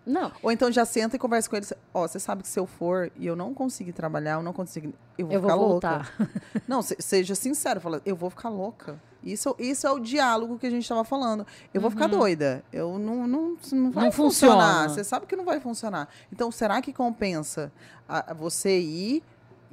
[0.06, 1.64] Não, Ou então já senta e conversa com ele.
[1.94, 4.94] Ó, você sabe que se eu for e eu não conseguir trabalhar, eu não conseguir.
[5.16, 5.88] Eu vou eu ficar vou louca.
[5.88, 6.12] voltar.
[6.68, 9.00] Não, se- seja sincero, fala, eu vou ficar louca.
[9.22, 11.46] Isso, isso é o diálogo que a gente estava falando.
[11.72, 12.62] Eu vou ficar doida.
[12.70, 14.08] Eu não, não, não vai Uhum.
[14.08, 14.64] Não funcionar.
[14.82, 14.88] funciona.
[14.90, 16.06] Você sabe que não vai funcionar.
[16.30, 17.72] Então, será que compensa
[18.06, 19.22] a- a você ir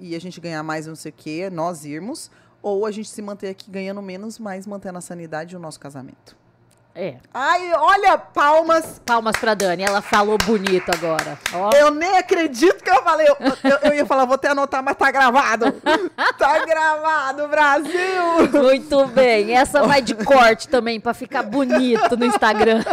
[0.01, 2.29] e a gente ganhar mais não sei o quê, nós irmos,
[2.61, 5.79] ou a gente se manter aqui ganhando menos, mas mantendo a sanidade e o nosso
[5.79, 6.35] casamento?
[6.93, 7.15] É.
[7.33, 9.01] Ai, olha, palmas!
[9.05, 9.81] Palmas pra Dani.
[9.81, 11.39] Ela falou bonito agora.
[11.53, 11.69] Ó.
[11.73, 13.27] Eu nem acredito que eu falei.
[13.29, 15.71] Eu, eu- eu ia falar, vou até anotar, mas tá gravado.
[16.37, 18.51] tá gravado, Brasil!
[18.61, 19.53] Muito bem.
[19.55, 22.83] Essa vai de corte também, pra ficar bonito no Instagram.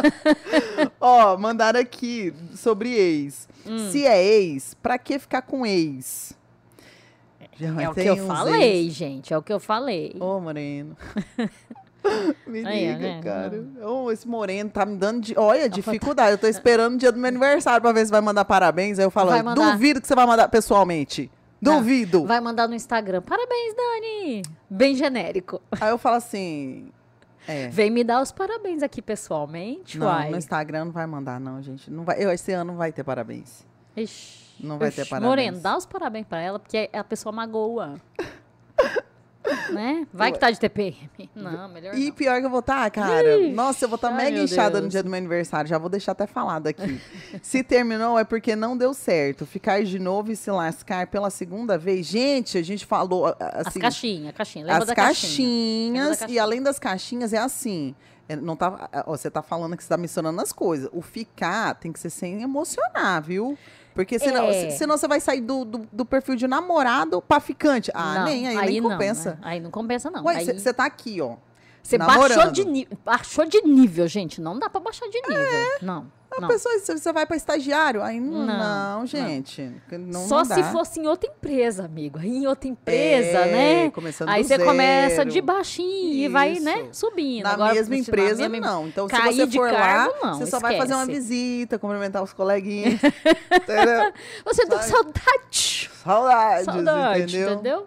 [1.01, 3.49] Ó, mandaram aqui sobre ex.
[3.67, 3.91] Hum.
[3.91, 6.38] Se é ex, pra que ficar com ex?
[7.59, 8.95] Já É o que eu falei, ex.
[8.95, 9.35] gente.
[9.35, 10.15] É o que eu falei.
[10.21, 10.97] Ô, Moreno.
[12.47, 13.21] Me Aí, liga, né?
[13.23, 13.65] cara.
[13.83, 15.21] Ô, esse Moreno tá me dando.
[15.21, 15.35] De...
[15.37, 16.33] Olha, dificuldade.
[16.33, 18.99] Eu tô esperando o dia do meu aniversário pra ver se vai mandar parabéns.
[18.99, 19.73] Aí eu falo, mandar.
[19.73, 21.31] duvido que você vai mandar pessoalmente.
[21.61, 22.25] Duvido.
[22.25, 23.21] Vai mandar no Instagram.
[23.21, 24.43] Parabéns, Dani.
[24.71, 25.61] Bem genérico.
[25.81, 26.89] Aí eu falo assim.
[27.47, 27.69] É.
[27.69, 30.31] Vem me dar os parabéns aqui pessoalmente, Não, uai.
[30.31, 31.91] no Instagram não vai mandar, não, gente.
[31.91, 33.65] Não vai, eu, esse ano não vai ter parabéns.
[33.97, 35.29] Ixi, Não vai ter parabéns.
[35.29, 37.95] Moreno, dá os parabéns pra ela, porque a pessoa magoa.
[39.73, 40.07] né?
[40.13, 41.09] Vai que tá de TPM.
[41.35, 42.13] Não, melhor E não.
[42.15, 43.39] pior que eu vou estar, cara.
[43.39, 45.69] Ixi, Nossa, eu vou estar ai, mega inchada no dia do meu aniversário.
[45.69, 47.01] Já vou deixar até falado aqui.
[47.43, 49.47] se terminou é porque não deu certo.
[49.47, 52.07] Ficar de novo e se lascar pela segunda vez.
[52.07, 53.81] Gente, a gente falou a- a- As assim.
[53.81, 54.67] caixinhas, caixinha.
[54.67, 56.05] Lembra as caixinha.
[56.05, 57.95] Caixinhas, e além das caixinhas, é assim.
[58.29, 60.91] é, Não tá, ó, você tá falando que você tá mencionando as coisas.
[60.93, 63.57] O ficar tem que ser sem emocionar, viu?
[63.99, 64.71] Porque senão, É.
[64.71, 67.91] se- senão você vai sair do, do, do perfil de namorado pra ficante.
[67.93, 69.31] Ah, Não, nem aí, nem não, compensa.
[69.33, 69.39] né?
[69.43, 70.23] Aí não compensa, não.
[70.25, 71.35] Ué, Aí você tá aqui, ó.
[71.89, 74.41] Você baixou de, ni- baixou de nível, gente.
[74.43, 75.79] Não dá pra baixar de nível.
[75.81, 76.19] Não.
[76.31, 76.49] A não.
[76.49, 79.73] pessoa, se você vai pra estagiário, aí não, Não, não, gente.
[79.91, 82.19] Não, Só se fosse em outra empresa, amigo.
[82.21, 83.51] Em outra empresa, É,
[83.87, 83.91] né?
[83.91, 85.31] começando Aí você começa zero.
[85.31, 87.01] de baixinho e vai, né, Isso.
[87.09, 87.45] subindo.
[87.45, 88.87] Na Agora, mesma se- empresa, na mesma- não.
[88.87, 92.23] Então, se cair você de for cargo, lá, você só vai fazer uma visita, cumprimentar
[92.23, 93.01] os coleguinhas.
[93.51, 94.13] entendeu?
[94.45, 95.91] Você tá com saudade.
[96.05, 97.53] Saudades, Saudade, entendeu?
[97.55, 97.87] entendeu?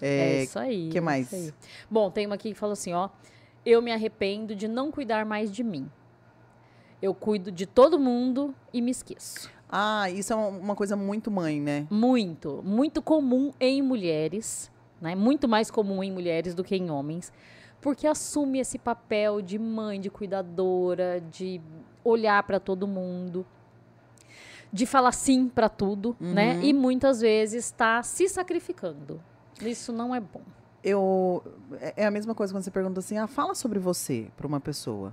[0.00, 0.88] É, É, isso aí.
[0.90, 1.26] que é mais?
[1.26, 1.54] isso aí.
[1.90, 3.08] Bom, tem uma aqui que fala assim, ó.
[3.66, 5.90] Eu me arrependo de não cuidar mais de mim.
[7.02, 9.50] Eu cuido de todo mundo e me esqueço.
[9.68, 11.88] Ah, isso é uma coisa muito mãe, né?
[11.90, 15.16] Muito, muito comum em mulheres, né?
[15.16, 17.32] Muito mais comum em mulheres do que em homens,
[17.80, 21.60] porque assume esse papel de mãe, de cuidadora, de
[22.04, 23.44] olhar para todo mundo,
[24.72, 26.54] de falar sim para tudo, né?
[26.54, 26.62] Uhum.
[26.62, 29.20] E muitas vezes está se sacrificando.
[29.60, 30.42] Isso não é bom.
[30.88, 31.42] Eu,
[31.80, 34.60] é é a mesma coisa quando você pergunta assim, ah, fala sobre você pra uma
[34.60, 35.12] pessoa.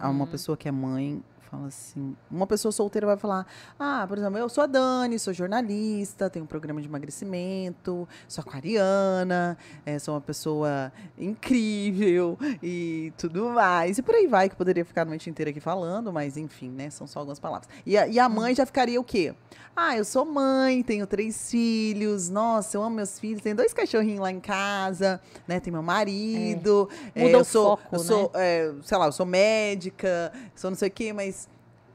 [0.00, 0.16] A Uhum.
[0.16, 1.22] uma pessoa que é mãe,
[1.54, 2.16] fala assim.
[2.30, 3.46] Uma pessoa solteira vai falar:
[3.78, 8.42] Ah, por exemplo, eu sou a Dani, sou jornalista, tenho um programa de emagrecimento, sou
[8.42, 13.98] aquariana, eh, sou uma pessoa incrível e tudo mais.
[13.98, 16.70] E por aí vai, que eu poderia ficar a noite inteira aqui falando, mas enfim,
[16.70, 16.90] né?
[16.90, 17.68] São só algumas palavras.
[17.86, 19.34] E a, e a mãe já ficaria o quê?
[19.76, 24.20] Ah, eu sou mãe, tenho três filhos, nossa, eu amo meus filhos, tenho dois cachorrinhos
[24.20, 25.58] lá em casa, né?
[25.58, 28.04] Tem meu marido, eh, Muda eu o sou, foco, eu né?
[28.04, 31.43] sou é, sei lá, eu sou médica, sou não sei o quê, mas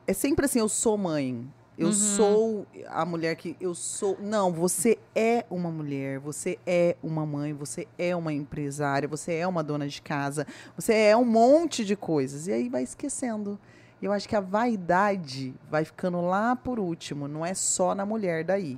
[0.10, 1.48] é sempre assim, eu sou mãe.
[1.78, 1.94] Eu Uhum.
[1.94, 4.18] sou a mulher que eu sou.
[4.20, 9.48] Não, você é uma mulher, você é uma mãe, você é uma empresária, você é
[9.48, 10.46] uma dona de casa,
[10.76, 12.48] você é um monte de coisas.
[12.48, 13.58] E aí vai esquecendo.
[14.02, 18.06] E eu acho que a vaidade vai ficando lá por último, não é só na
[18.06, 18.78] mulher daí.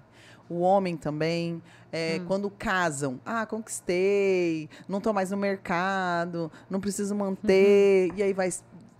[0.50, 1.62] O homem também,
[1.94, 2.26] é, Hum.
[2.28, 8.18] quando casam, ah, conquistei, não tô mais no mercado, não preciso manter, Uhum.
[8.18, 8.50] e aí vai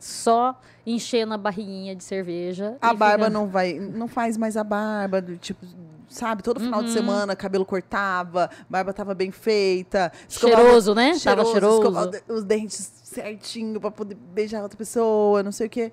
[0.04, 2.76] Só enchendo a barriguinha de cerveja.
[2.82, 5.64] a barba fica- não vai, não faz mais a barba, do tipo,
[6.10, 6.94] sabe, todo final de Uhum.
[6.94, 11.12] semana cabelo cortava, barba tava bem feita, Cheiroso, né?
[11.24, 11.78] Tava cheiroso, cheiroso.
[11.78, 15.92] escovava o de- os dentes certinho pra poder beijar outra pessoa, não sei o quê.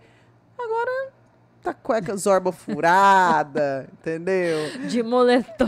[0.59, 1.13] Agora
[1.63, 4.79] tá cueca zorba furada, entendeu?
[4.89, 5.67] De moletom.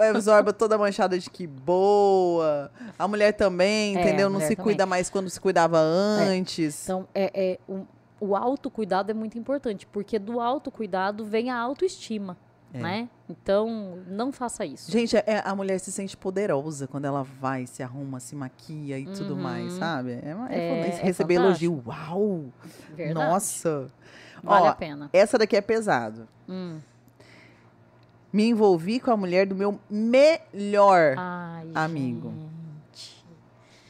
[0.00, 2.70] É, Zorba toda manchada de que boa.
[2.98, 4.26] A mulher também, É, entendeu?
[4.26, 4.64] a Não mulher se também.
[4.72, 6.84] cuida mais quando se cuidava antes.
[6.84, 7.86] Então, é, é, o,
[8.20, 12.36] o autocuidado é muito importante, porque do autocuidado vem a autoestima,
[12.74, 12.78] É.
[12.78, 13.08] né?
[13.28, 14.90] Então, não faça isso.
[14.90, 19.06] Gente, é- a mulher se sente poderosa quando ela vai, se arruma, se maquia e
[19.06, 20.12] tudo mais, sabe?
[20.12, 21.72] É, é É- é receber fantástico.
[21.72, 21.82] elogio.
[21.86, 22.44] Uau!
[22.96, 23.14] Verdade.
[23.28, 23.86] Nossa!
[24.42, 25.10] Vale Ó, a pena.
[25.12, 26.26] Essa daqui é pesado.
[26.48, 26.78] Hum.
[28.32, 31.14] Me envolvi com a mulher do meu melhor.
[31.18, 32.32] Ai, Amigo.
[32.92, 33.24] gente.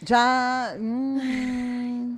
[0.03, 0.75] Já.
[0.79, 2.17] hum,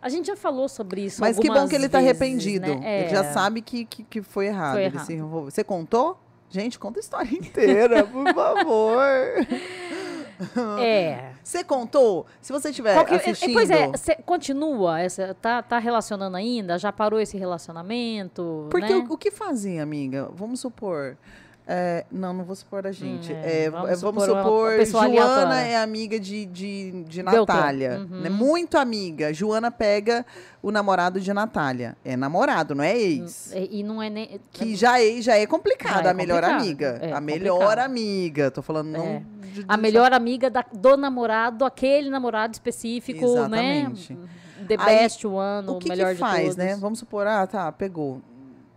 [0.00, 2.76] A gente já falou sobre isso mas que bom que ele tá vezes, arrependido.
[2.76, 3.00] né?
[3.00, 3.32] Ele já É.
[3.32, 4.74] sabe que, que, que foi errado.
[4.74, 5.44] Foi ele errado.
[5.46, 6.16] Você contou?
[6.48, 9.10] Gente, conta a história inteira, por favor.
[10.80, 11.30] É.
[11.42, 12.26] Você contou?
[12.40, 13.52] Se você estiver Qual que- é, assistindo...
[13.52, 13.90] Pois é,
[14.24, 16.78] continua, essa, tá, tá relacionando ainda?
[16.78, 18.66] Já parou esse relacionamento?
[18.70, 19.06] Porque né?
[19.08, 20.28] o, o que fazem, amiga?
[20.34, 21.16] Vamos supor.
[21.68, 23.32] é, não, não vou supor a gente.
[23.32, 25.54] Hum, é, É, vamos é, vamos supor supor, Joana aleatória.
[25.66, 27.22] é amiga de, de, de.
[27.22, 27.98] Natália.
[28.08, 28.20] Uhum.
[28.20, 28.28] Né?
[28.28, 29.32] Muito amiga.
[29.34, 30.24] Joana pega
[30.62, 31.96] o namorado de Natália.
[32.04, 33.52] É namorado, não é ex.
[33.52, 34.40] E, e não é nem.
[34.52, 36.98] Que já é, já é complicado, Já é a melhor amiga.
[37.02, 37.78] É a melhor complicado.
[37.80, 38.50] amiga.
[38.50, 39.22] Tô falando não.
[39.60, 39.64] É.
[39.64, 44.14] de- A melhor amiga da- do namorado, aquele namorado específico, Exatamente.
[44.14, 44.28] né?
[44.68, 46.56] The Aí, best one, O o que, melhor que de faz, todos.
[46.56, 46.76] né?
[46.76, 48.20] Vamos supor, ah, tá, pegou.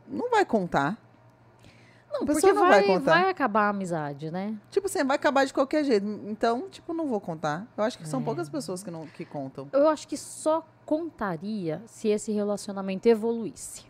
[0.08, 0.98] Não vai contar.
[2.12, 3.12] Não, porque não vai, vai contar.
[3.22, 4.56] vai acabar a amizade, né?
[4.72, 6.06] Tipo assim, vai acabar de qualquer jeito.
[6.28, 7.68] Então, tipo, não vou contar.
[7.78, 8.08] Eu acho que É.
[8.08, 9.68] são poucas pessoas que, não, que contam.
[9.72, 13.86] Eu acho que só contaria se esse relacionamento evoluísse.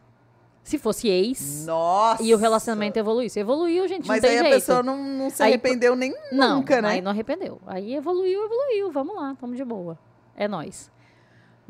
[0.64, 2.22] Se fosse ex Nossa!
[2.22, 3.40] e o relacionamento evoluísse.
[3.40, 4.46] Evoluiu, gente, Mas aí jeito.
[4.46, 6.90] a pessoa não, não se Aí- arrependeu nem Não, nunca, né?
[6.90, 7.60] aí não arrependeu.
[7.66, 8.92] Aí evoluiu, evoluiu.
[8.92, 9.98] Vamos lá, tamo de boa.
[10.36, 10.92] É nóis.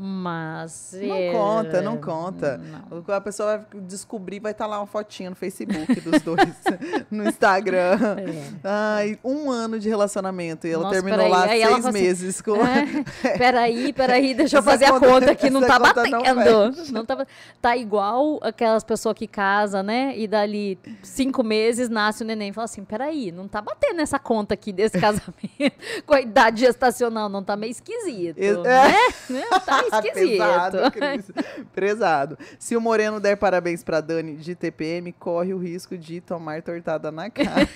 [0.01, 0.95] Mas.
[1.01, 2.57] Não é, conta, não conta.
[2.57, 3.03] não.
[3.13, 6.55] A pessoa vai descobrir, vai estar lá uma fotinha no Facebook dos dois,
[7.11, 7.97] no Instagram.
[8.17, 8.59] É.
[8.63, 10.65] Ai, um ano de relacionamento.
[10.65, 12.55] E ela Nossa, terminou lá Aí seis fala assim, meses com.
[12.65, 13.03] É,
[13.37, 16.21] peraí, peraí, deixa eu Essa fazer a conta- conta que não essa tá conta não
[16.21, 16.89] batendo.
[16.93, 17.27] Não, tá,
[17.61, 20.13] tá igual aquelas pessoas que casam, né?
[20.17, 22.53] E dali cinco meses nasce o neném.
[22.53, 25.75] Fala assim: peraí, não tá batendo essa conta aqui desse casamento
[26.05, 28.37] com a idade gestacional, não tá meio esquisito.
[28.39, 28.53] É.
[28.53, 28.97] Né?
[29.29, 29.43] Né?
[29.65, 30.29] Tá esquisito.
[30.31, 31.31] Pesado, Cris.
[31.73, 32.37] Pesado.
[32.57, 37.11] Se o Moreno der parabéns pra Dani de TPM, corre o risco de tomar tortada
[37.11, 37.67] na cara.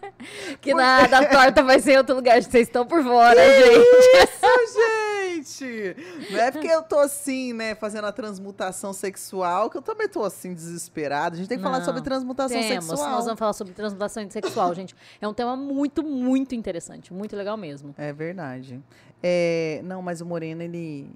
[0.60, 2.42] que nada, a torta vai ser em outro lugar.
[2.42, 3.78] Vocês estão por fora, gente.
[4.22, 5.96] Isso, gente!
[6.30, 10.24] Não é porque eu tô assim, né, fazendo a transmutação sexual, que eu também tô
[10.24, 11.34] assim, desesperada.
[11.34, 13.10] A gente tem que falar Não, sobre transmutação Temos, sexual.
[13.10, 14.94] nós vamos falar sobre transmutação sexual, gente.
[15.20, 17.94] É um tema muito, muito interessante, muito legal mesmo.
[17.98, 18.80] É verdade.
[19.22, 21.10] É, não, mas o Moreno, ele.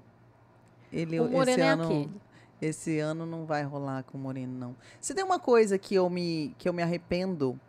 [0.91, 2.11] Ele O Moreno esse é ano, aquele.
[2.59, 4.75] Esse ano não vai rolar com o Moreno, não.
[4.99, 7.59] Se tem uma coisa que eu me, que eu me arrependo,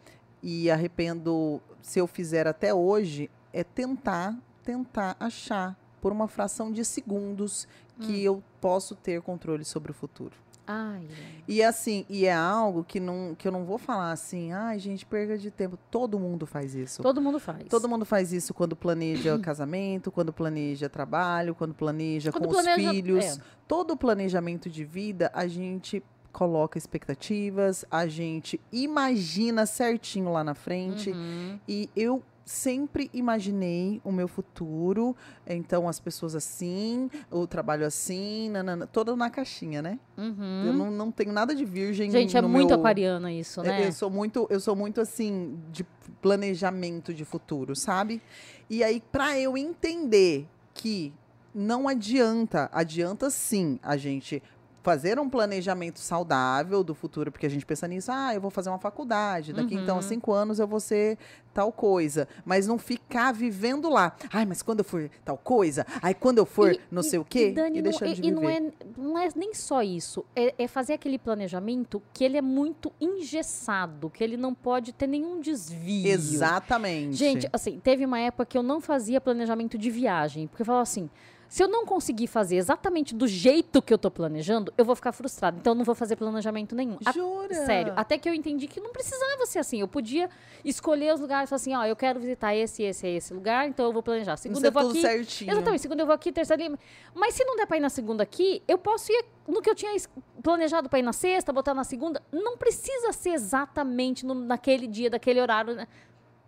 [0.42, 6.84] e arrependo se eu fizer até hoje, é tentar, tentar achar, por uma fração de
[6.84, 7.66] segundos,
[7.98, 8.06] Hum.
[8.06, 10.32] que eu posso ter controle sobre o futuro.
[10.70, 11.08] Ai,
[11.48, 15.06] E assim, e é algo que, não, que eu não vou falar assim, ai, gente,
[15.06, 15.78] perda de tempo.
[15.90, 17.02] Todo mundo faz isso.
[17.02, 17.64] todo mundo faz.
[17.70, 22.90] Todo mundo faz isso quando planeja casamento, quando planeja trabalho, quando planeja Quando com planeja-
[22.90, 23.24] os filhos.
[23.24, 23.38] é.
[23.66, 26.02] Todo planejamento de vida, a gente
[26.32, 31.10] coloca expectativas, a gente imagina certinho lá na frente.
[31.10, 31.58] Uhum.
[31.66, 35.14] E eu sempre imaginei o meu futuro,
[35.46, 39.98] então as pessoas assim, o trabalho assim, nanana, todo na caixinha, né?
[40.16, 40.64] Uhum.
[40.64, 43.86] Eu não, não tenho nada de virgem Gente, é muito meu- aquariana isso, né?
[43.86, 45.84] eu sou muito, eu sou muito assim de
[46.22, 48.22] planejamento de futuro, sabe?
[48.70, 51.12] E aí para eu entender que
[51.54, 54.42] não adianta, adianta sim a gente
[54.88, 58.70] fazer um planejamento saudável do futuro, porque a gente pensa nisso, ah, eu vou fazer
[58.70, 60.02] uma faculdade, daqui então a Uhum.
[60.02, 61.18] cinco anos eu vou ser
[61.52, 64.16] tal coisa, mas não ficar vivendo lá.
[64.32, 67.18] Ai, mas quando eu for tal coisa, aí quando eu for E- não e- sei
[67.18, 68.54] o quê, e, Dani, e não, deixando e- de e não viver.
[68.54, 70.24] é, não é nem só isso.
[70.34, 75.06] É, é fazer aquele planejamento que ele é muito engessado, que ele não pode ter
[75.06, 76.08] nenhum desvio.
[76.08, 77.14] Exatamente.
[77.14, 80.82] Gente, assim, teve uma época que eu não fazia planejamento de viagem, porque eu falava
[80.82, 81.10] assim.
[81.48, 85.12] Se eu não conseguir fazer exatamente do jeito que eu tô planejando, eu vou ficar
[85.12, 85.56] frustrada.
[85.58, 86.98] Então eu não vou fazer planejamento nenhum.
[87.06, 87.54] A- Jura?
[87.64, 89.80] Sério, até que eu entendi que não precisava ser assim.
[89.80, 90.28] Eu podia
[90.62, 93.92] escolher os lugares, falar assim, ó, eu quero visitar esse, esse, esse lugar, então eu
[93.94, 94.36] vou planejar.
[94.36, 95.00] Segunda eu é vou tudo aqui.
[95.00, 95.50] certinho.
[95.52, 96.76] Exatamente, segunda eu vou aqui, terceira ali.
[97.14, 99.74] Mas se não der pra ir na segunda aqui, eu posso ir no que eu
[99.74, 99.96] tinha
[100.42, 102.22] planejado pra ir na sexta, botar na segunda.
[102.30, 105.88] Não precisa ser exatamente no- naquele dia, daquele horário, né?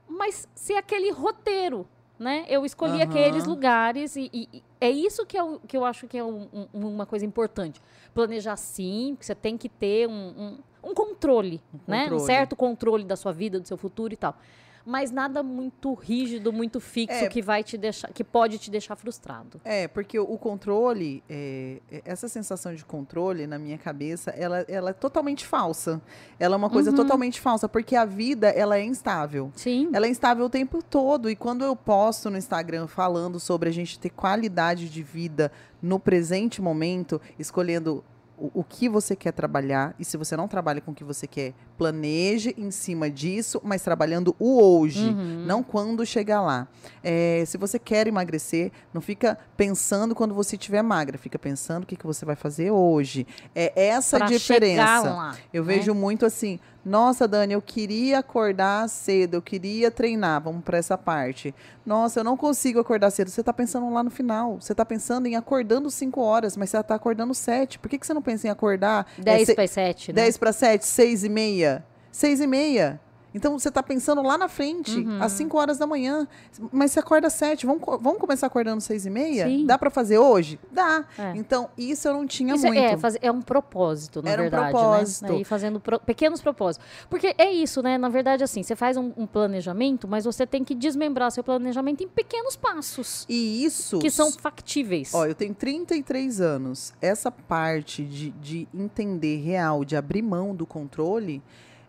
[0.07, 1.89] Mas ser aquele roteiro,
[2.21, 2.45] né?
[2.49, 3.05] Eu escolhi Aham.
[3.11, 6.47] aqueles lugares e, e- e é isso que eu, que eu acho que é um-
[6.75, 7.81] um- uma coisa importante.
[8.13, 10.59] Planejar sim, porque você tem que ter um, um-
[10.91, 12.01] um controle, né?
[12.01, 12.25] Um controle.
[12.27, 14.37] certo controle da sua vida, do seu futuro e tal.
[14.85, 17.29] Mas nada muito rígido, muito fixo É.
[17.29, 19.61] que vai te deixar, que pode te deixar frustrado.
[19.65, 24.91] É, porque o controle, é, é, essa sensação de controle na minha cabeça, ela, ela
[24.91, 26.01] é totalmente falsa.
[26.39, 26.97] Ela é uma coisa Uhum.
[26.97, 29.53] totalmente falsa, porque a vida, ela é instável.
[29.55, 29.91] Sim.
[29.93, 31.29] Ela é instável o tempo todo.
[31.31, 35.53] E quando eu posto no Instagram falando sobre a gente ter qualidade de vida
[35.83, 38.03] no presente momento, escolhendo
[38.39, 41.27] o, o que você quer trabalhar, e se você não trabalha com o que você
[41.27, 41.53] quer,
[41.85, 45.45] planeje em cima disso, mas trabalhando o hoje, Uhum.
[45.47, 46.69] não quando chegar lá.
[47.03, 51.87] É, se você quer emagrecer, não fica pensando quando você estiver magra, fica pensando o
[51.87, 53.27] que, que você vai fazer hoje.
[53.55, 54.83] É essa a Pra diferença.
[54.83, 55.75] chegar lá, Eu né?
[55.75, 60.97] vejo muito assim, nossa, Dani, eu queria acordar cedo, eu queria treinar, vamos para essa
[60.99, 61.55] parte.
[61.85, 63.29] Nossa, eu não consigo acordar cedo.
[63.31, 64.59] Você está pensando lá no final.
[64.61, 67.79] Você está pensando em acordando 5 horas, mas você está acordando 7.
[67.79, 70.23] Por que, que você não pensa em acordar 10 é, para 7, né?
[70.23, 71.70] 10 para 7, 6 e meia?
[72.11, 73.01] 6 e meia.
[73.33, 75.23] Então você está pensando lá na frente, Uhum.
[75.23, 76.27] às 5 horas da manhã.
[76.73, 77.65] Mas você acorda às 7.
[77.65, 79.47] Vamos, vamos começar acordando 6 e meia?
[79.47, 79.67] Sim.
[79.67, 80.59] Dá para fazer hoje?
[80.73, 81.05] Dá.
[81.17, 81.35] É.
[81.37, 83.07] Então, isso eu não tinha Isso é- muito.
[83.07, 84.73] é, é um propósito, na Era um verdade.
[84.73, 85.33] propósito.
[85.33, 85.39] Né?
[85.43, 86.85] E fazendo pro- pequenos propósitos.
[87.09, 87.97] Porque é isso, né?
[87.97, 92.03] Na verdade, assim, você faz um, um planejamento, mas você tem que desmembrar seu planejamento
[92.03, 93.27] em pequenos passos.
[93.29, 94.01] E isso.
[94.01, 95.15] Que são factíveis.
[95.15, 96.93] Ó, eu tenho 33 anos.
[97.01, 101.41] Essa parte de, de entender real, de abrir mão do controle,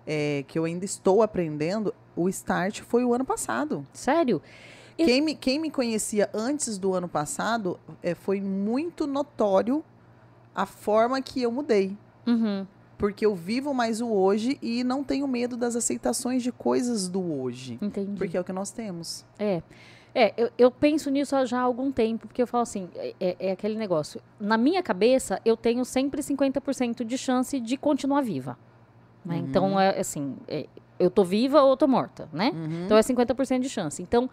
[0.05, 3.85] é, que eu ainda estou aprendendo, o start foi o ano passado.
[3.93, 4.41] Sério?
[4.97, 9.83] Quem me, quem me conhecia antes do ano passado, é, foi muito notório
[10.53, 11.97] a forma que eu mudei.
[12.27, 12.67] Uhum.
[12.99, 17.41] Porque eu vivo mais o hoje e não tenho medo das aceitações de coisas do
[17.41, 17.79] hoje.
[17.81, 18.15] Entendi.
[18.15, 19.25] Porque é o que nós temos.
[19.39, 19.63] É.
[20.13, 23.15] É, eu, eu penso nisso há já há algum tempo, porque eu falo assim, é,
[23.19, 24.21] é- é aquele negócio.
[24.39, 28.57] Na minha cabeça, eu tenho sempre 50% de chance de continuar viva.
[29.25, 29.35] Né?
[29.35, 29.45] Uhum.
[29.47, 30.67] Então, é assim, é,
[30.99, 32.51] eu tô viva ou tô morta, né?
[32.53, 32.85] Uhum.
[32.85, 34.01] Então é 50% de chance.
[34.01, 34.29] Então,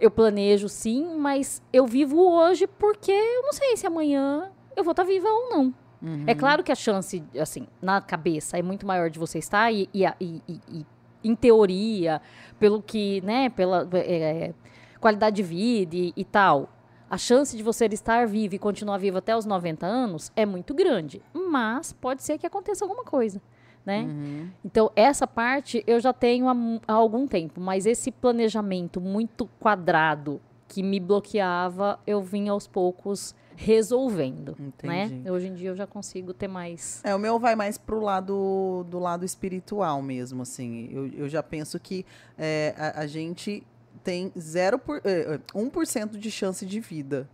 [0.00, 4.90] eu planejo sim, mas eu vivo hoje porque eu não sei se amanhã eu vou
[4.92, 5.74] estar viva ou não.
[6.02, 6.24] Uhum.
[6.26, 9.88] É claro que a chance, assim, na cabeça é muito maior de você estar e,
[9.94, 10.86] e, e- e-
[11.22, 12.20] em teoria,
[12.58, 14.52] pelo que, né, pela é,
[15.00, 16.68] qualidade de vida e, e tal,
[17.08, 20.74] a chance de você estar vivo e continuar vivo até os 90 anos é muito
[20.74, 21.22] grande.
[21.32, 23.40] Mas pode ser que aconteça alguma coisa,
[23.84, 24.02] né?
[24.02, 24.48] Uhum.
[24.64, 26.54] Então, essa parte eu já tenho há,
[26.86, 33.34] há algum tempo, mas esse planejamento muito quadrado que me bloqueava, eu vim aos poucos
[33.56, 35.04] resolvendo, né?
[35.04, 35.30] Entendi.
[35.30, 37.00] Hoje em dia eu já consigo ter mais.
[37.04, 40.88] É, o meu vai mais pro lado do lado espiritual mesmo, assim.
[40.90, 42.04] Eu, eu já penso que
[42.36, 43.64] é, a, a gente
[44.02, 47.28] tem zero por, é, é, 1% de chance de vida.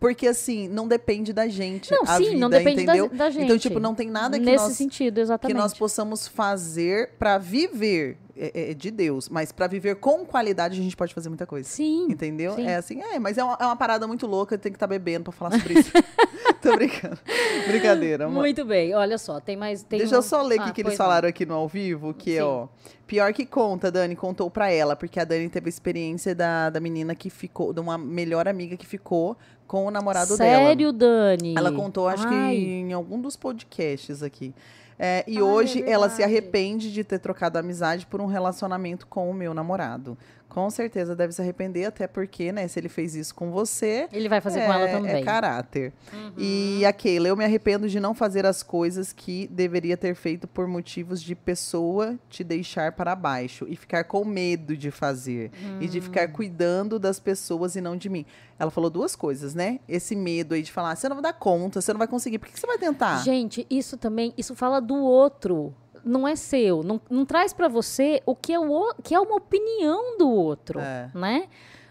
[0.00, 1.90] Porque, assim, não depende da gente.
[1.92, 3.16] Não, a sim, vida, não depende da, entendeu?
[3.16, 3.44] da gente.
[3.44, 5.56] Então, tipo, não tem nada que Nesse nós, sentido, que exatamente.
[5.58, 9.28] nós possamos fazer para viver é, é, de Deus.
[9.28, 11.68] Mas para viver com qualidade, a gente pode fazer muita coisa.
[11.68, 12.06] Sim.
[12.10, 12.54] Entendeu?
[12.54, 12.66] sim.
[12.66, 15.24] É assim, é, mas é uma, é uma parada muito louca, tem que estar bebendo
[15.24, 15.92] pra falar sobre isso.
[16.62, 17.18] Tô brincando.
[17.66, 18.40] Brincadeira, mano.
[18.40, 19.82] Muito bem, olha só, tem mais.
[19.82, 21.66] Tem Deixa eu um- só ler o Ah, que, que eles falaram aqui no ao
[21.68, 22.68] vivo, que é, ó.
[23.06, 26.78] Pior que conta, Dani contou pra ela, porque a Dani teve a experiência da, da
[26.78, 29.36] menina que ficou, de uma melhor amiga que ficou
[29.70, 30.66] com o namorado dela.
[30.66, 31.54] Sério, Dani?
[31.56, 32.56] Ela contou, acho Ai.
[32.56, 34.52] que em algum dos podcasts aqui.
[34.98, 39.06] É, e Ai, hoje é ela se arrepende de ter trocado amizade por um relacionamento
[39.06, 40.18] com o meu namorado.
[40.50, 44.28] Com certeza deve se arrepender, até porque, né, se ele fez isso com você, Ele
[44.28, 45.12] vai fazer com ela é- também.
[45.14, 45.92] É caráter.
[46.12, 46.32] Uhum.
[46.36, 50.48] E a Keila, eu me arrependo de não fazer as coisas que deveria ter feito
[50.48, 55.86] por motivos de pessoa te deixar para baixo e ficar com medo de fazer e
[55.86, 56.02] de Hum.
[56.02, 58.26] ficar cuidando das pessoas e não de mim.
[58.58, 59.78] Ela falou duas coisas, né?
[59.88, 62.46] Esse medo aí de falar, você não vai dar conta, você não vai conseguir, por
[62.48, 63.22] que, que você vai tentar?
[63.22, 65.72] Gente, isso também, isso fala do outro.
[66.04, 66.82] Não é seu.
[66.82, 70.80] Não, não traz pra você o que é, o, que é uma opinião do outro,
[70.80, 71.10] É.
[71.14, 71.44] né?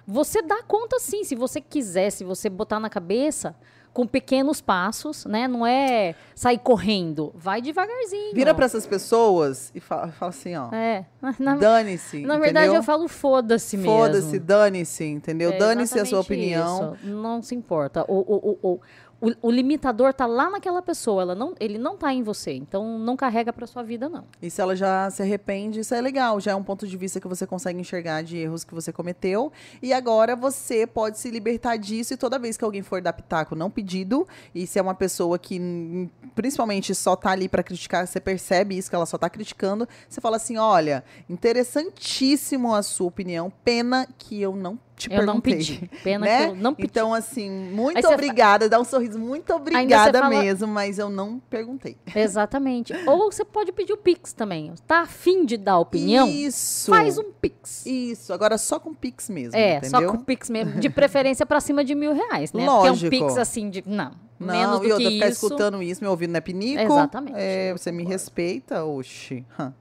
[0.07, 3.55] Você dá conta sim, se você quiser, se você botar na cabeça
[3.93, 5.47] com pequenos passos, né?
[5.47, 8.33] Não é sair correndo, vai devagarzinho.
[8.33, 11.05] Vira para essas pessoas e fala, fala assim, ó, É,
[11.59, 12.75] dane-se, na verdade entendeu?
[12.75, 13.91] eu falo foda-se mesmo.
[13.91, 15.51] Foda-se, dane-se, entendeu?
[15.51, 16.95] É dane-se a sua opinião.
[16.95, 17.07] isso.
[17.07, 18.03] Não se importa.
[18.07, 18.79] O, o, o, o,
[19.21, 22.53] o, o limitador tá lá naquela pessoa, ela não, ele não tá em você.
[22.53, 24.25] Então não carrega pra sua vida, não.
[24.41, 26.39] E se ela já se arrepende, isso é legal.
[26.39, 29.51] Já é um ponto de vista que você consegue enxergar de erros que você cometeu.
[29.81, 32.13] E agora você pode se libertar disso.
[32.13, 35.37] E toda vez que alguém for dar pitaco não pedido, e se é uma pessoa
[35.37, 39.29] que hum, principalmente só tá ali pra criticar, você percebe isso, que ela só tá
[39.29, 43.51] criticando, você fala assim: olha, interessantíssimo a sua opinião.
[43.63, 45.77] Pena que eu não te Eu não perguntei.
[45.79, 45.91] pedi.
[46.03, 46.37] Pena Né?
[46.45, 46.87] que eu não pedi.
[46.89, 48.67] Então, assim, muito Aí fa- obrigada.
[48.69, 51.97] Dá um sorriso, muito obrigada fala- mesmo, mas eu não perguntei.
[52.13, 52.93] Exatamente.
[53.07, 54.73] Ou você pode pedir o Pix também.
[54.85, 56.27] Tá afim de dar opinião?
[56.27, 56.91] Isso.
[56.91, 57.85] Faz um Pix.
[57.85, 60.01] Isso, agora só com Pix mesmo, É, entendeu?
[60.01, 60.79] só com Pix mesmo.
[60.79, 62.65] De preferência pra cima de mil reais, né?
[62.65, 63.09] Lógico.
[63.09, 63.83] Porque é um Pix assim de.
[63.87, 64.11] Não.
[64.39, 65.45] Não, menos do e outra, que ficar isso.
[65.45, 66.81] escutando isso, meu ouvido não é pinico.
[66.81, 69.45] Exatamente, É, eu você me respeita, oxi.
[69.59, 69.73] O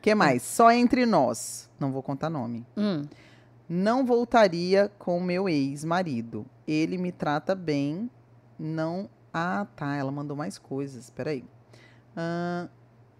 [0.00, 0.42] que mais?
[0.42, 1.68] Só entre nós.
[1.78, 2.64] Não vou contar nome.
[2.76, 3.02] Hum.
[3.68, 6.46] Não voltaria com meu ex-marido.
[6.66, 8.10] Ele me trata bem.
[8.58, 9.08] Não.
[9.32, 9.94] Ah, tá.
[9.94, 11.10] Ela mandou mais coisas.
[11.10, 11.44] Peraí.
[12.16, 12.68] Ah,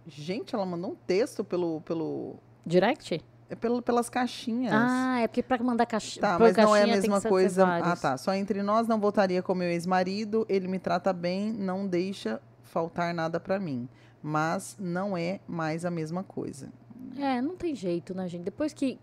[0.07, 1.82] Gente, ela mandou um texto pelo.
[1.82, 3.22] pelo Direct?
[3.51, 4.72] é pelo, pelas caixinhas.
[4.74, 7.66] Ah, é porque pra mandar caixa, Tá, mas não é a caixinha mesma coisa.
[7.66, 8.16] Ah, tá.
[8.16, 10.46] Só entre nós não voltaria com meu ex-marido.
[10.49, 13.88] Ele me trata bem, não deixa faltar nada pra mim.
[14.22, 16.70] Mas não é mais a mesma coisa.
[17.16, 18.44] É, não tem jeito, né, gente?
[18.44, 18.99] Depois que.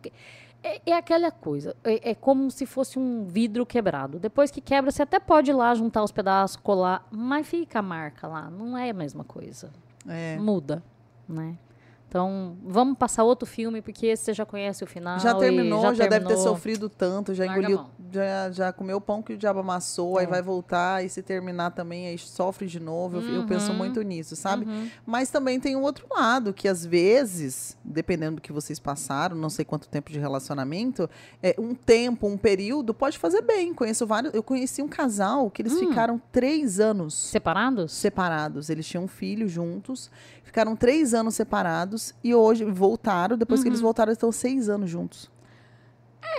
[0.66, 1.76] É, é aquela coisa.
[1.84, 4.18] É, é como se fosse um vidro quebrado.
[4.18, 7.82] Depois que quebra, você até pode ir lá juntar os pedaços, colar, mas fica a
[7.84, 8.50] marca lá.
[8.50, 9.70] Não é a mesma coisa.
[10.08, 10.38] É.
[10.40, 10.82] Muda,
[11.30, 11.56] né?
[12.16, 15.20] Então, vamos passar outro filme, porque esse você já conhece o final.
[15.20, 16.38] Já terminou, já, deve ter terminou.
[16.44, 20.24] sofrido tanto, já Larga engoliu, já, já comeu o pão que o diabo amassou, aí
[20.24, 20.28] É.
[20.30, 23.18] vai voltar e se terminar também, aí sofre de novo.
[23.18, 23.78] Eu, eu penso Uhum.
[23.80, 24.66] muito nisso, sabe?
[24.66, 24.90] Uhum.
[25.06, 29.50] Mas também tem um outro lado, que às vezes, dependendo do que vocês passaram, não
[29.50, 31.10] sei quanto tempo de relacionamento,
[31.44, 33.74] é, um tempo, um período, pode fazer bem.
[33.74, 34.34] Conheço vários.
[34.34, 35.90] Eu conheci um casal que eles Hum.
[35.90, 37.92] ficaram três anos Separados?
[37.92, 38.70] separados.
[38.70, 40.10] Eles tinham um filho juntos,
[40.46, 43.38] ficaram três anos separados e hoje voltaram.
[43.38, 43.86] Depois que eles Uhum.
[43.86, 45.30] voltaram, estão seis anos juntos.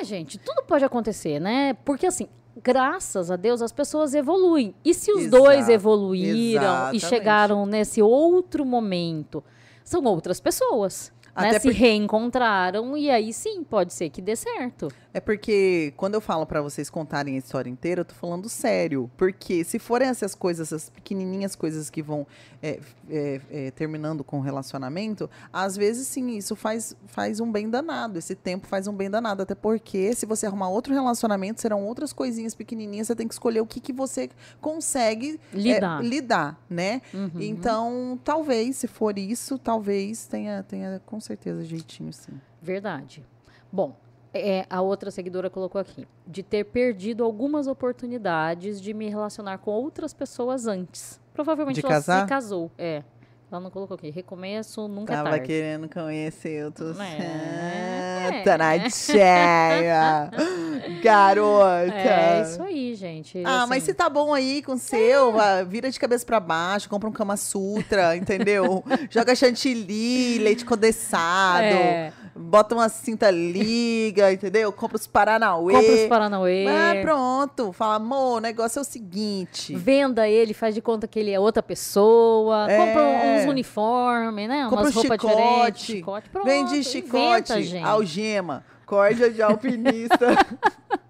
[0.00, 1.74] É, gente, tudo pode acontecer, né?
[1.84, 2.28] Porque assim,
[2.62, 4.74] graças a Deus as pessoas evoluem.
[4.84, 6.96] E se os Exato, dois evoluíram exatamente.
[7.04, 9.44] e chegaram nesse outro momento,
[9.84, 11.12] são outras pessoas.
[11.37, 11.49] Né?
[11.51, 14.89] Até Se porque- reencontraram e aí sim pode ser que dê certo.
[15.12, 19.11] É porque quando eu falo pra vocês contarem a história inteira, eu tô falando sério.
[19.16, 22.26] Porque se forem essas coisas, essas pequenininhas coisas que vão
[22.62, 27.68] é, é, é, terminando com o relacionamento, às vezes sim, isso faz, faz um bem
[27.70, 28.18] danado.
[28.18, 29.43] Esse tempo faz um bem danado.
[29.43, 33.07] Até porque se você arrumar outro relacionamento, serão outras coisinhas pequenininhas.
[33.07, 34.28] Você tem que escolher o que, que você
[34.61, 36.03] consegue é, Lidar.
[36.03, 37.01] lidar, né?
[37.14, 37.30] Uhum.
[37.41, 42.41] Então, talvez, se for isso, talvez tenha, tenha com certeza jeitinho, sim.
[42.62, 43.24] Verdade.
[43.72, 43.97] Bom,
[44.33, 46.07] é, a outra seguidora colocou aqui.
[46.27, 51.20] De ter perdido algumas oportunidades de me relacionar com outras pessoas antes.
[51.35, 52.22] Provavelmente De ela casar?
[52.22, 52.70] se casou.
[52.79, 53.03] É.
[53.51, 54.11] Ela não colocou aqui.
[54.11, 55.47] Recomeço nunca é Tava tarde.
[55.47, 58.43] querendo conhecer outro É.
[58.57, 60.31] Na cheia.
[61.03, 61.95] Garota.
[61.95, 63.43] É isso aí, gente.
[63.45, 66.41] Ah, assim, mas se tá bom aí com o seu, ah, vira de cabeça pra
[66.41, 68.84] baixo, compra um Kama Sutra, entendeu?
[69.11, 74.72] Joga chantilly, leite condensado, É, bota uma cinta liga, entendeu?
[74.72, 75.72] Compra os Paranauê.
[75.74, 76.66] compra os Paranauê.
[76.68, 77.72] Ah, pronto.
[77.72, 79.74] Fala, amor, o negócio é o seguinte.
[79.74, 82.66] Venda ele, faz de conta que ele é outra pessoa.
[82.70, 82.76] É.
[82.76, 84.64] Compra uns uniformes, né?
[84.68, 85.37] Compra Umas um roupas chicote.
[85.37, 85.84] diferentes.
[85.84, 86.45] Chicote, pronto.
[86.45, 87.84] Vende inventa, chicote, gente.
[87.84, 90.26] algema, corda de alpinista.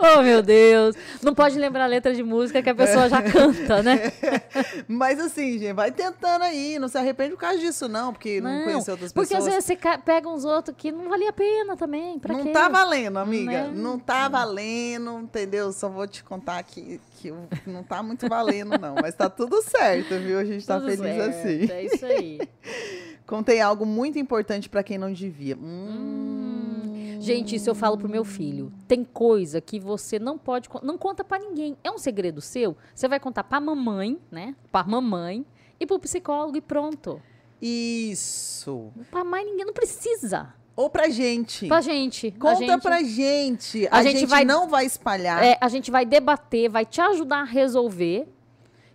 [0.00, 0.96] Oh, meu Deus.
[1.22, 4.12] Não pode lembrar a letra de música que a pessoa já canta, né?
[4.88, 6.76] Mas assim, gente, vai tentando aí.
[6.78, 9.64] Não se arrepende por causa disso, não, porque não, Não, conheceu outras Porque às pessoas.
[9.64, 12.18] vezes você pega uns outros que não valia a pena também.
[12.18, 12.50] Pra não quê?
[12.50, 13.68] tá valendo, amiga.
[13.68, 13.72] Né?
[13.72, 15.72] Não tá valendo, entendeu?
[15.72, 17.32] Só vou te contar que, que
[17.64, 18.96] não tá muito valendo, não.
[19.00, 20.38] Mas tá tudo certo, viu?
[20.40, 21.70] A gente tá Tudo feliz certo, assim.
[21.70, 22.40] É isso aí.
[23.26, 25.56] Contei algo muito importante pra quem não devia.
[25.56, 27.16] Hum.
[27.20, 28.70] Gente, isso eu falo pro meu filho.
[28.86, 31.74] Tem coisa que você não pode, não conta pra ninguém.
[31.82, 32.76] É um segredo seu.
[32.94, 34.54] Você vai contar pra mamãe, né?
[34.70, 35.44] Pra mamãe
[35.80, 37.20] e pro psicólogo e pronto.
[37.62, 38.92] Isso.
[39.10, 40.52] Pra mais ninguém não precisa.
[40.76, 41.66] Ou pra gente.
[41.68, 42.30] Pra gente.
[42.32, 43.86] Conta gente, pra gente.
[43.90, 45.42] a A, gente gente, vai- não vai espalhar.
[45.42, 48.28] É, a gente vai debater, vai te ajudar a resolver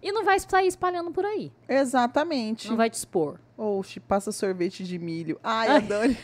[0.02, 1.52] e não vai sair espalhando por aí.
[1.68, 2.70] Exatamente.
[2.70, 3.39] Não vai te expor.
[3.58, 5.39] Oxe, passa sorvete de milho.
[5.43, 6.18] Ai, a Dani.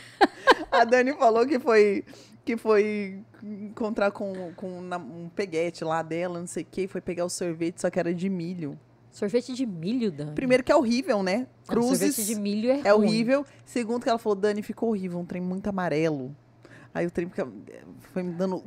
[0.70, 2.04] a Dani falou que foi
[2.44, 7.24] que foi encontrar com, com um peguete lá dela, não sei o que, foi pegar
[7.24, 8.78] o sorvete, só que era de milho.
[9.10, 10.32] Sorvete de milho, Dani.
[10.32, 11.38] Primeiro que é horrível, né?
[11.38, 13.06] Não, Cruzes sorvete de milho é, é ruim.
[13.08, 13.44] horrível.
[13.64, 16.36] Segundo que ela falou, Dani, ficou horrível, um trem muito amarelo.
[16.94, 17.48] Aí o trem fica-
[18.12, 18.62] foi me dando...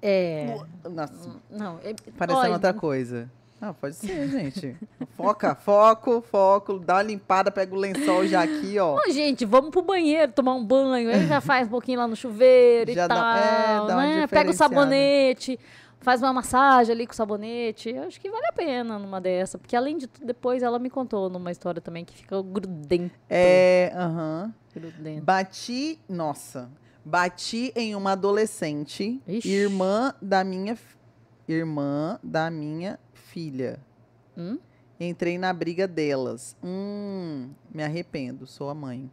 [0.00, 0.56] É.
[0.88, 3.28] Nossa, Não, é, parecendo olha, outra coisa.
[3.60, 4.76] Ah, pode ser, gente.
[5.16, 8.96] Foca, foco, foco, dá uma limpada, pega o lençol já aqui, ó.
[8.96, 11.10] Ô, gente, vamos pro banheiro tomar um banho.
[11.10, 13.90] Aí já faz um pouquinho lá no chuveiro Já e dá- tal.
[13.90, 14.26] é, né?
[14.28, 15.58] Pega o sabonete,
[16.00, 17.90] faz uma massagem ali com o sabonete.
[17.90, 19.58] Eu acho que vale a pena numa dessa.
[19.58, 23.10] Porque além de tudo, depois ela me contou numa história também que fica grudento.
[23.28, 24.54] É, aham.
[24.72, 25.24] grudento.
[25.24, 26.70] Bati, nossa,
[27.04, 29.48] bati em uma adolescente, Ixi.
[29.50, 30.78] irmã da minha
[31.48, 32.98] irmã da minha
[33.28, 33.78] filha.
[34.36, 34.58] Hum?
[35.00, 36.56] Entrei na briga delas.
[36.62, 39.10] Hum, me arrependo, sou a mãe.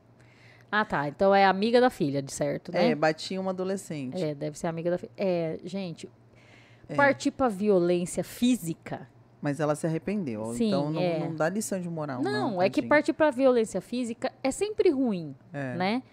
[0.72, 1.08] Ah, tá.
[1.08, 2.90] Então é amiga da filha, de certo, né?
[2.92, 4.22] É, bati uma adolescente.
[4.24, 5.12] É, deve ser amiga da filha.
[5.16, 6.10] É, gente,
[6.90, 6.96] É.
[6.96, 9.08] partir pra violência física.
[9.42, 10.44] Mas ela se arrependeu.
[10.54, 11.20] Sim, então não, é.
[11.20, 12.22] não dá lição de moral.
[12.24, 15.36] Não, Não, é que partir pra violência física é sempre ruim.
[15.54, 15.76] É.
[15.76, 16.04] né?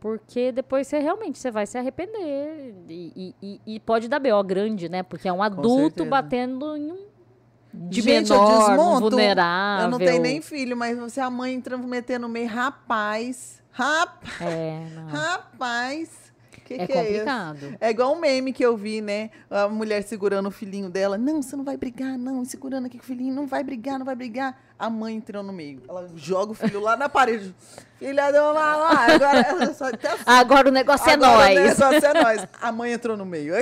[0.00, 4.88] Porque depois você realmente você vai se arrepender e, e- e- pode dar BO grande,
[4.88, 5.02] né?
[5.02, 7.07] Porque é um adulto batendo em um
[7.78, 9.00] de Gente, eu menor, desmonto.
[9.10, 9.84] vulnerável.
[9.84, 13.62] Eu não tenho nem filho, mas você, a mãe entrando, metendo no meio, rapaz.
[13.70, 14.40] Rapaz.
[14.40, 14.82] É.
[15.08, 16.27] Rapaz.
[16.76, 17.10] Que é que é isso?
[17.24, 17.76] complicado.
[17.80, 19.30] É igual um meme que eu vi, né?
[19.50, 21.16] A mulher segurando o filhinho dela.
[21.16, 22.44] Não, você não vai brigar, não.
[22.44, 23.34] Segurando aqui com o filhinho.
[23.34, 24.58] Não vai brigar, não vai brigar.
[24.78, 25.82] A mãe entrou no meio.
[25.88, 27.52] Ela joga o filho lá na parede.
[27.98, 29.06] Filha do malá.
[29.12, 30.22] Agora ela só até assim.
[30.24, 31.78] Agora o negócio Agora é O nós.
[31.78, 32.46] negócio é nós.
[32.60, 33.54] A mãe entrou no meio.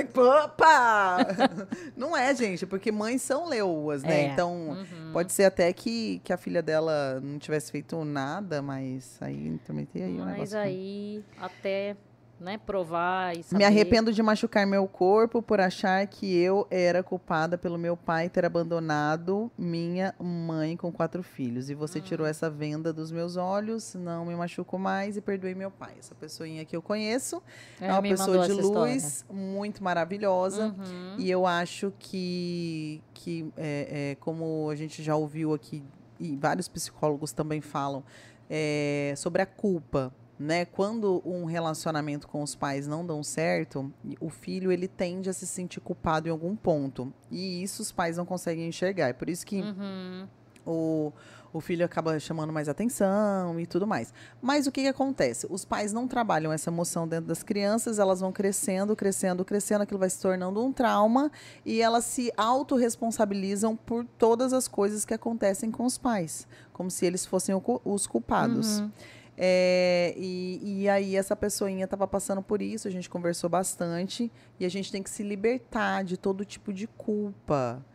[0.43, 1.17] Opa!
[1.97, 4.21] Não é, gente, porque mães são leoas, né?
[4.21, 4.27] É.
[4.27, 5.11] Então, Uhum.
[5.13, 10.03] pode ser até que, que a filha dela não tivesse feito nada, mas aí intrometei
[10.03, 10.59] aí o Mas negócio.
[10.59, 11.95] aí, até
[12.39, 13.57] né, provar e saber.
[13.57, 18.29] Me arrependo de machucar meu corpo por achar que eu era culpada pelo meu pai
[18.29, 21.69] ter abandonado minha mãe com quatro filhos.
[21.69, 25.71] E você tirou essa venda dos meus olhos, não me machuco mais e perdoei meu
[25.71, 25.95] pai.
[25.99, 27.41] Essa pessoinha que eu conheço
[27.81, 28.93] é, uma me pessoa de essa história.
[28.93, 30.67] luz, muito maravilhosa.
[30.67, 31.15] Uhum.
[31.17, 35.83] E eu acho que, que é, é, como a gente já ouviu aqui,
[36.19, 38.03] e vários psicólogos também falam,
[38.49, 40.13] é, sobre a culpa.
[40.39, 40.65] Né?
[40.65, 45.47] Quando um relacionamento com os pais não dão certo, o filho ele tende a se
[45.47, 47.11] sentir culpado em algum ponto.
[47.31, 49.07] E isso os pais não conseguem enxergar.
[49.09, 50.27] É por isso que Uhum.
[50.63, 51.11] o,
[51.51, 54.13] o filho acaba chamando mais atenção e tudo mais.
[54.39, 55.47] Mas o que, que acontece?
[55.49, 59.99] Os pais não trabalham essa emoção dentro das crianças, elas vão crescendo, crescendo, crescendo, aquilo
[59.99, 61.31] vai se tornando um trauma
[61.65, 67.05] e elas se autorresponsabilizam por todas as coisas que acontecem com os pais, como se
[67.07, 68.79] eles fossem os culpados.
[68.79, 68.91] Uhum.
[69.39, 74.65] É, e, e aí essa pessoinha estava passando por isso, a gente conversou bastante e
[74.65, 77.85] a gente tem que se libertar de todo tipo de culpa.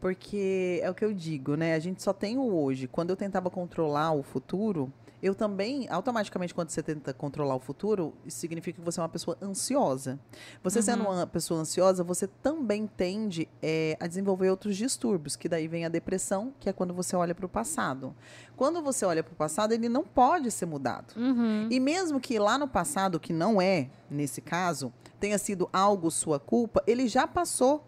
[0.00, 1.74] Porque é o que eu digo, né?
[1.74, 2.86] A gente só tem o hoje.
[2.86, 4.92] Quando eu tentava controlar o futuro,
[5.26, 9.08] eu também, automaticamente, quando você tenta controlar o futuro, isso significa que você é uma
[9.08, 10.18] pessoa ansiosa.
[10.62, 15.66] Você sendo uma pessoa ansiosa, você também tende é, a desenvolver outros distúrbios, que daí
[15.68, 18.14] vem a depressão, que é quando você olha para o passado.
[18.56, 21.14] Quando você olha para o passado, ele não pode ser mudado.
[21.16, 21.68] Uhum.
[21.70, 26.38] E mesmo que lá no passado, que não é, nesse caso, tenha sido algo sua
[26.38, 27.84] culpa, ele já passou.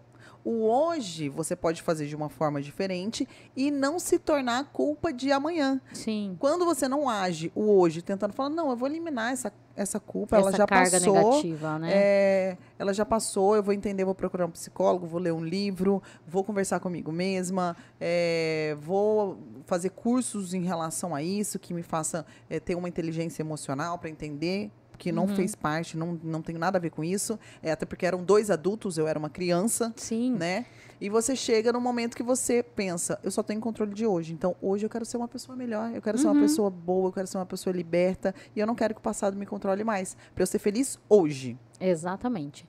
[0.50, 5.30] O hoje você pode fazer de uma forma diferente e não se tornar culpa de
[5.30, 5.78] amanhã.
[5.92, 6.38] Sim.
[6.40, 10.36] Quando você não age o hoje tentando falar, não, eu vou eliminar essa, essa culpa,
[10.36, 11.12] ela Essa já carga passou.
[11.12, 11.90] negativa, né?
[11.92, 16.02] É, ela já passou, eu vou entender, vou procurar um psicólogo, vou ler um livro,
[16.26, 19.36] vou conversar comigo mesma, é, vou
[19.66, 24.08] fazer cursos em relação a isso, que me faça é, ter uma inteligência emocional para
[24.08, 25.36] entender que não Uhum.
[25.36, 28.50] fez parte, não, não tem nada a ver com isso, é, até porque eram dois
[28.50, 30.32] adultos, eu era uma criança, Sim.
[30.34, 30.66] né?
[31.00, 34.32] E você chega no momento que você pensa, eu só tenho controle de hoje.
[34.32, 36.32] Então, hoje eu quero ser uma pessoa melhor, eu quero ser Uhum.
[36.34, 39.02] uma pessoa boa, eu quero ser uma pessoa liberta, e eu não quero que o
[39.02, 41.56] passado me controle mais, para eu ser feliz hoje.
[41.80, 42.68] Exatamente.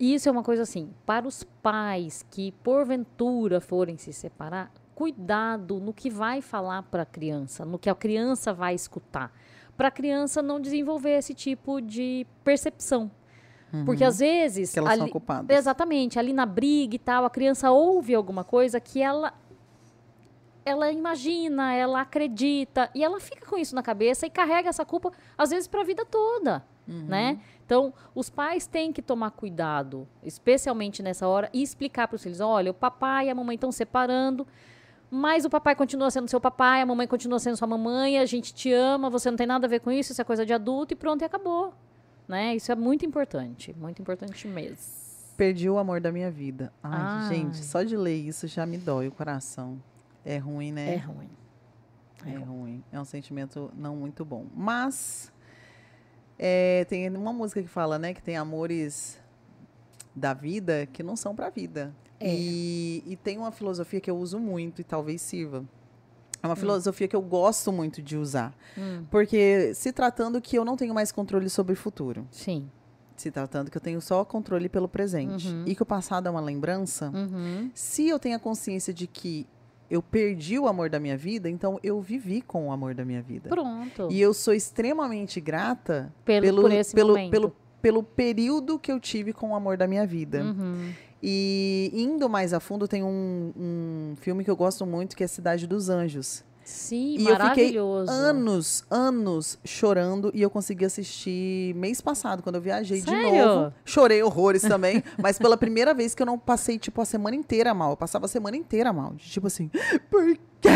[0.00, 5.78] E Isso é uma coisa assim, para os pais que porventura forem se separar, cuidado
[5.78, 9.30] no que vai falar para a criança, no que a criança vai escutar,
[9.76, 13.10] para a criança não desenvolver esse tipo de percepção.
[13.84, 14.72] Porque às vezes Uhum.
[14.74, 15.56] Que elas são ali- culpadas.
[15.58, 19.34] Exatamente, ali na briga e tal, a criança ouve alguma coisa que ela
[20.64, 25.12] ela imagina, ela acredita e ela fica com isso na cabeça e carrega essa culpa
[25.38, 27.38] às vezes para a vida toda, né?
[27.64, 32.40] Então, os pais têm que tomar cuidado, especialmente nessa hora, e explicar para os filhos:
[32.40, 34.46] olha, o papai e a mamãe estão separando,
[35.10, 38.52] mas o papai continua sendo seu papai, a mamãe continua sendo sua mamãe, a gente
[38.52, 40.92] te ama, você não tem nada a ver com isso, isso é coisa de adulto
[40.94, 41.72] e pronto, e acabou.
[42.26, 42.56] Né?
[42.56, 44.76] Isso é muito importante, muito importante mesmo.
[45.36, 46.72] Perdi o amor da minha vida.
[46.82, 47.34] Ai, Ai.
[47.34, 49.80] gente, só de ler isso já me dói o coração.
[50.24, 50.96] É ruim, É né?
[50.96, 51.30] ruim.
[52.24, 52.84] É, ruim.
[52.90, 54.46] É um sentimento não muito bom.
[54.54, 55.32] Mas
[56.38, 59.20] é, tem uma música que fala, né, que tem amores
[60.14, 61.94] da vida que não são pra vida.
[62.18, 62.34] É.
[62.34, 65.64] E, e tem uma filosofia que eu uso muito e talvez sirva.
[66.42, 66.56] É uma Hum.
[66.56, 68.54] filosofia que eu gosto muito de usar.
[69.10, 72.26] Porque se tratando que eu não tenho mais controle sobre o futuro.
[72.30, 72.70] Sim.
[73.16, 75.48] Se tratando que eu tenho só controle pelo presente.
[75.48, 75.64] Uhum.
[75.66, 77.10] E que o passado é uma lembrança.
[77.14, 77.70] Uhum.
[77.74, 79.46] Se eu tenho a consciência de que
[79.90, 83.22] eu perdi o amor da minha vida, então eu vivi com o amor da minha
[83.22, 83.48] vida.
[83.48, 84.08] Pronto.
[84.10, 89.50] E eu sou extremamente grata Pelo- pelo, pelo, pelo, pelo período que eu tive com
[89.52, 90.42] o amor da minha vida.
[90.42, 90.92] Uhum.
[91.22, 95.26] E indo mais a fundo, tem um, um filme que eu gosto muito, que é
[95.26, 96.44] Cidade dos Anjos.
[96.66, 98.10] Sim, E eu fiquei maravilhoso.
[98.10, 103.46] Anos, anos chorando e eu consegui assistir mês passado, quando eu viajei de Sério?
[103.46, 103.74] novo.
[103.84, 107.72] Chorei horrores também, mas pela primeira vez que eu não passei, tipo, a semana inteira
[107.72, 107.90] mal.
[107.90, 109.14] Eu passava a semana inteira mal.
[109.14, 109.70] de Tipo assim,
[110.10, 110.68] por quê?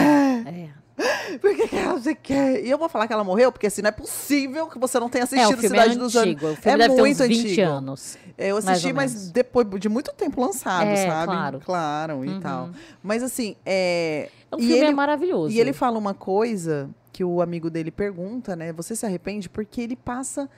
[0.46, 0.68] É.
[1.40, 2.64] Por que, que você quer?
[2.64, 5.08] E eu vou falar que ela morreu, porque assim, não é possível que você não
[5.08, 7.62] tenha É, assistido filme Cidade é dos filme é muito ter uns 20 antigo.
[7.70, 8.18] anos.
[8.36, 11.26] É, Eu assisti, mas depois de muito tempo lançado, É, sabe?
[11.32, 11.60] claro.
[11.64, 12.40] Claro, e Uhum.
[12.40, 12.70] tal.
[13.02, 14.28] Mas assim, é.
[14.50, 15.54] O e filme ele, é maravilhoso.
[15.54, 18.72] e ele fala uma coisa que o amigo dele pergunta, né?
[18.72, 19.48] Você se arrepende?
[19.48, 20.48] Porque ele passa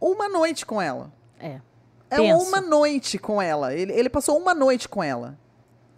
[0.00, 1.12] uma noite com ela.
[1.38, 1.60] É.
[2.12, 2.44] É Tenso.
[2.48, 3.72] uma noite com ela.
[3.74, 5.38] Ele, ele passou uma noite com ela.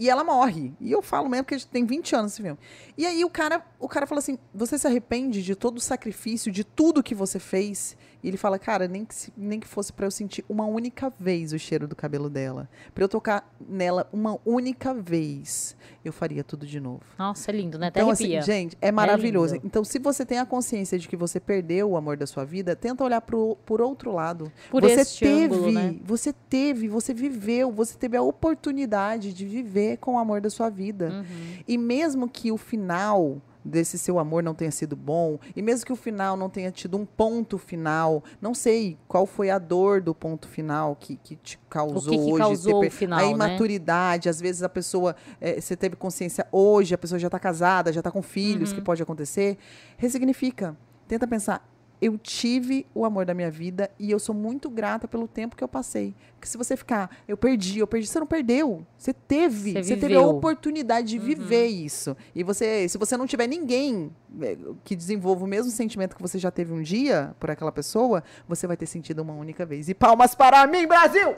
[0.03, 0.73] E ela morre.
[0.81, 2.59] E eu falo mesmo porque tem 20 anos esse filme.
[2.99, 6.51] E aí o cara, o cara fala assim: você se arrepende de todo o sacrifício,
[6.51, 7.97] de tudo que você fez?
[8.23, 11.11] E ele fala, cara, nem que, se- nem que fosse pra eu sentir uma única
[11.19, 12.69] vez o cheiro do cabelo dela.
[12.95, 17.01] Pra eu tocar nela uma única vez, eu faria tudo de novo.
[17.19, 17.89] Nossa, é lindo, né?
[17.89, 19.55] Até Então, assim, gente, é maravilhoso.
[19.55, 19.67] lindo.
[19.67, 22.77] então, se você tem a consciência de que você perdeu o amor da sua vida,
[22.77, 24.53] tenta olhar pro, por outro lado.
[24.71, 25.97] Por você teve, ângulo, né?
[26.05, 30.71] você teve, você viveu, você teve a oportunidade de viver com o amor da sua
[30.71, 31.11] vida.
[31.11, 31.63] Uhum.
[31.67, 35.93] E mesmo que o final desse seu amor não tenha sido bom, e mesmo que
[35.93, 40.15] o final não tenha tido um ponto final, não sei qual foi a dor do
[40.15, 42.39] ponto final que, que te causou O que que hoje.
[42.39, 43.29] causou o final, a né?
[43.31, 47.93] imaturidade, às vezes a pessoa, eh, você teve consciência hoje, a pessoa já está casada,
[47.93, 48.77] já está com filhos, Uhum.
[48.77, 49.57] que pode acontecer.
[49.97, 50.77] Ressignifica.
[51.07, 51.67] Tenta pensar,
[52.03, 55.63] eu tive o amor da minha vida e eu sou muito grata pelo tempo que
[55.63, 56.17] eu passei.
[56.35, 58.85] Porque se você ficar, eu perdi, eu perdi, você não perdeu.
[58.99, 62.17] Você teve, Você você teve a oportunidade de viver isso.
[62.35, 66.41] E você, se você não tiver ninguém eh, que desenvolva o mesmo sentimento que você
[66.41, 69.89] já teve um dia por aquela pessoa, você vai ter sentido uma única vez.
[69.89, 71.37] E palmas para mim, Brasil!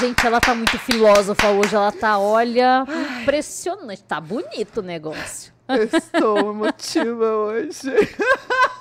[0.00, 1.74] Gente, ela tá muito filósofa hoje.
[1.74, 2.86] Ela tá, olha,
[3.20, 4.04] impressionante.
[4.04, 5.53] Tá bonito o negócio.
[5.68, 7.90] Eu estou emotiva hoje.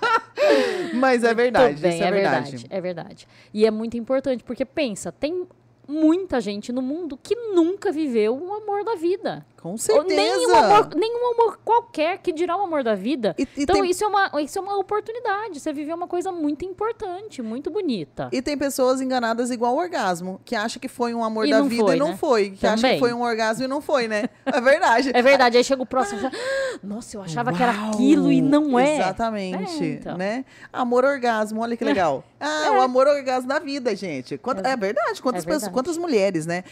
[0.94, 2.66] Mas é verdade, bem, isso é, verdade.
[2.70, 3.28] É verdade.
[3.54, 5.48] E é muito importante, porque pensa, tem
[5.88, 9.46] muita gente no mundo que nunca viveu um amor da vida.
[9.64, 10.14] Com certeza.
[10.16, 13.34] nenhum amor, nenhum amor qualquer que dirá o amor da vida.
[13.40, 15.60] E, e Então tem, isso, é uma, isso é uma oportunidade.
[15.60, 18.28] Você viveu uma coisa muito importante, muito bonita.
[18.32, 21.62] e tem pessoas enganadas igual o orgasmo, que acha que foi um amor E da
[21.62, 22.18] vida foi, e não né?
[22.18, 22.50] foi.
[22.52, 23.00] Que acha que Também.
[23.00, 24.26] foi um orgasmo e não foi, né?
[24.46, 25.12] É verdade.
[25.16, 28.30] É verdade, aí chega o próximo e fala, "Ah, nossa, eu achava que era aquilo
[28.32, 28.98] e não é.
[28.98, 30.18] Exatamente, É, então.
[30.18, 30.44] né?
[30.74, 32.24] Amor orgasmo, olha que legal.
[32.46, 34.38] Ah, o amor orgasmo da vida, gente.
[34.38, 36.66] Quanta- é verdade, quantas É pessoas, quantas mulheres, né?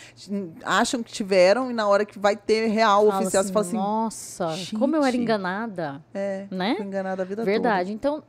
[0.66, 3.66] Acham que tiveram e na hora que vai ter real Fala oficial, assim, você fala
[3.66, 5.22] assim, nossa, como eu era gente.
[5.22, 6.78] enganada, é, né?
[6.80, 7.92] enganada a vida Verdade.
[7.94, 8.24] Então,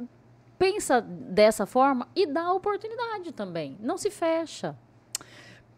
[0.58, 3.76] pensa dessa forma e dá a oportunidade também.
[3.80, 4.68] Não se fecha.
[4.68, 4.92] toda.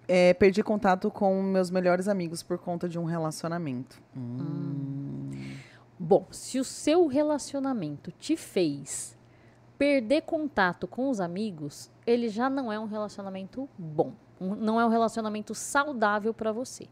[0.07, 4.03] É, perdi contato com meus melhores amigos por conta de um relacionamento.
[5.99, 9.16] Bom, se o seu relacionamento te fez
[9.79, 14.12] perder contato com os amigos, ele já não é um relacionamento bom.
[14.39, 16.87] Não é um relacionamento saudável para você.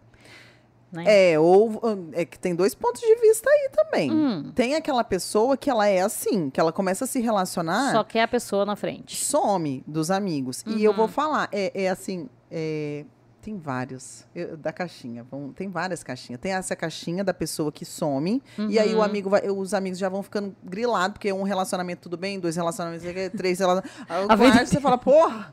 [0.93, 1.05] Né?
[1.33, 1.81] É, ou
[2.13, 4.11] é que tem dois pontos de vista aí também.
[4.11, 8.05] Hum, Tem aquela pessoa que ela é assim, que ela começa a se relacionar, Só
[8.05, 9.17] quer a pessoa na frente.
[9.25, 10.63] some dos amigos.
[10.67, 10.79] E Uhum.
[10.81, 13.07] eu vou falar, é, é assim, é,
[13.43, 15.25] tem vários eu- da caixinha.
[15.29, 16.41] vão- tem várias caixinhas.
[16.41, 19.03] Tem essa caixinha da pessoa que some e aí o Uhum.
[19.03, 23.05] amigo vai, os amigos já vão ficando grilados porque um relacionamento tudo bem, dois relacionamentos
[23.37, 23.91] três relacionamentos.
[24.09, 24.29] Aí o
[24.65, 25.53] quarto você fala, porra.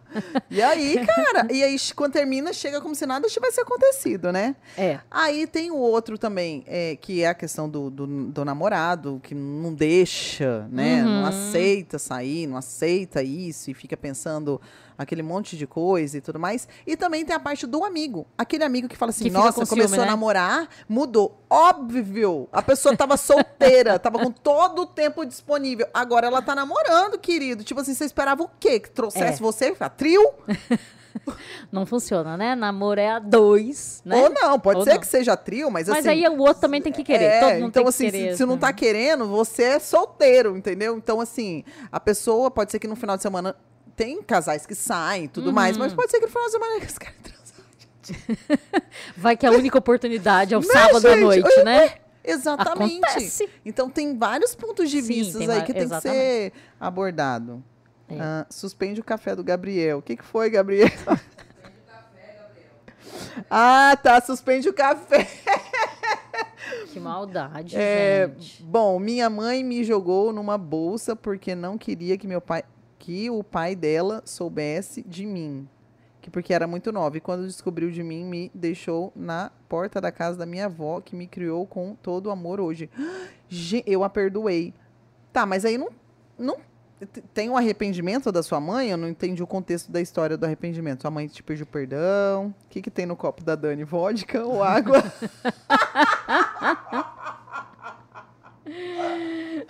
[0.52, 1.48] E aí, cara?
[1.52, 4.56] E aí quando termina chega como se nada tivesse acontecido, né?
[4.78, 5.00] É.
[5.10, 9.34] Aí tem o outro também, é, que é a questão do, do, do namorado, que
[9.34, 11.02] não deixa, né?
[11.02, 11.26] Não Uhum.
[11.26, 14.62] aceita sair, não aceita isso e fica pensando
[15.00, 16.68] aquele monte de coisa e tudo mais.
[16.86, 18.28] E também tem a parte do amigo.
[18.38, 20.12] Aquele amigo que fala assim, Que nossa, com começou ciúme, a né?
[20.12, 21.42] namorar, mudou.
[21.50, 22.50] Óbvio!
[22.52, 25.88] A pessoa tava solteira, tava com todo o tempo disponível.
[25.94, 27.64] Agora ela tá namorando, querido.
[27.64, 28.78] Tipo assim, você esperava o quê?
[28.82, 29.42] Que trouxesse É.
[29.42, 29.74] você?
[29.80, 30.22] A trio?
[31.72, 32.56] Não funciona, né?
[32.56, 34.16] Namoro é a dois, né?
[34.16, 35.00] Ou não, pode Ou ser não.
[35.00, 36.10] que seja trio, mas, Mas assim...
[36.10, 37.26] aí o outro também tem que querer.
[37.26, 38.32] É, então, assim, que querer.
[38.32, 38.62] se, se não né?
[38.62, 40.96] tá querendo, você é solteiro, entendeu?
[40.96, 43.56] Então, assim, a pessoa pode ser que no final de semana
[44.00, 45.84] tem casais que saem e tudo mais, Uhum.
[45.84, 48.82] mas pode ser que no final de semana eles querem transar.
[49.18, 51.22] Vai que a única oportunidade é o Né, sábado à gente?
[51.22, 51.94] noite, Ué, né?
[52.24, 53.04] Exatamente.
[53.04, 53.50] Acontece.
[53.66, 57.62] Então tem vários pontos de vista aí que tem que ser abordado.
[58.08, 58.18] É.
[58.20, 59.98] Ah, suspende o café do Gabriel.
[59.98, 60.88] O que, que foi, Gabriel?
[63.52, 64.22] ah, tá.
[64.22, 65.28] Suspende o café.
[66.92, 68.62] Que maldade, É, gente.
[68.64, 72.64] bom, minha mãe me jogou numa bolsa porque não queria que meu pai,
[73.00, 75.68] que o pai dela soubesse de mim,
[76.22, 80.12] que porque era muito nova e quando descobriu de mim me deixou na porta da
[80.12, 82.90] casa da minha avó que me criou com todo o amor hoje.
[83.86, 84.74] Eu a perdoei.
[85.32, 85.90] Tá, mas aí não,
[86.38, 86.58] não
[87.34, 88.90] tem um arrependimento da sua mãe?
[88.90, 91.02] Eu não entendi o contexto da história do arrependimento.
[91.02, 92.54] Sua mãe te pediu perdão.
[92.66, 93.84] O que, que tem no copo da Dani?
[93.84, 95.04] Vodka ou água?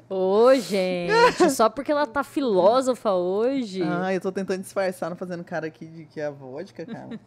[0.10, 3.82] Ô, gente, só porque ela tá filósofa hoje.
[3.84, 7.20] Ah, eu tô tentando disfarçar, não fazendo cara aqui de que é vodka, cara.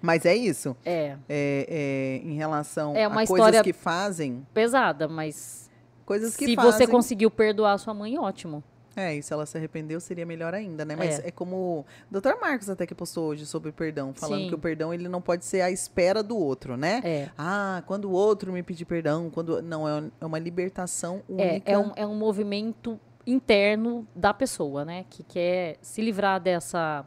[0.00, 0.76] Mas é isso.
[0.84, 1.16] É.
[1.28, 4.46] É, é, em relação É a coisas que fazem.
[4.52, 5.70] Pesada, mas
[6.04, 6.72] Coisas que se fazem.
[6.72, 8.62] você conseguiu perdoar sua mãe, ótimo.
[8.96, 10.94] É, e se ela se arrependeu, seria melhor ainda, né?
[10.96, 11.28] Mas É.
[11.28, 12.38] é, como o Dr.
[12.40, 14.48] Marcos até que postou hoje sobre perdão, falando Sim.
[14.48, 17.00] que o perdão ele não pode ser à espera do outro, né?
[17.04, 17.28] É.
[17.36, 21.72] Ah, quando o outro me pedir perdão, quando não é, é uma libertação É, única.
[21.72, 25.04] é, um, é um movimento interno da pessoa, né?
[25.10, 27.04] Que quer se livrar dessa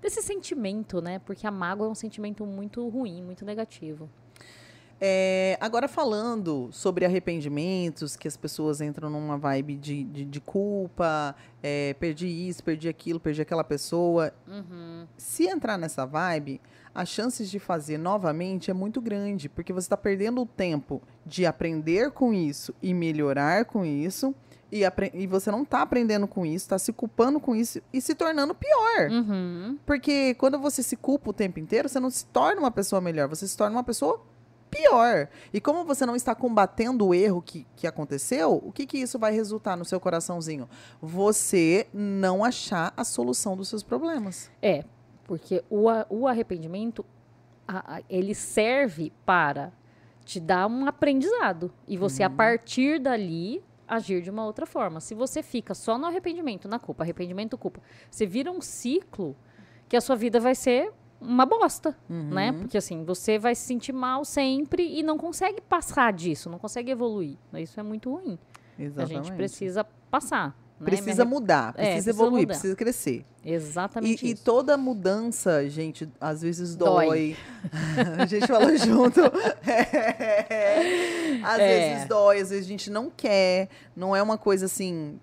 [0.00, 1.18] desse sentimento, né?
[1.18, 4.08] Porque a mágoa é um sentimento muito ruim, muito negativo.
[5.00, 11.34] É, agora falando sobre arrependimentos, que as pessoas entram numa vibe de, de, de culpa,
[11.62, 14.32] é, perdi isso, perdi aquilo, perdi aquela pessoa.
[14.46, 15.06] Uhum.
[15.16, 16.60] Se entrar nessa vibe,
[16.94, 21.44] as chances de fazer novamente é muito grande, porque você está perdendo o tempo de
[21.44, 24.34] aprender com isso e melhorar com isso,
[24.72, 24.80] e,
[25.12, 28.54] e você não está aprendendo com isso, está se culpando com isso e se tornando
[28.54, 29.10] pior.
[29.10, 29.78] Uhum.
[29.84, 33.28] Porque quando você se culpa o tempo inteiro, você não se torna uma pessoa melhor,
[33.28, 34.24] você se torna uma pessoa
[34.70, 35.28] pior.
[35.52, 39.18] E como você não está combatendo o erro que, que aconteceu, o que, que isso
[39.18, 40.68] vai resultar no seu coraçãozinho?
[41.00, 44.50] Você não achar a solução dos seus problemas.
[44.60, 44.84] É,
[45.24, 47.04] porque o, o arrependimento,
[47.66, 49.72] a- a- ele serve para
[50.24, 51.72] te dar um aprendizado.
[51.86, 55.00] E você, a partir dali, agir de uma outra forma.
[55.00, 59.36] Se você fica só no arrependimento, na culpa, arrependimento, culpa, você vira um ciclo
[59.88, 62.52] que a sua vida vai ser uma bosta, né?
[62.52, 66.90] Porque assim, você vai se sentir mal sempre e não consegue passar disso, não consegue
[66.90, 67.36] evoluir.
[67.54, 68.38] Isso é muito ruim.
[68.78, 69.18] Exatamente.
[69.18, 70.48] A gente precisa passar.
[70.78, 70.84] né?
[70.84, 72.54] Precisa Me arre- mudar, É, precisa precisa evoluir, mudar.
[72.54, 73.24] precisa crescer.
[73.42, 77.06] Exatamente E, e toda mudança, gente, às vezes Dói.
[77.06, 77.36] dói.
[78.20, 79.20] a gente falou junto.
[81.42, 81.90] às É.
[81.94, 83.68] vezes dói, às vezes a gente não quer.
[83.94, 85.18] Não é uma coisa assim.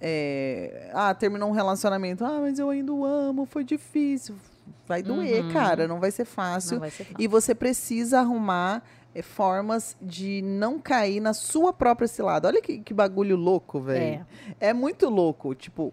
[0.00, 2.24] é, ah, terminou um relacionamento.
[2.24, 4.34] Ah, mas eu ainda o amo, foi difícil.
[4.86, 5.52] Vai doer, Uhum.
[5.52, 6.78] cara, não vai ser fácil.
[6.80, 7.16] Vai ser fácil.
[7.18, 8.82] E você precisa arrumar
[9.14, 12.46] é, formas de não cair na sua própria cilada.
[12.48, 14.26] Olha que, que bagulho louco, velho.
[14.60, 14.72] É.
[14.72, 15.54] muito louco.
[15.54, 15.92] Tipo,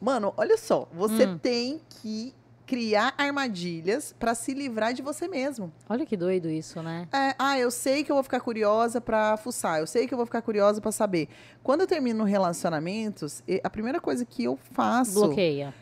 [0.00, 0.88] mano, olha só.
[0.92, 1.38] Você Hum.
[1.38, 2.34] tem que
[2.66, 5.72] criar armadilhas pra se livrar de você mesmo.
[5.88, 7.08] Olha que doido isso, né?
[7.10, 9.78] É, ah, eu sei que eu vou ficar curiosa pra fuçar.
[9.80, 11.28] Eu sei que eu vou ficar curiosa pra saber.
[11.62, 15.72] Quando eu termino relacionamentos, a primeira coisa que eu faço Bloqueia.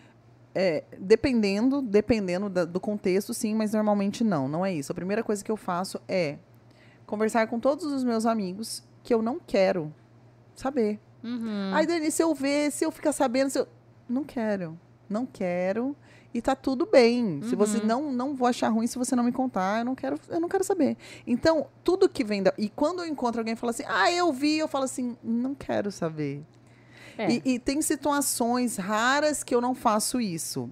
[0.59, 4.91] É, dependendo, dependendo da- do contexto, sim, mas normalmente não, não é isso.
[4.91, 6.39] A primeira coisa que eu faço é
[7.05, 9.93] conversar com todos os meus amigos que eu não quero
[10.55, 10.99] saber.
[11.23, 11.73] Uhum.
[11.75, 13.69] Aí, Dani, se eu ver, se eu ficar sabendo, se eu...
[14.09, 14.79] Não quero,
[15.09, 15.95] não quero.
[16.33, 17.41] E tá tudo bem.
[17.43, 17.87] Se você Uhum.
[17.87, 20.49] não, não vou achar ruim se você não me contar, eu não quero, eu não
[20.49, 20.97] quero saber.
[21.27, 22.53] Então, tudo que vem da...
[22.57, 25.55] E quando eu encontro alguém e fala assim, ah, eu vi, eu falo assim, não
[25.55, 26.43] quero saber.
[27.19, 27.31] É.
[27.33, 30.69] E, e tem situações raras que eu não faço isso.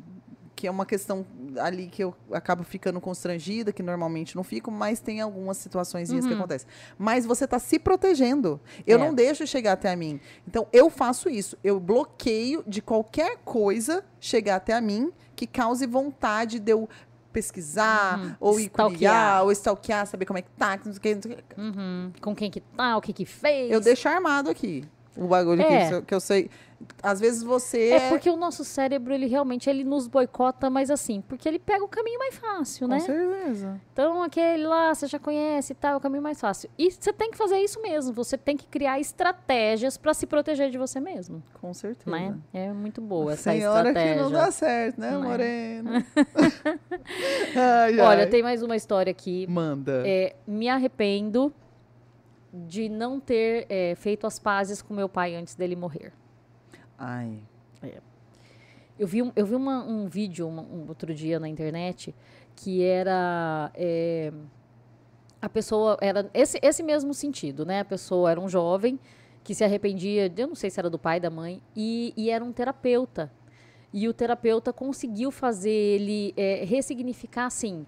[0.56, 1.26] Que é uma questão
[1.60, 6.32] ali que eu acabo ficando constrangida, que normalmente não fico, mas tem algumas situações que
[6.32, 6.68] acontecem.
[6.96, 8.60] Mas você está se protegendo.
[8.86, 9.04] Eu Uhum.
[9.04, 9.06] É.
[9.08, 10.20] não deixo chegar até a mim.
[10.46, 11.58] Então, eu faço isso.
[11.62, 16.88] Eu bloqueio de qualquer coisa chegar até a mim que cause vontade de eu
[17.32, 18.34] pesquisar, Uhum.
[18.38, 21.36] ou ir curiar, ou stalkear, saber como é que tá, não sei o que.
[21.60, 22.12] Uhum.
[22.20, 23.70] Com quem que tá, o que que fez.
[23.72, 24.84] Eu deixo armado aqui.
[25.16, 25.88] O bagulho É.
[25.88, 26.50] que, eu, que eu sei.
[27.02, 31.22] Às vezes você É porque o nosso cérebro, ele realmente, ele nos boicota, mas assim,
[31.26, 33.00] porque ele pega o caminho mais fácil, Com né?
[33.00, 33.80] certeza.
[33.92, 36.68] Então, aquele lá, você já conhece e tal, é o caminho mais fácil.
[36.76, 40.68] E você tem que fazer isso mesmo, você tem que criar estratégias pra se proteger
[40.70, 42.10] de você mesmo, Com certeza.
[42.14, 42.34] né?
[42.52, 44.16] É muito boa essa Senhora estratégia.
[44.16, 45.26] que não dá certo, né, Não é.
[45.28, 46.06] Morena?
[47.56, 48.26] ai, Olha, ai.
[48.26, 49.46] tem mais uma história aqui.
[49.48, 50.02] Manda.
[50.04, 51.52] É, me arrependo
[52.66, 56.12] de não ter é, feito as pazes com meu pai antes dele morrer.
[56.98, 57.38] Ai.
[58.98, 62.14] Eu vi um, eu vi uma- um vídeo uma- um outro dia na internet
[62.54, 64.32] que era é,
[65.42, 67.80] a pessoa era esse, esse mesmo sentido, né?
[67.80, 68.98] A pessoa era um jovem
[69.42, 72.42] que se arrependia, eu não sei se era do pai, da mãe, e, e era
[72.44, 73.30] um terapeuta.
[73.92, 77.84] E o terapeuta conseguiu fazer ele é, ressignificar assim.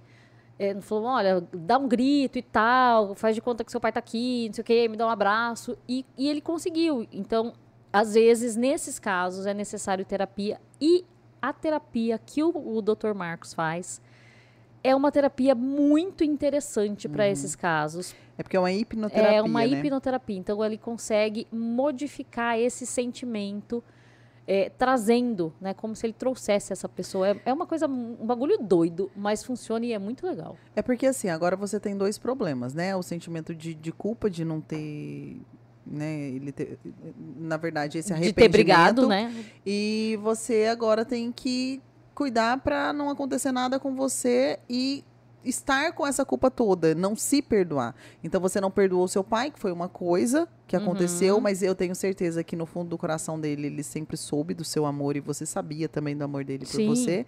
[0.59, 3.99] É, falou, olha, dá um grito e tal, faz de conta que seu pai tá
[3.99, 5.77] aqui, não sei o quê, me dá um abraço.
[5.87, 7.07] E, e ele conseguiu.
[7.13, 7.53] Então,
[7.93, 10.61] às vezes, nesses casos, é necessário terapia.
[10.81, 11.05] E
[11.41, 13.13] a terapia que o, o Dr.
[13.15, 14.01] Marcos faz
[14.83, 18.15] é uma terapia muito interessante para esses casos.
[18.39, 19.67] É porque é uma hipnoterapia, É uma né?
[19.67, 20.39] hipnoterapia.
[20.39, 23.83] Então, ele consegue modificar esse sentimento
[24.47, 25.75] é, trazendo, né?
[25.75, 27.31] Como se ele trouxesse essa pessoa.
[27.31, 30.57] É, é uma coisa, um bagulho doido, mas funciona e é muito legal.
[30.75, 32.95] É porque assim, agora você tem dois problemas, né?
[32.95, 35.41] O sentimento de, de culpa de não ter.
[35.89, 36.53] Né, ele
[37.39, 38.35] na verdade, esse De arrependimento.
[38.35, 39.33] ter brigado, né?
[39.65, 41.81] E você agora tem que
[42.13, 45.05] cuidar para não acontecer nada com você e
[45.49, 47.95] estar com essa culpa toda, não se perdoar.
[48.23, 51.41] Então você não perdoou seu pai, que foi uma coisa que aconteceu, Uhum.
[51.41, 54.85] mas eu tenho certeza que no fundo do coração dele ele sempre soube do seu
[54.85, 56.89] amor e você sabia também do amor dele por Sim.
[56.89, 57.25] você.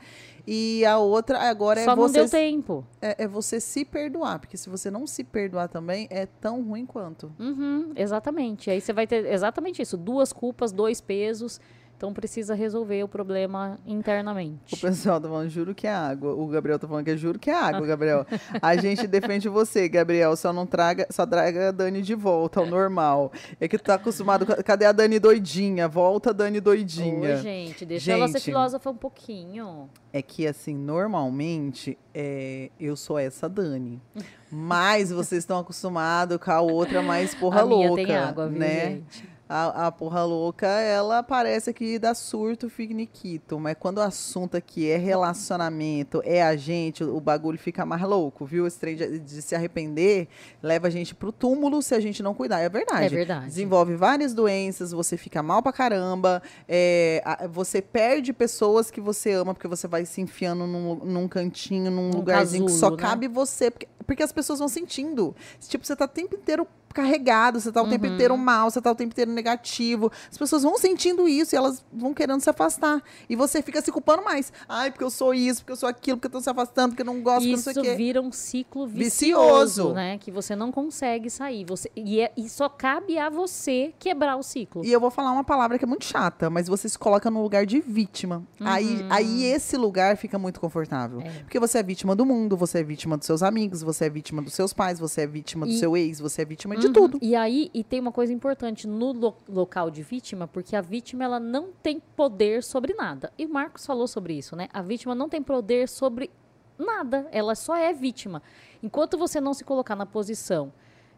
[0.47, 2.85] E a outra agora Só é não você deu tempo.
[3.01, 6.85] é, é você se perdoar, porque se você não se perdoar também é tão ruim
[6.85, 7.33] quanto.
[7.39, 8.71] Uhum, exatamente.
[8.71, 11.61] Aí você vai ter exatamente isso: duas culpas, dois pesos.
[11.99, 14.73] Então precisa resolver o problema internamente.
[14.73, 16.33] O pessoal tá falando, juro que é água.
[16.33, 18.25] O Gabriel tá falando que é juro que é água, Gabriel.
[18.63, 20.37] A gente defende você, Gabriel.
[20.37, 23.33] Só não traga, só traga a Dani de volta ao normal.
[23.61, 24.47] É que tu tá acostumado.
[24.63, 25.89] Cadê a Dani doidinha?
[25.89, 27.35] Volta, Dani doidinha.
[27.35, 28.45] Ô, gente, deixa ela ser Gente.
[28.45, 29.91] filósofa um pouquinho.
[30.13, 34.01] É que, assim, normalmente, é, eu sou essa Dani.
[34.49, 38.05] Mas vocês estão acostumados com a outra mais porra a minha louca.
[38.05, 38.91] tem água, viu, né?
[38.91, 39.38] gente?
[39.49, 44.91] A, a porra louca, ela parece que dá surto figniquito, mas quando o assunto aqui
[44.91, 48.67] é relacionamento, é a gente, o bagulho fica mais louco, viu?
[48.67, 50.29] Esse trem de, de se arrepender
[50.63, 52.61] leva a gente pro túmulo se a gente não cuidar.
[52.61, 53.07] É verdade.
[53.07, 53.47] É verdade.
[53.47, 59.33] Desenvolve várias doenças, você fica mal pra caramba, é, a- você perde pessoas que você
[59.33, 62.97] ama, porque você vai se enfiando num, num cantinho, num, Num lugarzinho que só casulo,
[62.97, 63.03] né?
[63.09, 65.35] cabe você, porque, porque as pessoas vão sentindo.
[65.61, 66.67] Tipo, você tá o tempo inteiro
[67.03, 68.15] carregado, você tá o tempo Uhum.
[68.15, 70.11] inteiro mal, você tá o tempo inteiro negativo.
[70.31, 73.01] As pessoas vão sentindo isso e elas vão querendo se afastar.
[73.29, 74.53] E você fica se culpando mais.
[74.69, 77.03] Ai, porque eu sou isso, porque eu sou aquilo, porque eu tô se afastando, porque
[77.03, 77.95] eu não gosto, porque eu não Isso sei o quê.
[77.95, 79.93] vira um ciclo vicioso, Vicioso.
[79.95, 80.19] né?
[80.19, 81.65] Que você não consegue sair.
[81.67, 84.85] Você, e, é- e só cabe a você quebrar o ciclo.
[84.85, 87.43] E eu vou falar uma palavra que é muito chata, mas você se coloca no
[87.43, 88.43] lugar de vítima.
[88.61, 91.19] Aí, aí esse lugar fica muito confortável.
[91.19, 91.27] Uhum.
[91.27, 91.31] É.
[91.41, 94.43] Porque você é vítima do mundo, você é vítima dos seus amigos, você é vítima
[94.43, 97.09] dos seus pais, você é vítima do E- seu ex, você é vítima de Uhum.
[97.09, 97.19] tudo.
[97.23, 101.25] E aí, e tem uma coisa importante no lo- local de vítima, porque a vítima
[101.25, 103.33] ela não tem poder sobre nada.
[103.39, 104.69] E o Marcos falou sobre isso, né?
[104.73, 106.31] A vítima não tem poder sobre
[106.79, 108.43] nada, ela só é vítima.
[108.83, 110.73] Enquanto você não se colocar na posição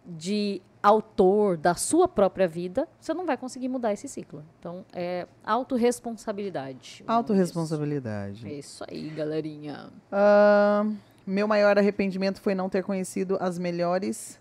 [0.07, 4.43] de autor da sua própria vida, você não vai conseguir mudar esse ciclo.
[4.59, 7.05] Então, é autorresponsabilidade.
[7.07, 8.47] Autoresponsabilidade.
[8.49, 9.91] É isso aí, galerinha.
[10.11, 10.87] Ah,
[11.27, 14.41] meu maior arrependimento foi não ter conhecido as melhores.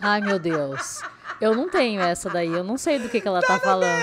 [0.00, 1.00] Ai, meu Deus.
[1.40, 4.02] Eu não tenho essa daí, eu não sei do que, que ela tá, falando.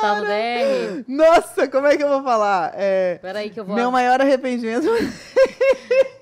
[0.00, 1.04] Tá no DR?
[1.08, 2.72] Nossa, como é que eu vou falar?
[2.74, 3.74] É, Peraí que eu vou.
[3.74, 4.86] meu maior arrependimento.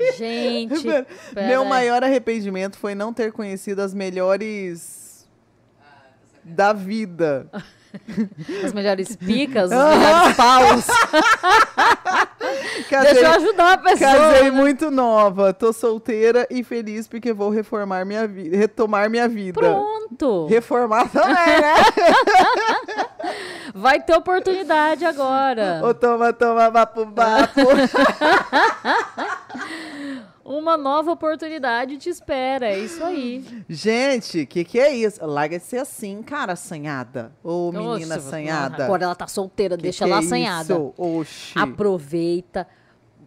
[0.16, 1.04] Gente, meu
[1.34, 5.26] pera- maior arrependimento foi não ter conhecido as melhores
[6.44, 7.48] da vida.
[8.64, 10.86] as melhores picas, os melhores paus.
[12.84, 14.10] Casei, Deixa eu ajudar a pessoa.
[14.12, 14.50] casei né?
[14.50, 19.60] muito nova, tô solteira e feliz porque vou reformar minha vida, retomar minha vida.
[19.60, 20.46] Pronto.
[20.46, 21.74] Reformar também, né?
[23.74, 25.80] Vai ter oportunidade agora.
[25.84, 27.60] Ô, toma, toma, vapo, vapo.
[30.46, 32.66] Uma nova oportunidade te espera.
[32.68, 33.44] É isso aí.
[33.68, 35.24] Gente, que que é isso?
[35.26, 37.32] Larga de ser assim, cara, assanhada.
[37.42, 38.84] Ô, menina Nossa, assanhada.
[38.84, 40.74] Agora ela tá solteira, Que deixa que ela é assanhada.
[40.74, 40.94] isso?
[40.96, 41.58] Oxi.
[41.58, 42.66] Aproveita,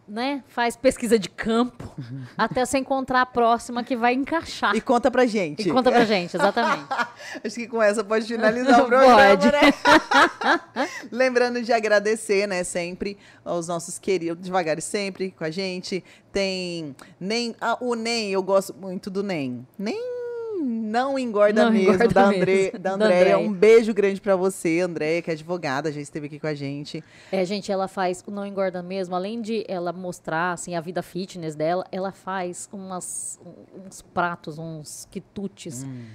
[0.10, 0.44] né?
[0.48, 1.94] Faz pesquisa de campo
[2.38, 4.76] até você encontrar a próxima que vai encaixar.
[4.76, 5.68] E conta pra gente.
[5.68, 6.88] E conta pra gente, exatamente.
[7.44, 9.52] Acho que com essa pode finalizar o programa, Pode.
[9.52, 10.90] né?
[11.12, 16.04] Lembrando de agradecer, né, sempre aos nossos queridos, devagar e sempre com a gente.
[16.32, 19.68] Tem nem ah, o Nem, eu gosto muito do Nem.
[19.78, 20.19] Nem
[20.60, 23.38] não engorda Não mesmo, engorda da, André, da Andréia.
[23.38, 27.04] Um beijo grande pra você, Andréia, que é advogada, já esteve aqui com a gente.
[27.32, 31.02] É, gente, ela faz o Não Engorda Mesmo, além de ela mostrar, assim, a vida
[31.02, 36.06] fitness dela, ela faz umas, um- uns pratos, uns quitutes Hum.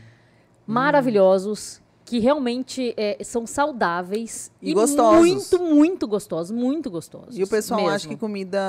[0.67, 1.81] maravilhosos,
[2.15, 5.19] que realmente é, são saudáveis E gostosos.
[5.19, 7.37] muito, muito gostosos, muito gostosos.
[7.37, 7.93] E o pessoal mesmo.
[7.93, 8.61] acha que comida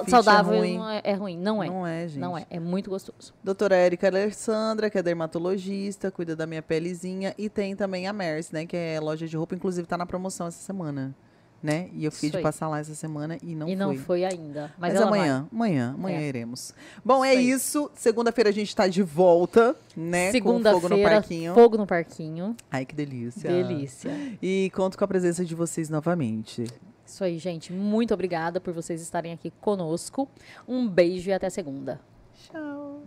[0.00, 0.78] fit saudável é ruim.
[0.78, 1.38] Não, é, é ruim.
[1.38, 1.68] Não é.
[1.68, 2.18] Não é, gente.
[2.18, 2.44] Não é.
[2.50, 3.32] É muito gostoso.
[3.44, 7.32] Doutora Érica Alessandra, que é dermatologista, cuida da minha pelezinha.
[7.38, 8.66] E tem também a Merce, né?
[8.66, 11.14] Que é loja de roupa, inclusive tá na promoção essa semana.
[11.60, 11.88] Né?
[11.92, 13.98] E eu fiquei de passar lá essa semana e não e não fui.
[13.98, 14.72] foi ainda.
[14.78, 16.28] Mas, Mas, amanhã, amanhã, amanhã É.
[16.28, 16.72] iremos.
[17.04, 17.50] Bom, é Isso aí.
[17.50, 17.90] isso.
[17.96, 20.30] Segunda-feira a gente tá de volta, né?
[20.30, 20.40] vai.
[20.40, 21.54] com fogo no Segunda-feira, parquinho.
[21.54, 22.56] fogo no parquinho.
[22.70, 23.50] Ai, que delícia.
[23.50, 24.10] Delícia.
[24.40, 26.64] E conto com a presença de vocês novamente.
[27.04, 27.72] Isso aí, gente.
[27.72, 30.28] Muito obrigada por vocês estarem aqui conosco.
[30.68, 32.00] Um beijo e até segunda.
[32.34, 33.02] Tchau.